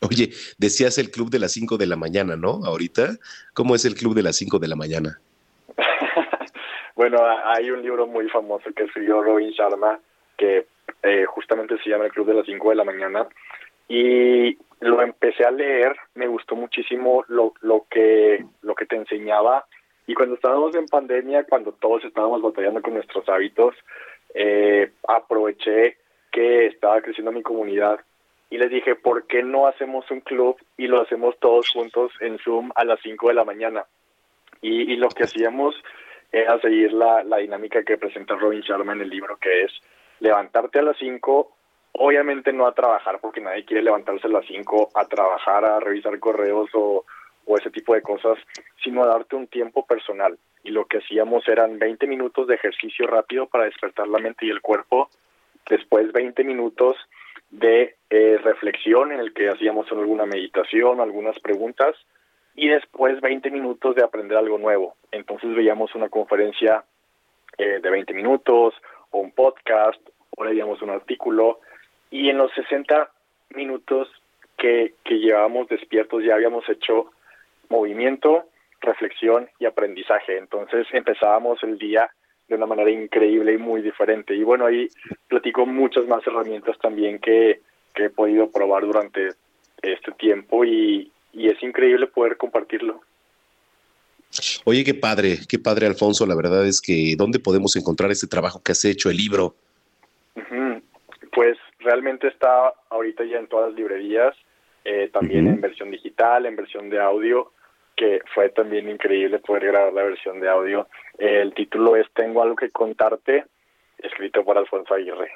[0.00, 2.64] Oye, decías el club de las 5 de la mañana, ¿no?
[2.64, 3.10] Ahorita,
[3.54, 5.20] ¿cómo es el club de las 5 de la mañana?
[6.96, 10.00] bueno, hay un libro muy famoso que escribió Robin Sharma,
[10.36, 10.66] que
[11.02, 13.28] eh, justamente se llama El Club de las 5 de la mañana,
[13.88, 19.66] y lo empecé a leer, me gustó muchísimo lo, lo, que, lo que te enseñaba,
[20.06, 23.74] y cuando estábamos en pandemia, cuando todos estábamos batallando con nuestros hábitos,
[24.34, 25.96] eh, aproveché
[26.30, 28.00] que estaba creciendo mi comunidad
[28.50, 32.38] y les dije, ¿por qué no hacemos un club y lo hacemos todos juntos en
[32.38, 33.84] Zoom a las 5 de la mañana?
[34.60, 35.74] Y, y lo que hacíamos
[36.30, 39.72] era seguir la, la dinámica que presenta Robin Sharma en el libro, que es
[40.20, 41.52] levantarte a las 5,
[41.92, 46.18] obviamente no a trabajar, porque nadie quiere levantarse a las 5 a trabajar, a revisar
[46.18, 47.04] correos o,
[47.46, 48.38] o ese tipo de cosas,
[48.82, 50.38] sino a darte un tiempo personal.
[50.64, 54.50] Y lo que hacíamos eran 20 minutos de ejercicio rápido para despertar la mente y
[54.50, 55.10] el cuerpo,
[55.68, 56.96] después 20 minutos
[57.50, 61.96] de eh, reflexión en el que hacíamos alguna meditación, algunas preguntas,
[62.54, 64.96] y después 20 minutos de aprender algo nuevo.
[65.10, 66.84] Entonces veíamos una conferencia
[67.58, 68.74] eh, de 20 minutos
[69.10, 70.00] o un podcast
[70.36, 71.60] o leíamos un artículo
[72.10, 73.10] y en los 60
[73.50, 74.08] minutos
[74.56, 77.10] que, que llevábamos despiertos ya habíamos hecho
[77.72, 78.44] movimiento,
[78.80, 80.38] reflexión y aprendizaje.
[80.38, 82.10] Entonces empezábamos el día
[82.48, 84.34] de una manera increíble y muy diferente.
[84.34, 84.88] Y bueno, ahí
[85.28, 87.60] platico muchas más herramientas también que,
[87.94, 89.30] que he podido probar durante
[89.82, 93.00] este tiempo y, y es increíble poder compartirlo.
[94.64, 96.26] Oye, qué padre, qué padre, Alfonso.
[96.26, 99.54] La verdad es que, ¿dónde podemos encontrar este trabajo que has hecho, el libro?
[101.34, 104.34] Pues realmente está ahorita ya en todas las librerías,
[104.84, 107.52] eh, también en versión digital, en versión de audio,
[107.96, 110.88] que fue también increíble poder grabar la versión de audio.
[111.18, 113.44] el título es Tengo algo que contarte,
[113.98, 115.30] escrito por Alfonso Aguirre.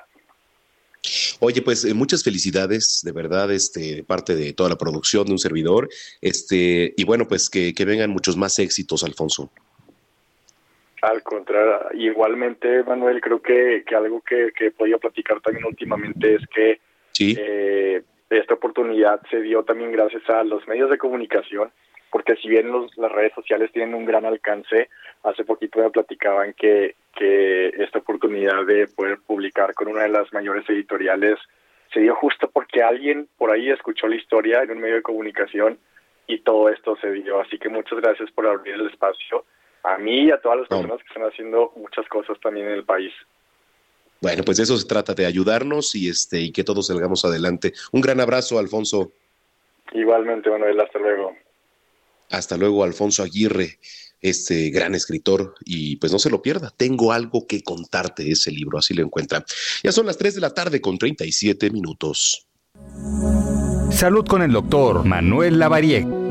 [1.41, 5.33] Oye, pues eh, muchas felicidades, de verdad, este, de parte de toda la producción de
[5.33, 5.89] un servidor.
[6.21, 9.51] Este, y bueno, pues que, que vengan muchos más éxitos, Alfonso.
[11.03, 16.37] Al contrario, igualmente, Manuel, creo que, que algo que, que he podido platicar también últimamente
[16.37, 16.81] es que
[17.13, 17.37] ¿Sí?
[17.39, 21.71] eh, esta oportunidad se dio también gracias a los medios de comunicación
[22.11, 24.89] porque si bien las redes sociales tienen un gran alcance,
[25.23, 30.33] hace poquito me platicaban que, que esta oportunidad de poder publicar con una de las
[30.33, 31.39] mayores editoriales
[31.93, 35.79] se dio justo porque alguien por ahí escuchó la historia en un medio de comunicación
[36.27, 37.41] y todo esto se dio.
[37.41, 39.45] Así que muchas gracias por abrir el espacio
[39.83, 42.85] a mí y a todas las personas que están haciendo muchas cosas también en el
[42.85, 43.13] país.
[44.21, 47.73] Bueno, pues de eso se trata, de ayudarnos y este y que todos salgamos adelante.
[47.93, 49.13] Un gran abrazo, Alfonso.
[49.93, 51.37] Igualmente, Manuel, hasta luego.
[52.31, 53.79] Hasta luego, Alfonso Aguirre,
[54.21, 58.79] este gran escritor, y pues no se lo pierda, tengo algo que contarte ese libro,
[58.79, 59.45] así lo encuentra.
[59.83, 62.47] Ya son las 3 de la tarde con 37 minutos.
[63.91, 66.26] Salud con el doctor Manuel Lavarieg.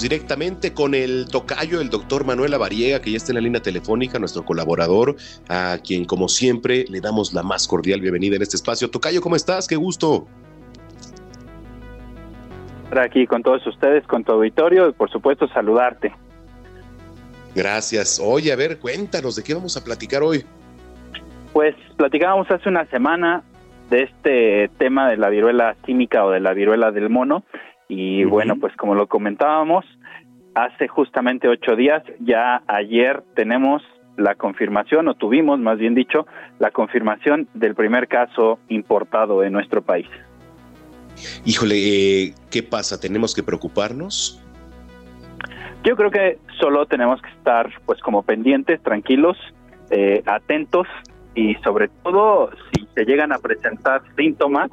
[0.00, 4.18] Directamente con el tocayo, el doctor Manuel Lavariega, que ya está en la línea telefónica,
[4.18, 5.16] nuestro colaborador,
[5.48, 8.90] a quien como siempre le damos la más cordial bienvenida en este espacio.
[8.90, 9.68] Tocayo, ¿cómo estás?
[9.68, 10.26] Qué gusto.
[12.84, 16.12] Estar aquí con todos ustedes, con tu auditorio y por supuesto saludarte.
[17.54, 18.18] Gracias.
[18.24, 20.44] Oye, a ver, cuéntanos, ¿de qué vamos a platicar hoy?
[21.52, 23.42] Pues platicábamos hace una semana
[23.90, 27.44] de este tema de la viruela química o de la viruela del mono
[27.94, 29.84] y bueno, pues como lo comentábamos,
[30.54, 33.82] hace justamente ocho días, ya ayer tenemos
[34.16, 36.26] la confirmación, o tuvimos más bien dicho,
[36.58, 40.06] la confirmación del primer caso importado en nuestro país.
[41.44, 42.98] Híjole, eh, ¿qué pasa?
[42.98, 44.42] ¿Tenemos que preocuparnos?
[45.84, 49.36] Yo creo que solo tenemos que estar pues como pendientes, tranquilos,
[49.90, 50.86] eh, atentos
[51.34, 54.70] y sobre todo si se llegan a presentar síntomas,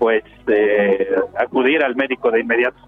[0.00, 1.08] pues eh,
[1.38, 2.78] acudir al médico de inmediato.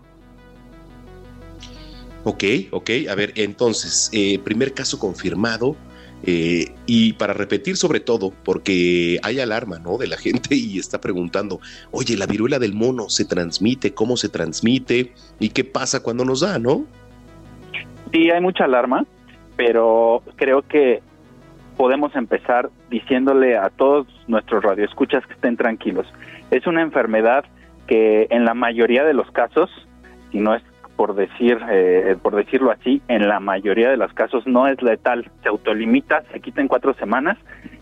[2.24, 2.90] Ok, ok.
[3.10, 5.76] A ver, entonces, eh, primer caso confirmado.
[6.24, 9.98] eh, y para repetir sobre todo, porque hay alarma, ¿no?
[9.98, 11.60] De la gente y está preguntando,
[11.90, 15.12] oye, la viruela del mono se transmite, ¿cómo se transmite?
[15.40, 16.84] ¿Y qué pasa cuando nos da, no?
[18.12, 19.04] Sí, hay mucha alarma,
[19.56, 21.02] pero creo que
[21.76, 26.06] podemos empezar diciéndole a todos nuestros radioescuchas que estén tranquilos.
[26.52, 27.46] Es una enfermedad
[27.86, 29.70] que en la mayoría de los casos,
[30.30, 30.62] si no es
[30.96, 35.30] por decir eh, por decirlo así, en la mayoría de los casos no es letal,
[35.42, 37.38] se autolimita, se quita en cuatro semanas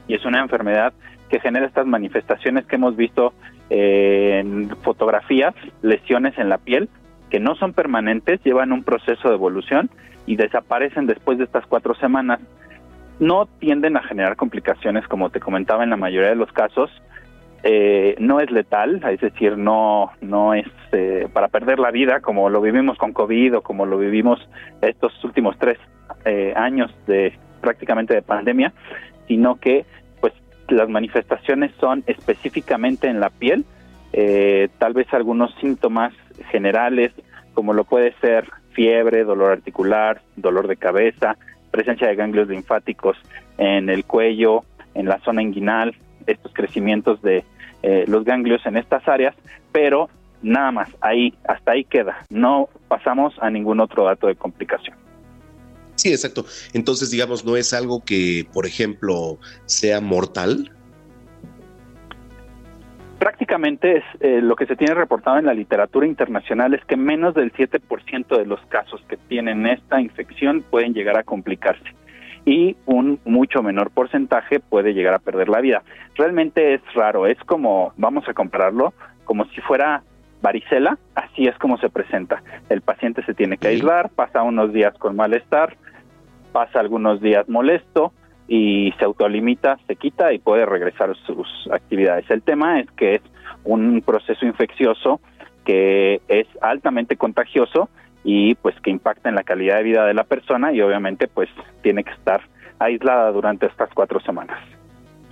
[0.07, 0.93] y es una enfermedad
[1.29, 3.35] que genera estas manifestaciones que hemos visto
[3.71, 5.53] eh, en fotografías,
[5.83, 6.89] lesiones en la piel,
[7.29, 9.91] que no son permanentes, llevan un proceso de evolución
[10.27, 12.39] y desaparecen después de estas cuatro semanas.
[13.19, 16.89] No tienden a generar complicaciones, como te comentaba en la mayoría de los casos.
[17.62, 22.49] Eh, no es letal, es decir, no, no es eh, para perder la vida como
[22.49, 24.41] lo vivimos con COVID o como lo vivimos
[24.81, 25.78] estos últimos tres
[26.24, 28.73] eh, años de prácticamente de pandemia,
[29.28, 29.85] sino que
[30.20, 30.32] pues
[30.69, 33.65] las manifestaciones son específicamente en la piel,
[34.12, 36.15] eh, tal vez algunos síntomas
[36.51, 37.12] generales
[37.53, 41.37] como lo puede ser fiebre, dolor articular, dolor de cabeza,
[41.70, 43.16] presencia de ganglios linfáticos
[43.59, 44.65] en el cuello,
[44.95, 45.95] en la zona inguinal,
[46.32, 47.44] estos crecimientos de
[47.82, 49.35] eh, los ganglios en estas áreas,
[49.73, 50.09] pero
[50.43, 52.24] nada más, ahí, hasta ahí queda.
[52.31, 54.97] No pasamos a ningún otro dato de complicación.
[55.97, 56.47] Sí, exacto.
[56.73, 60.73] Entonces, digamos, no es algo que, por ejemplo, sea mortal.
[63.19, 67.35] Prácticamente es eh, lo que se tiene reportado en la literatura internacional es que menos
[67.35, 71.85] del 7% de los casos que tienen esta infección pueden llegar a complicarse
[72.45, 75.83] y un mucho menor porcentaje puede llegar a perder la vida.
[76.17, 78.93] Realmente es raro, es como, vamos a compararlo,
[79.25, 80.03] como si fuera
[80.43, 82.43] varicela, así es como se presenta.
[82.69, 85.77] El paciente se tiene que aislar, pasa unos días con malestar,
[86.53, 88.12] pasa algunos días molesto
[88.49, 92.29] y se autolimita, se quita y puede regresar a sus actividades.
[92.31, 93.23] El tema es que es
[93.65, 95.21] un proceso infeccioso
[95.65, 97.91] que es altamente contagioso
[98.25, 101.49] y pues que impacta en la calidad de vida de la persona y obviamente pues
[101.83, 102.43] tiene que estar
[102.79, 104.59] aislada durante estas cuatro semanas.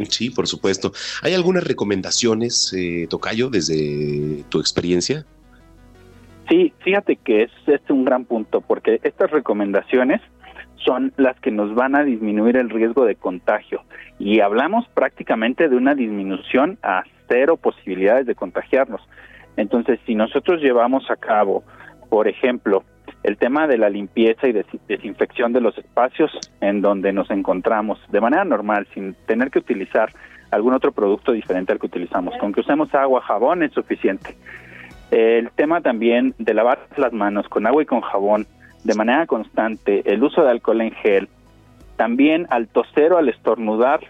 [0.09, 0.93] Sí, por supuesto.
[1.23, 5.25] ¿Hay algunas recomendaciones, eh, Tocayo, desde tu experiencia?
[6.49, 10.21] Sí, fíjate que es, es un gran punto porque estas recomendaciones
[10.77, 13.83] son las que nos van a disminuir el riesgo de contagio
[14.19, 19.03] y hablamos prácticamente de una disminución a cero posibilidades de contagiarnos.
[19.57, 21.65] Entonces, si nosotros llevamos a cabo
[22.09, 22.85] por ejemplo,
[23.23, 26.31] el tema de la limpieza y des desinfección de los espacios
[26.61, 30.13] en donde nos encontramos de manera normal, sin tener que utilizar
[30.51, 32.35] algún otro producto diferente al que utilizamos.
[32.39, 34.37] Con que usemos agua, jabón es suficiente.
[35.11, 38.47] El tema también de lavar las manos con agua y con jabón
[38.85, 41.29] de manera constante, el uso de alcohol en gel,
[41.97, 44.01] También al toser o al estornudar,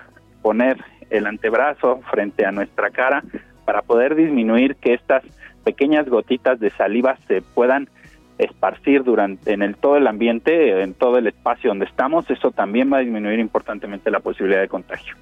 [0.42, 0.76] poner
[1.08, 3.22] el antebrazo frente a nuestra cara
[3.64, 5.24] para poder disminuir que estas
[5.68, 7.90] pequeñas gotitas de saliva se puedan
[8.38, 12.90] esparcir durante en el todo el ambiente, en todo el espacio donde estamos, eso también
[12.90, 15.14] va a disminuir importantemente la posibilidad de contagio.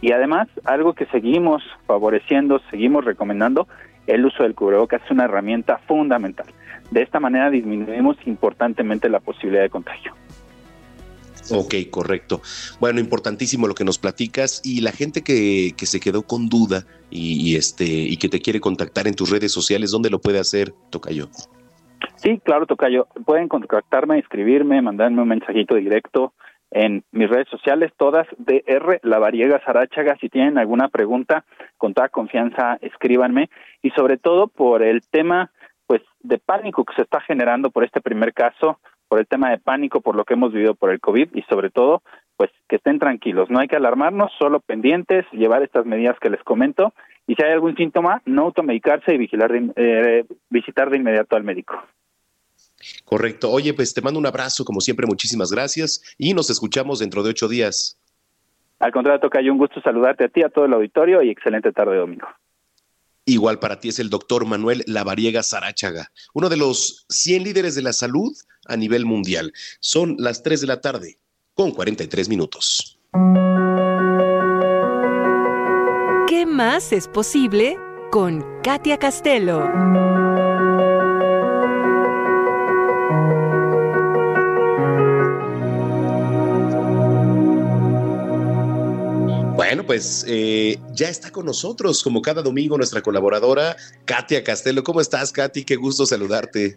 [0.00, 3.68] Y además, algo que seguimos favoreciendo, seguimos recomendando,
[4.06, 6.46] el uso del cubrebocas es una herramienta fundamental.
[6.90, 10.14] De esta manera disminuimos importantemente la posibilidad de contagio.
[11.52, 12.40] Ok, correcto.
[12.80, 16.84] Bueno, importantísimo lo que nos platicas y la gente que, que se quedó con duda
[17.10, 20.72] y, este y que te quiere contactar en tus redes sociales, ¿dónde lo puede hacer,
[20.90, 21.28] Tocayo?
[22.16, 23.08] Sí, claro, Tocayo.
[23.24, 26.32] Pueden contactarme, escribirme, mandarme un mensajito directo
[26.70, 30.16] en mis redes sociales, todas DR La Variega Sarachaga.
[30.20, 31.44] Si tienen alguna pregunta,
[31.78, 33.50] con toda confianza, escríbanme.
[33.82, 35.50] Y sobre todo por el tema
[35.86, 38.78] pues de pánico que se está generando por este primer caso,
[39.10, 41.68] por el tema de pánico, por lo que hemos vivido por el COVID y sobre
[41.68, 42.00] todo,
[42.36, 43.50] pues que estén tranquilos.
[43.50, 46.94] No hay que alarmarnos, solo pendientes, llevar estas medidas que les comento
[47.26, 51.74] y si hay algún síntoma, no automedicarse y vigilar eh, visitar de inmediato al médico.
[53.04, 53.50] Correcto.
[53.50, 57.30] Oye, pues te mando un abrazo, como siempre, muchísimas gracias y nos escuchamos dentro de
[57.30, 57.98] ocho días.
[58.78, 61.94] Al contrario, toca un gusto saludarte a ti, a todo el auditorio y excelente tarde
[61.94, 62.28] de domingo.
[63.30, 67.82] Igual para ti es el doctor Manuel Lavariega Sarachaga, uno de los 100 líderes de
[67.82, 68.36] la salud
[68.66, 69.52] a nivel mundial.
[69.78, 71.20] Son las 3 de la tarde,
[71.54, 72.98] con 43 minutos.
[76.28, 77.76] ¿Qué más es posible
[78.10, 80.09] con Katia Castelo?
[89.70, 94.82] Bueno, pues eh, ya está con nosotros, como cada domingo, nuestra colaboradora Katia Castelo.
[94.82, 95.64] ¿Cómo estás, Katy?
[95.64, 96.76] Qué gusto saludarte.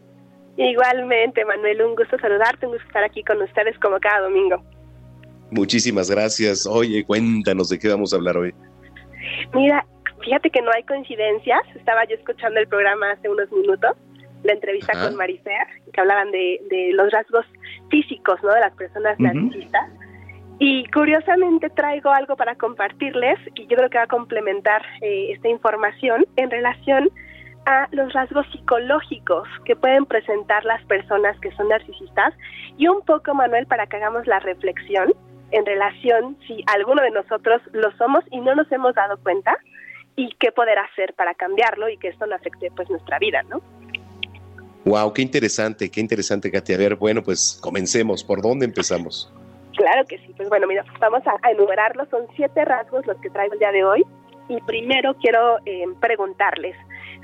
[0.57, 4.63] Igualmente, Manuel, un gusto saludarte, un gusto estar aquí con ustedes como cada domingo.
[5.49, 6.67] Muchísimas gracias.
[6.67, 8.53] Oye, cuéntanos de qué vamos a hablar hoy.
[9.55, 9.83] Mira,
[10.23, 11.61] fíjate que no hay coincidencias.
[11.73, 13.97] Estaba yo escuchando el programa hace unos minutos,
[14.43, 17.47] la entrevista con Marifer, que hablaban de, los rasgos
[17.89, 18.53] físicos, ¿no?
[18.53, 19.89] De las personas narcisistas.
[20.59, 25.49] Y curiosamente traigo algo para compartirles y yo creo que va a complementar eh, esta
[25.49, 27.09] información en relación
[27.65, 32.33] a los rasgos psicológicos que pueden presentar las personas que son narcisistas
[32.77, 35.13] y un poco, Manuel, para que hagamos la reflexión
[35.51, 39.55] en relación si alguno de nosotros lo somos y no nos hemos dado cuenta
[40.15, 43.61] y qué poder hacer para cambiarlo y que esto no afecte pues nuestra vida, ¿no?
[44.85, 46.75] Wow, qué interesante, qué interesante, Katia.
[46.75, 48.23] A ver, bueno, pues comencemos.
[48.23, 49.31] ¿Por dónde empezamos?
[49.75, 50.33] Claro que sí.
[50.35, 52.09] Pues bueno, mira, vamos a, enumerarlos.
[52.09, 54.05] Son siete rasgos los que traigo el día de hoy.
[54.49, 56.75] Y primero quiero eh, preguntarles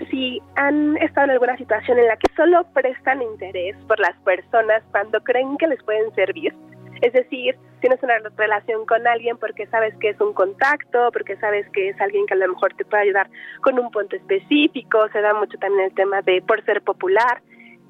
[0.09, 4.81] si han estado en alguna situación en la que solo prestan interés por las personas
[4.91, 6.53] cuando creen que les pueden servir.
[7.01, 11.67] Es decir, tienes una relación con alguien porque sabes que es un contacto, porque sabes
[11.69, 13.29] que es alguien que a lo mejor te puede ayudar
[13.61, 17.41] con un punto específico, se da mucho también el tema de por ser popular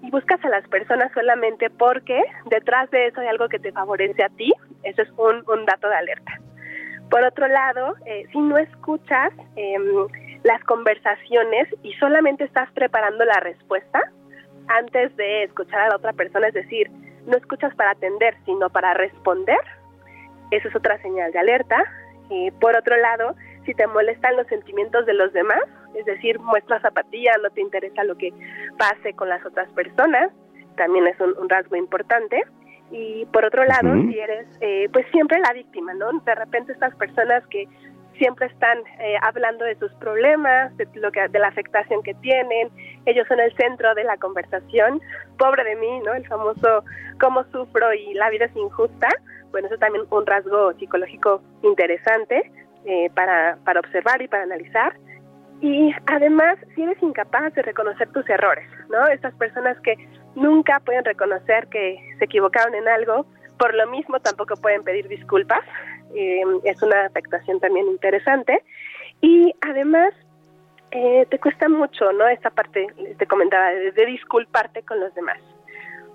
[0.09, 4.29] buscas a las personas solamente porque detrás de eso hay algo que te favorece a
[4.29, 4.53] ti,
[4.83, 6.39] eso es un, dato de alerta.
[7.09, 10.07] Por otro lado, eh, si no escuchas em,
[10.43, 14.01] las conversaciones y solamente estás preparando la respuesta
[14.67, 16.89] antes de escuchar a la otra persona, es decir,
[17.25, 19.59] no escuchas para atender, sino para responder,
[20.51, 21.83] eso es otra señal de alerta.
[22.29, 23.35] Y por otro lado,
[23.65, 25.61] si te molestan los sentimientos de los demás,
[25.95, 28.33] es decir, muestras apatía, no te interesa lo que
[28.77, 30.31] pase con las otras personas,
[30.75, 32.41] también es un, rasgo importante.
[32.91, 36.11] Y por otro lado, si eres eh, pues siempre la víctima, ¿no?
[36.21, 37.67] De repente estas personas que
[38.17, 42.69] siempre están eh, hablando de sus problemas, de, lo que, de la afectación que tienen,
[43.05, 45.01] ellos son el centro de la conversación,
[45.37, 46.13] pobre de mí, ¿no?
[46.13, 46.83] El famoso
[47.19, 49.07] cómo sufro y la vida es injusta,
[49.51, 52.51] bueno, eso también un rasgo psicológico interesante
[52.85, 54.95] eh, para, para observar y para analizar.
[55.61, 59.07] Y además, si eres incapaz de reconocer tus errores, ¿no?
[59.07, 59.95] Estas personas que
[60.35, 63.25] nunca pueden reconocer que se equivocaron en algo,
[63.57, 65.61] por lo mismo tampoco pueden pedir disculpas,
[66.15, 68.63] eh, es una afectación también interesante.
[69.21, 70.13] Y además,
[70.91, 72.27] eh, te cuesta mucho, ¿no?
[72.27, 72.87] Esta parte,
[73.17, 75.39] te comentaba, de, disculparte con los demás.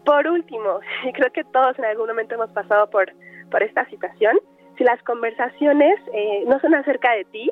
[0.06, 3.12] Por último, y creo que todos en algún momento hemos pasado por,
[3.50, 4.38] por esta situación,
[4.78, 7.50] si las conversaciones eh, no son acerca de ti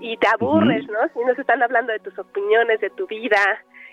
[0.00, 0.98] y te aburres, ¿no?
[1.14, 3.40] Si no se están hablando de tus opiniones, de tu vida,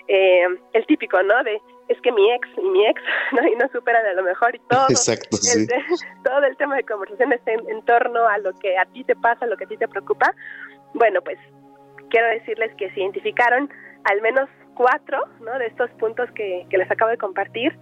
[0.08, 1.44] eh, el típico, ¿no?
[1.44, 3.02] De es que mi ex y mi ex,
[3.34, 3.48] ¿no?
[3.48, 4.86] Y no superan a lo mejor y todo.
[4.90, 5.68] Exacto, el,
[6.24, 9.46] todo el tema de conversación está en, torno a lo que a ti te pasa,
[9.46, 10.34] a lo que a ti te preocupa.
[10.94, 11.38] Bueno, pues
[12.10, 13.70] quiero decirles que se identificaron
[14.06, 15.58] al menos cuatro, ¿no?
[15.60, 17.78] De estos puntos que, que les acabo de compartir,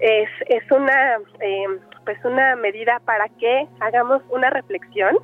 [0.00, 1.66] es, es una eh,
[2.04, 5.18] pues una medida para que hagamos una reflexión,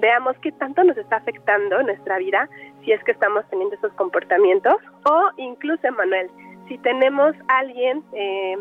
[0.00, 2.48] veamos qué tanto nos está afectando nuestra vida
[2.84, 6.30] si es que estamos teniendo esos comportamientos o incluso, Manuel,
[6.68, 8.56] si tenemos alguien eh,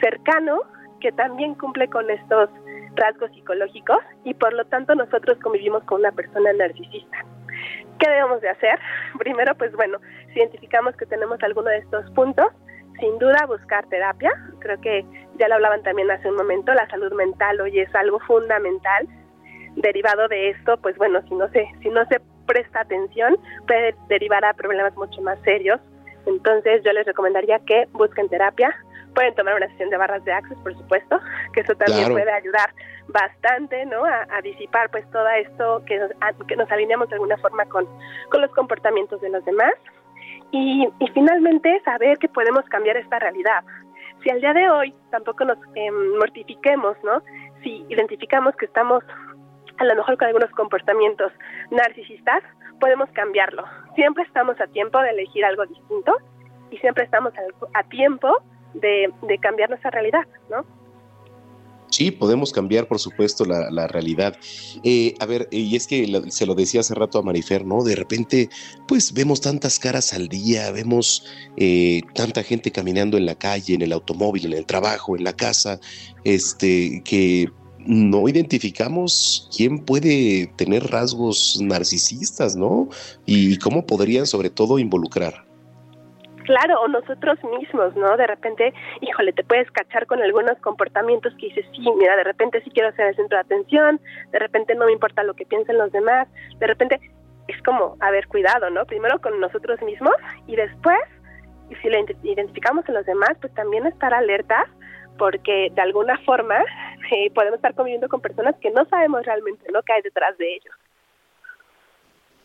[0.00, 0.62] cercano
[1.00, 2.50] que también cumple con estos
[2.94, 7.24] rasgos psicológicos y por lo tanto nosotros convivimos con una persona narcisista.
[7.98, 8.78] ¿Qué debemos de hacer?
[9.18, 9.98] Primero, pues bueno,
[10.32, 12.46] si identificamos que tenemos alguno de estos puntos,
[13.00, 14.32] sin duda buscar terapia.
[14.60, 15.04] Creo que
[15.38, 19.08] ya lo hablaban también hace un momento, la salud mental hoy es algo fundamental.
[19.82, 23.36] Derivado de esto, pues bueno, si no se, si no se presta atención,
[23.66, 25.80] puede derivar a problemas mucho más serios.
[26.26, 28.74] Entonces yo les recomendaría que busquen terapia,
[29.14, 31.20] pueden tomar una sesión de barras de access, por supuesto,
[31.52, 32.70] que eso también puede ayudar
[33.08, 34.04] bastante, ¿no?
[34.04, 36.10] A, disipar pues todo esto, que nos,
[36.46, 37.86] que nos alineamos de alguna forma con,
[38.30, 39.72] con los comportamientos de los demás.
[40.50, 43.62] Y, y finalmente saber que podemos cambiar esta realidad.
[44.22, 47.22] Si al día de hoy tampoco nos em, mortifiquemos, ¿no?
[47.62, 49.04] Si identificamos que estamos
[49.78, 51.32] a lo mejor con algunos comportamientos
[51.70, 52.42] narcisistas,
[52.80, 53.64] podemos cambiarlo.
[53.94, 56.16] Siempre estamos a tiempo de elegir algo distinto
[56.70, 57.32] y siempre estamos
[57.74, 58.28] a, tiempo
[58.74, 59.10] de,
[59.40, 60.64] cambiar nuestra realidad, ¿no?
[61.90, 64.36] Sí, podemos cambiar, por supuesto, la, realidad.
[64.84, 67.82] Eh, a ver, y es que se lo decía hace rato a Marifer, ¿no?
[67.82, 68.50] De repente,
[68.86, 71.24] pues vemos tantas caras al día, vemos
[71.56, 75.32] eh, tanta gente caminando en la calle, en el automóvil, en el trabajo, en la
[75.32, 75.80] casa,
[76.24, 77.48] este, que
[77.88, 82.88] no identificamos quién puede tener rasgos narcisistas, ¿no?
[83.24, 85.48] Y cómo podrían, sobre todo, involucrar
[86.44, 88.16] claro, o nosotros mismos, ¿no?
[88.16, 92.62] De repente, híjole, te puedes cachar con algunos comportamientos que dices, sí, mira, de repente
[92.64, 94.00] sí quiero ser el centro de atención,
[94.32, 96.26] de repente no me importa lo que piensen los demás,
[96.58, 97.00] de repente
[97.48, 98.86] es como, a ver, cuidado, ¿no?
[98.86, 100.14] Primero con nosotros mismos
[100.46, 100.98] y después,
[101.68, 104.64] y si lo identificamos en los demás, pues también estar alertas
[105.18, 106.56] porque de alguna forma
[107.12, 110.54] eh, podemos estar conviviendo con personas que no sabemos realmente lo que hay detrás de
[110.54, 110.74] ellos.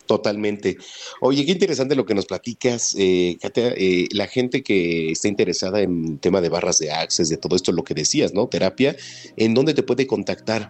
[0.05, 0.77] Totalmente.
[1.21, 3.69] Oye, qué interesante lo que nos platicas, eh, Katia.
[3.77, 7.71] Eh, la gente que está interesada en tema de barras de access, de todo esto,
[7.71, 8.47] lo que decías, ¿no?
[8.47, 8.95] Terapia,
[9.37, 10.67] ¿en dónde te puede contactar?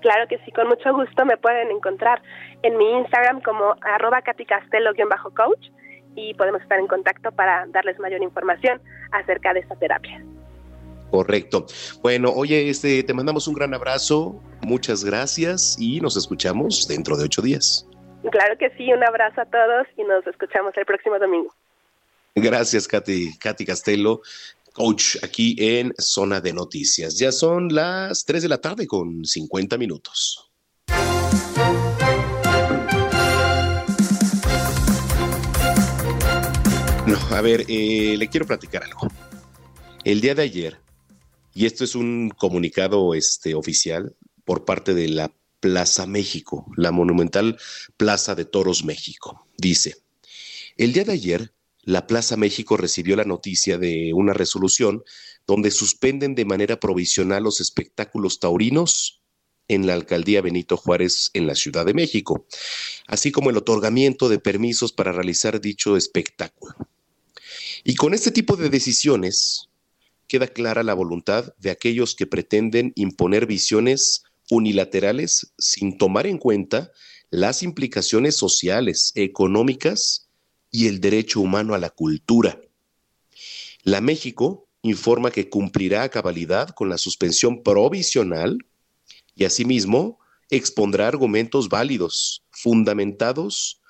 [0.00, 2.22] Claro que sí, con mucho gusto me pueden encontrar
[2.62, 5.70] en mi Instagram como arroba caticastelo-coach
[6.14, 10.22] y podemos estar en contacto para darles mayor información acerca de esta terapia.
[11.10, 11.66] Correcto.
[12.02, 17.24] Bueno, oye, este, te mandamos un gran abrazo, muchas gracias y nos escuchamos dentro de
[17.24, 17.86] ocho días.
[18.30, 21.54] Claro que sí, un abrazo a todos y nos escuchamos el próximo domingo.
[22.34, 24.20] Gracias, Katy, Katy Castelo,
[24.72, 27.18] coach aquí en Zona de Noticias.
[27.18, 30.50] Ya son las 3 de la tarde con 50 minutos.
[37.06, 39.08] No, a ver, eh, le quiero platicar algo.
[40.04, 40.78] El día de ayer,
[41.58, 44.14] y esto es un comunicado este, oficial
[44.44, 47.58] por parte de la Plaza México, la monumental
[47.96, 49.44] Plaza de Toros México.
[49.56, 49.96] Dice,
[50.76, 51.52] el día de ayer,
[51.82, 55.02] la Plaza México recibió la noticia de una resolución
[55.48, 59.20] donde suspenden de manera provisional los espectáculos taurinos
[59.66, 62.46] en la alcaldía Benito Juárez en la Ciudad de México,
[63.08, 66.76] así como el otorgamiento de permisos para realizar dicho espectáculo.
[67.82, 69.67] Y con este tipo de decisiones
[70.28, 76.92] queda clara la voluntad de aquellos que pretenden imponer visiones unilaterales sin tomar en cuenta
[77.30, 80.28] las implicaciones sociales, económicas
[80.70, 82.60] y el derecho humano a la cultura.
[83.82, 88.58] La México informa que cumplirá a cabalidad con la suspensión provisional
[89.34, 90.18] y asimismo
[90.50, 93.80] expondrá argumentos válidos, fundamentados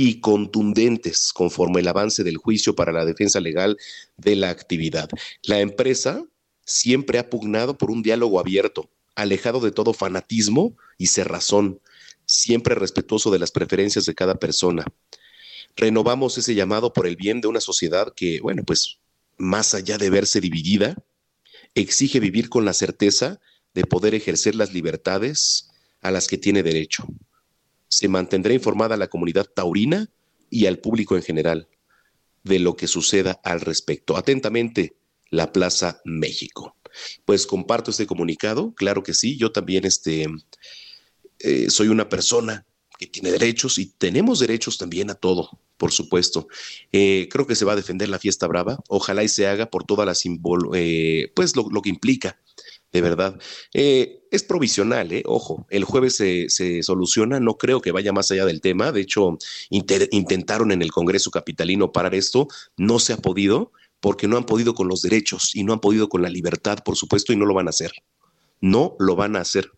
[0.00, 3.76] y contundentes conforme el avance del juicio para la defensa legal
[4.16, 5.10] de la actividad.
[5.42, 6.24] La empresa
[6.64, 11.80] siempre ha pugnado por un diálogo abierto, alejado de todo fanatismo y cerrazón,
[12.26, 14.84] siempre respetuoso de las preferencias de cada persona.
[15.74, 19.00] Renovamos ese llamado por el bien de una sociedad que, bueno, pues
[19.36, 20.94] más allá de verse dividida,
[21.74, 23.40] exige vivir con la certeza
[23.74, 25.70] de poder ejercer las libertades
[26.02, 27.04] a las que tiene derecho.
[27.88, 30.08] Se mantendrá informada la comunidad taurina
[30.50, 31.68] y al público en general
[32.44, 34.16] de lo que suceda al respecto.
[34.16, 34.96] Atentamente,
[35.30, 36.74] la Plaza México
[37.24, 40.26] pues comparto este comunicado, claro que sí, yo también este,
[41.40, 42.66] eh, soy una persona
[42.98, 46.48] que tiene derechos y tenemos derechos también a todo, por supuesto.
[46.90, 49.84] Eh, creo que se va a defender la fiesta brava, ojalá y se haga por
[49.84, 52.40] toda la simbol, eh, pues lo, que implica,
[52.92, 53.38] de verdad.
[53.72, 58.92] es provisional, ojo, el jueves se, soluciona, no creo que vaya más allá del tema,
[58.92, 59.38] de hecho
[59.70, 64.74] intentaron en el Congreso Capitalino parar esto, no se ha podido, porque no han podido
[64.74, 67.54] con los derechos y no han podido con la libertad, por supuesto, y no lo
[67.54, 67.92] van a hacer.
[68.60, 69.70] no lo van a hacer.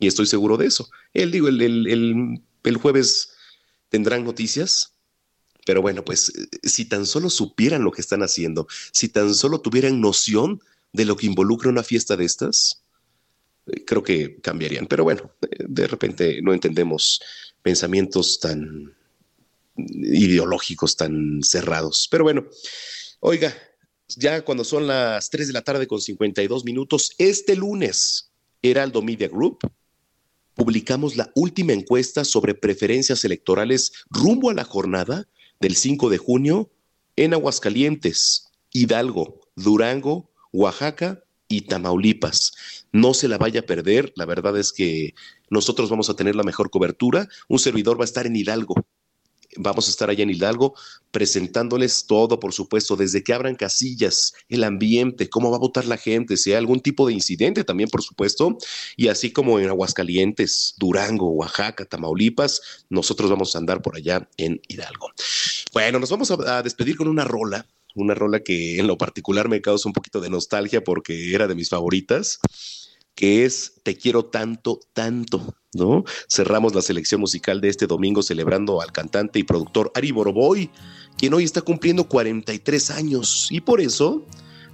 [0.00, 0.88] Y estoy seguro de eso.
[1.12, 3.32] Él digo, el, el, el jueves
[3.88, 4.94] tendrán noticias,
[5.64, 10.00] pero bueno, pues si tan solo supieran lo que están haciendo, si tan solo tuvieran
[10.00, 10.60] noción
[10.92, 12.82] de lo que involucra una fiesta de estas,
[13.66, 14.86] eh, creo que cambiarían.
[14.86, 17.20] Pero bueno, eh, de repente no entendemos
[17.62, 18.94] pensamientos tan
[19.76, 22.08] ideológicos, tan cerrados.
[22.10, 22.46] Pero bueno,
[23.20, 23.54] oiga,
[24.16, 28.30] ya cuando son las 3 de la tarde con 52 minutos, este lunes,
[28.62, 29.58] Heraldo Media Group,
[30.54, 35.28] publicamos la última encuesta sobre preferencias electorales rumbo a la jornada
[35.60, 36.70] del 5 de junio
[37.16, 42.84] en Aguascalientes, Hidalgo, Durango, Oaxaca y Tamaulipas.
[42.92, 45.14] No se la vaya a perder, la verdad es que
[45.50, 48.74] nosotros vamos a tener la mejor cobertura, un servidor va a estar en Hidalgo,
[49.56, 50.74] Vamos a estar allá en Hidalgo
[51.10, 55.96] presentándoles todo, por supuesto, desde que abran casillas, el ambiente, cómo va a votar la
[55.96, 58.58] gente, si hay algún tipo de incidente también, por supuesto,
[58.96, 64.60] y así como en Aguascalientes, Durango, Oaxaca, Tamaulipas, nosotros vamos a andar por allá en
[64.68, 65.08] Hidalgo.
[65.72, 67.66] Bueno, nos vamos a, despedir con una rola,
[67.98, 71.54] una rola que en lo particular me causa un poquito de nostalgia porque era de
[71.54, 72.40] mis favoritas
[73.18, 76.04] que es Te quiero tanto, tanto, ¿no?
[76.28, 80.70] Cerramos la selección musical de este domingo celebrando al cantante y productor Ari Boroboy,
[81.16, 84.24] quien hoy está cumpliendo 43 años y por eso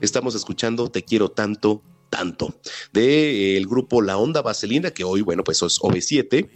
[0.03, 1.81] estamos escuchando Te quiero tanto,
[2.11, 2.55] tanto,
[2.93, 6.51] del el grupo La Onda Vaselina, que hoy, bueno, pues es OV7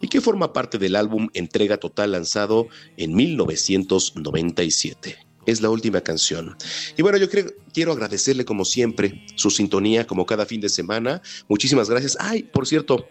[0.00, 2.66] y que forma parte del álbum Entrega Total lanzado
[2.96, 6.56] en 1997 es la última canción.
[6.96, 7.28] Y bueno, yo
[7.72, 11.22] quiero agradecerle como siempre su sintonía, como cada fin de semana.
[11.48, 12.16] Muchísimas gracias.
[12.20, 13.08] Ay, por cierto,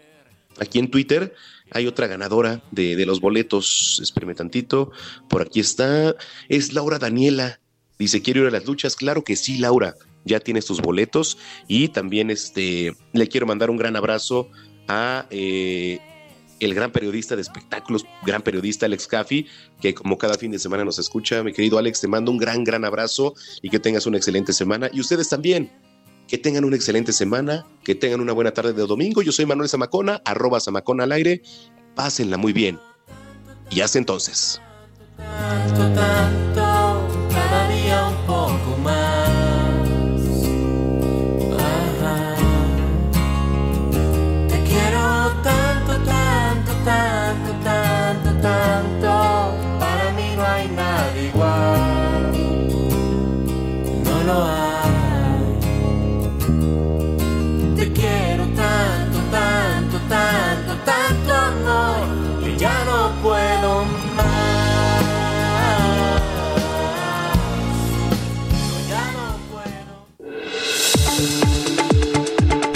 [0.58, 1.34] aquí en Twitter
[1.70, 4.00] hay otra ganadora de, los boletos.
[4.02, 4.90] Espérame tantito.
[5.28, 6.16] Por aquí está.
[6.48, 7.60] Es Laura Daniela.
[7.98, 8.96] Dice, ¿quiero ir a las luchas?
[8.96, 9.94] Claro que sí, Laura.
[10.24, 11.38] Ya tienes tus boletos.
[11.68, 14.48] Y también este, le quiero mandar un gran abrazo
[14.88, 16.00] a eh,
[16.60, 19.46] el gran periodista de espectáculos, gran periodista Alex Caffi,
[19.80, 21.42] que como cada fin de semana nos escucha.
[21.42, 24.90] Mi querido Alex, te mando un gran, gran abrazo y que tengas una excelente semana.
[24.92, 25.70] Y ustedes también,
[26.28, 29.22] que tengan una excelente semana, que tengan una buena tarde de domingo.
[29.22, 31.42] Yo soy Manuel Zamacona, arroba Zamacona al aire.
[31.94, 32.78] Pásenla muy bien.
[33.70, 34.60] Y hasta entonces.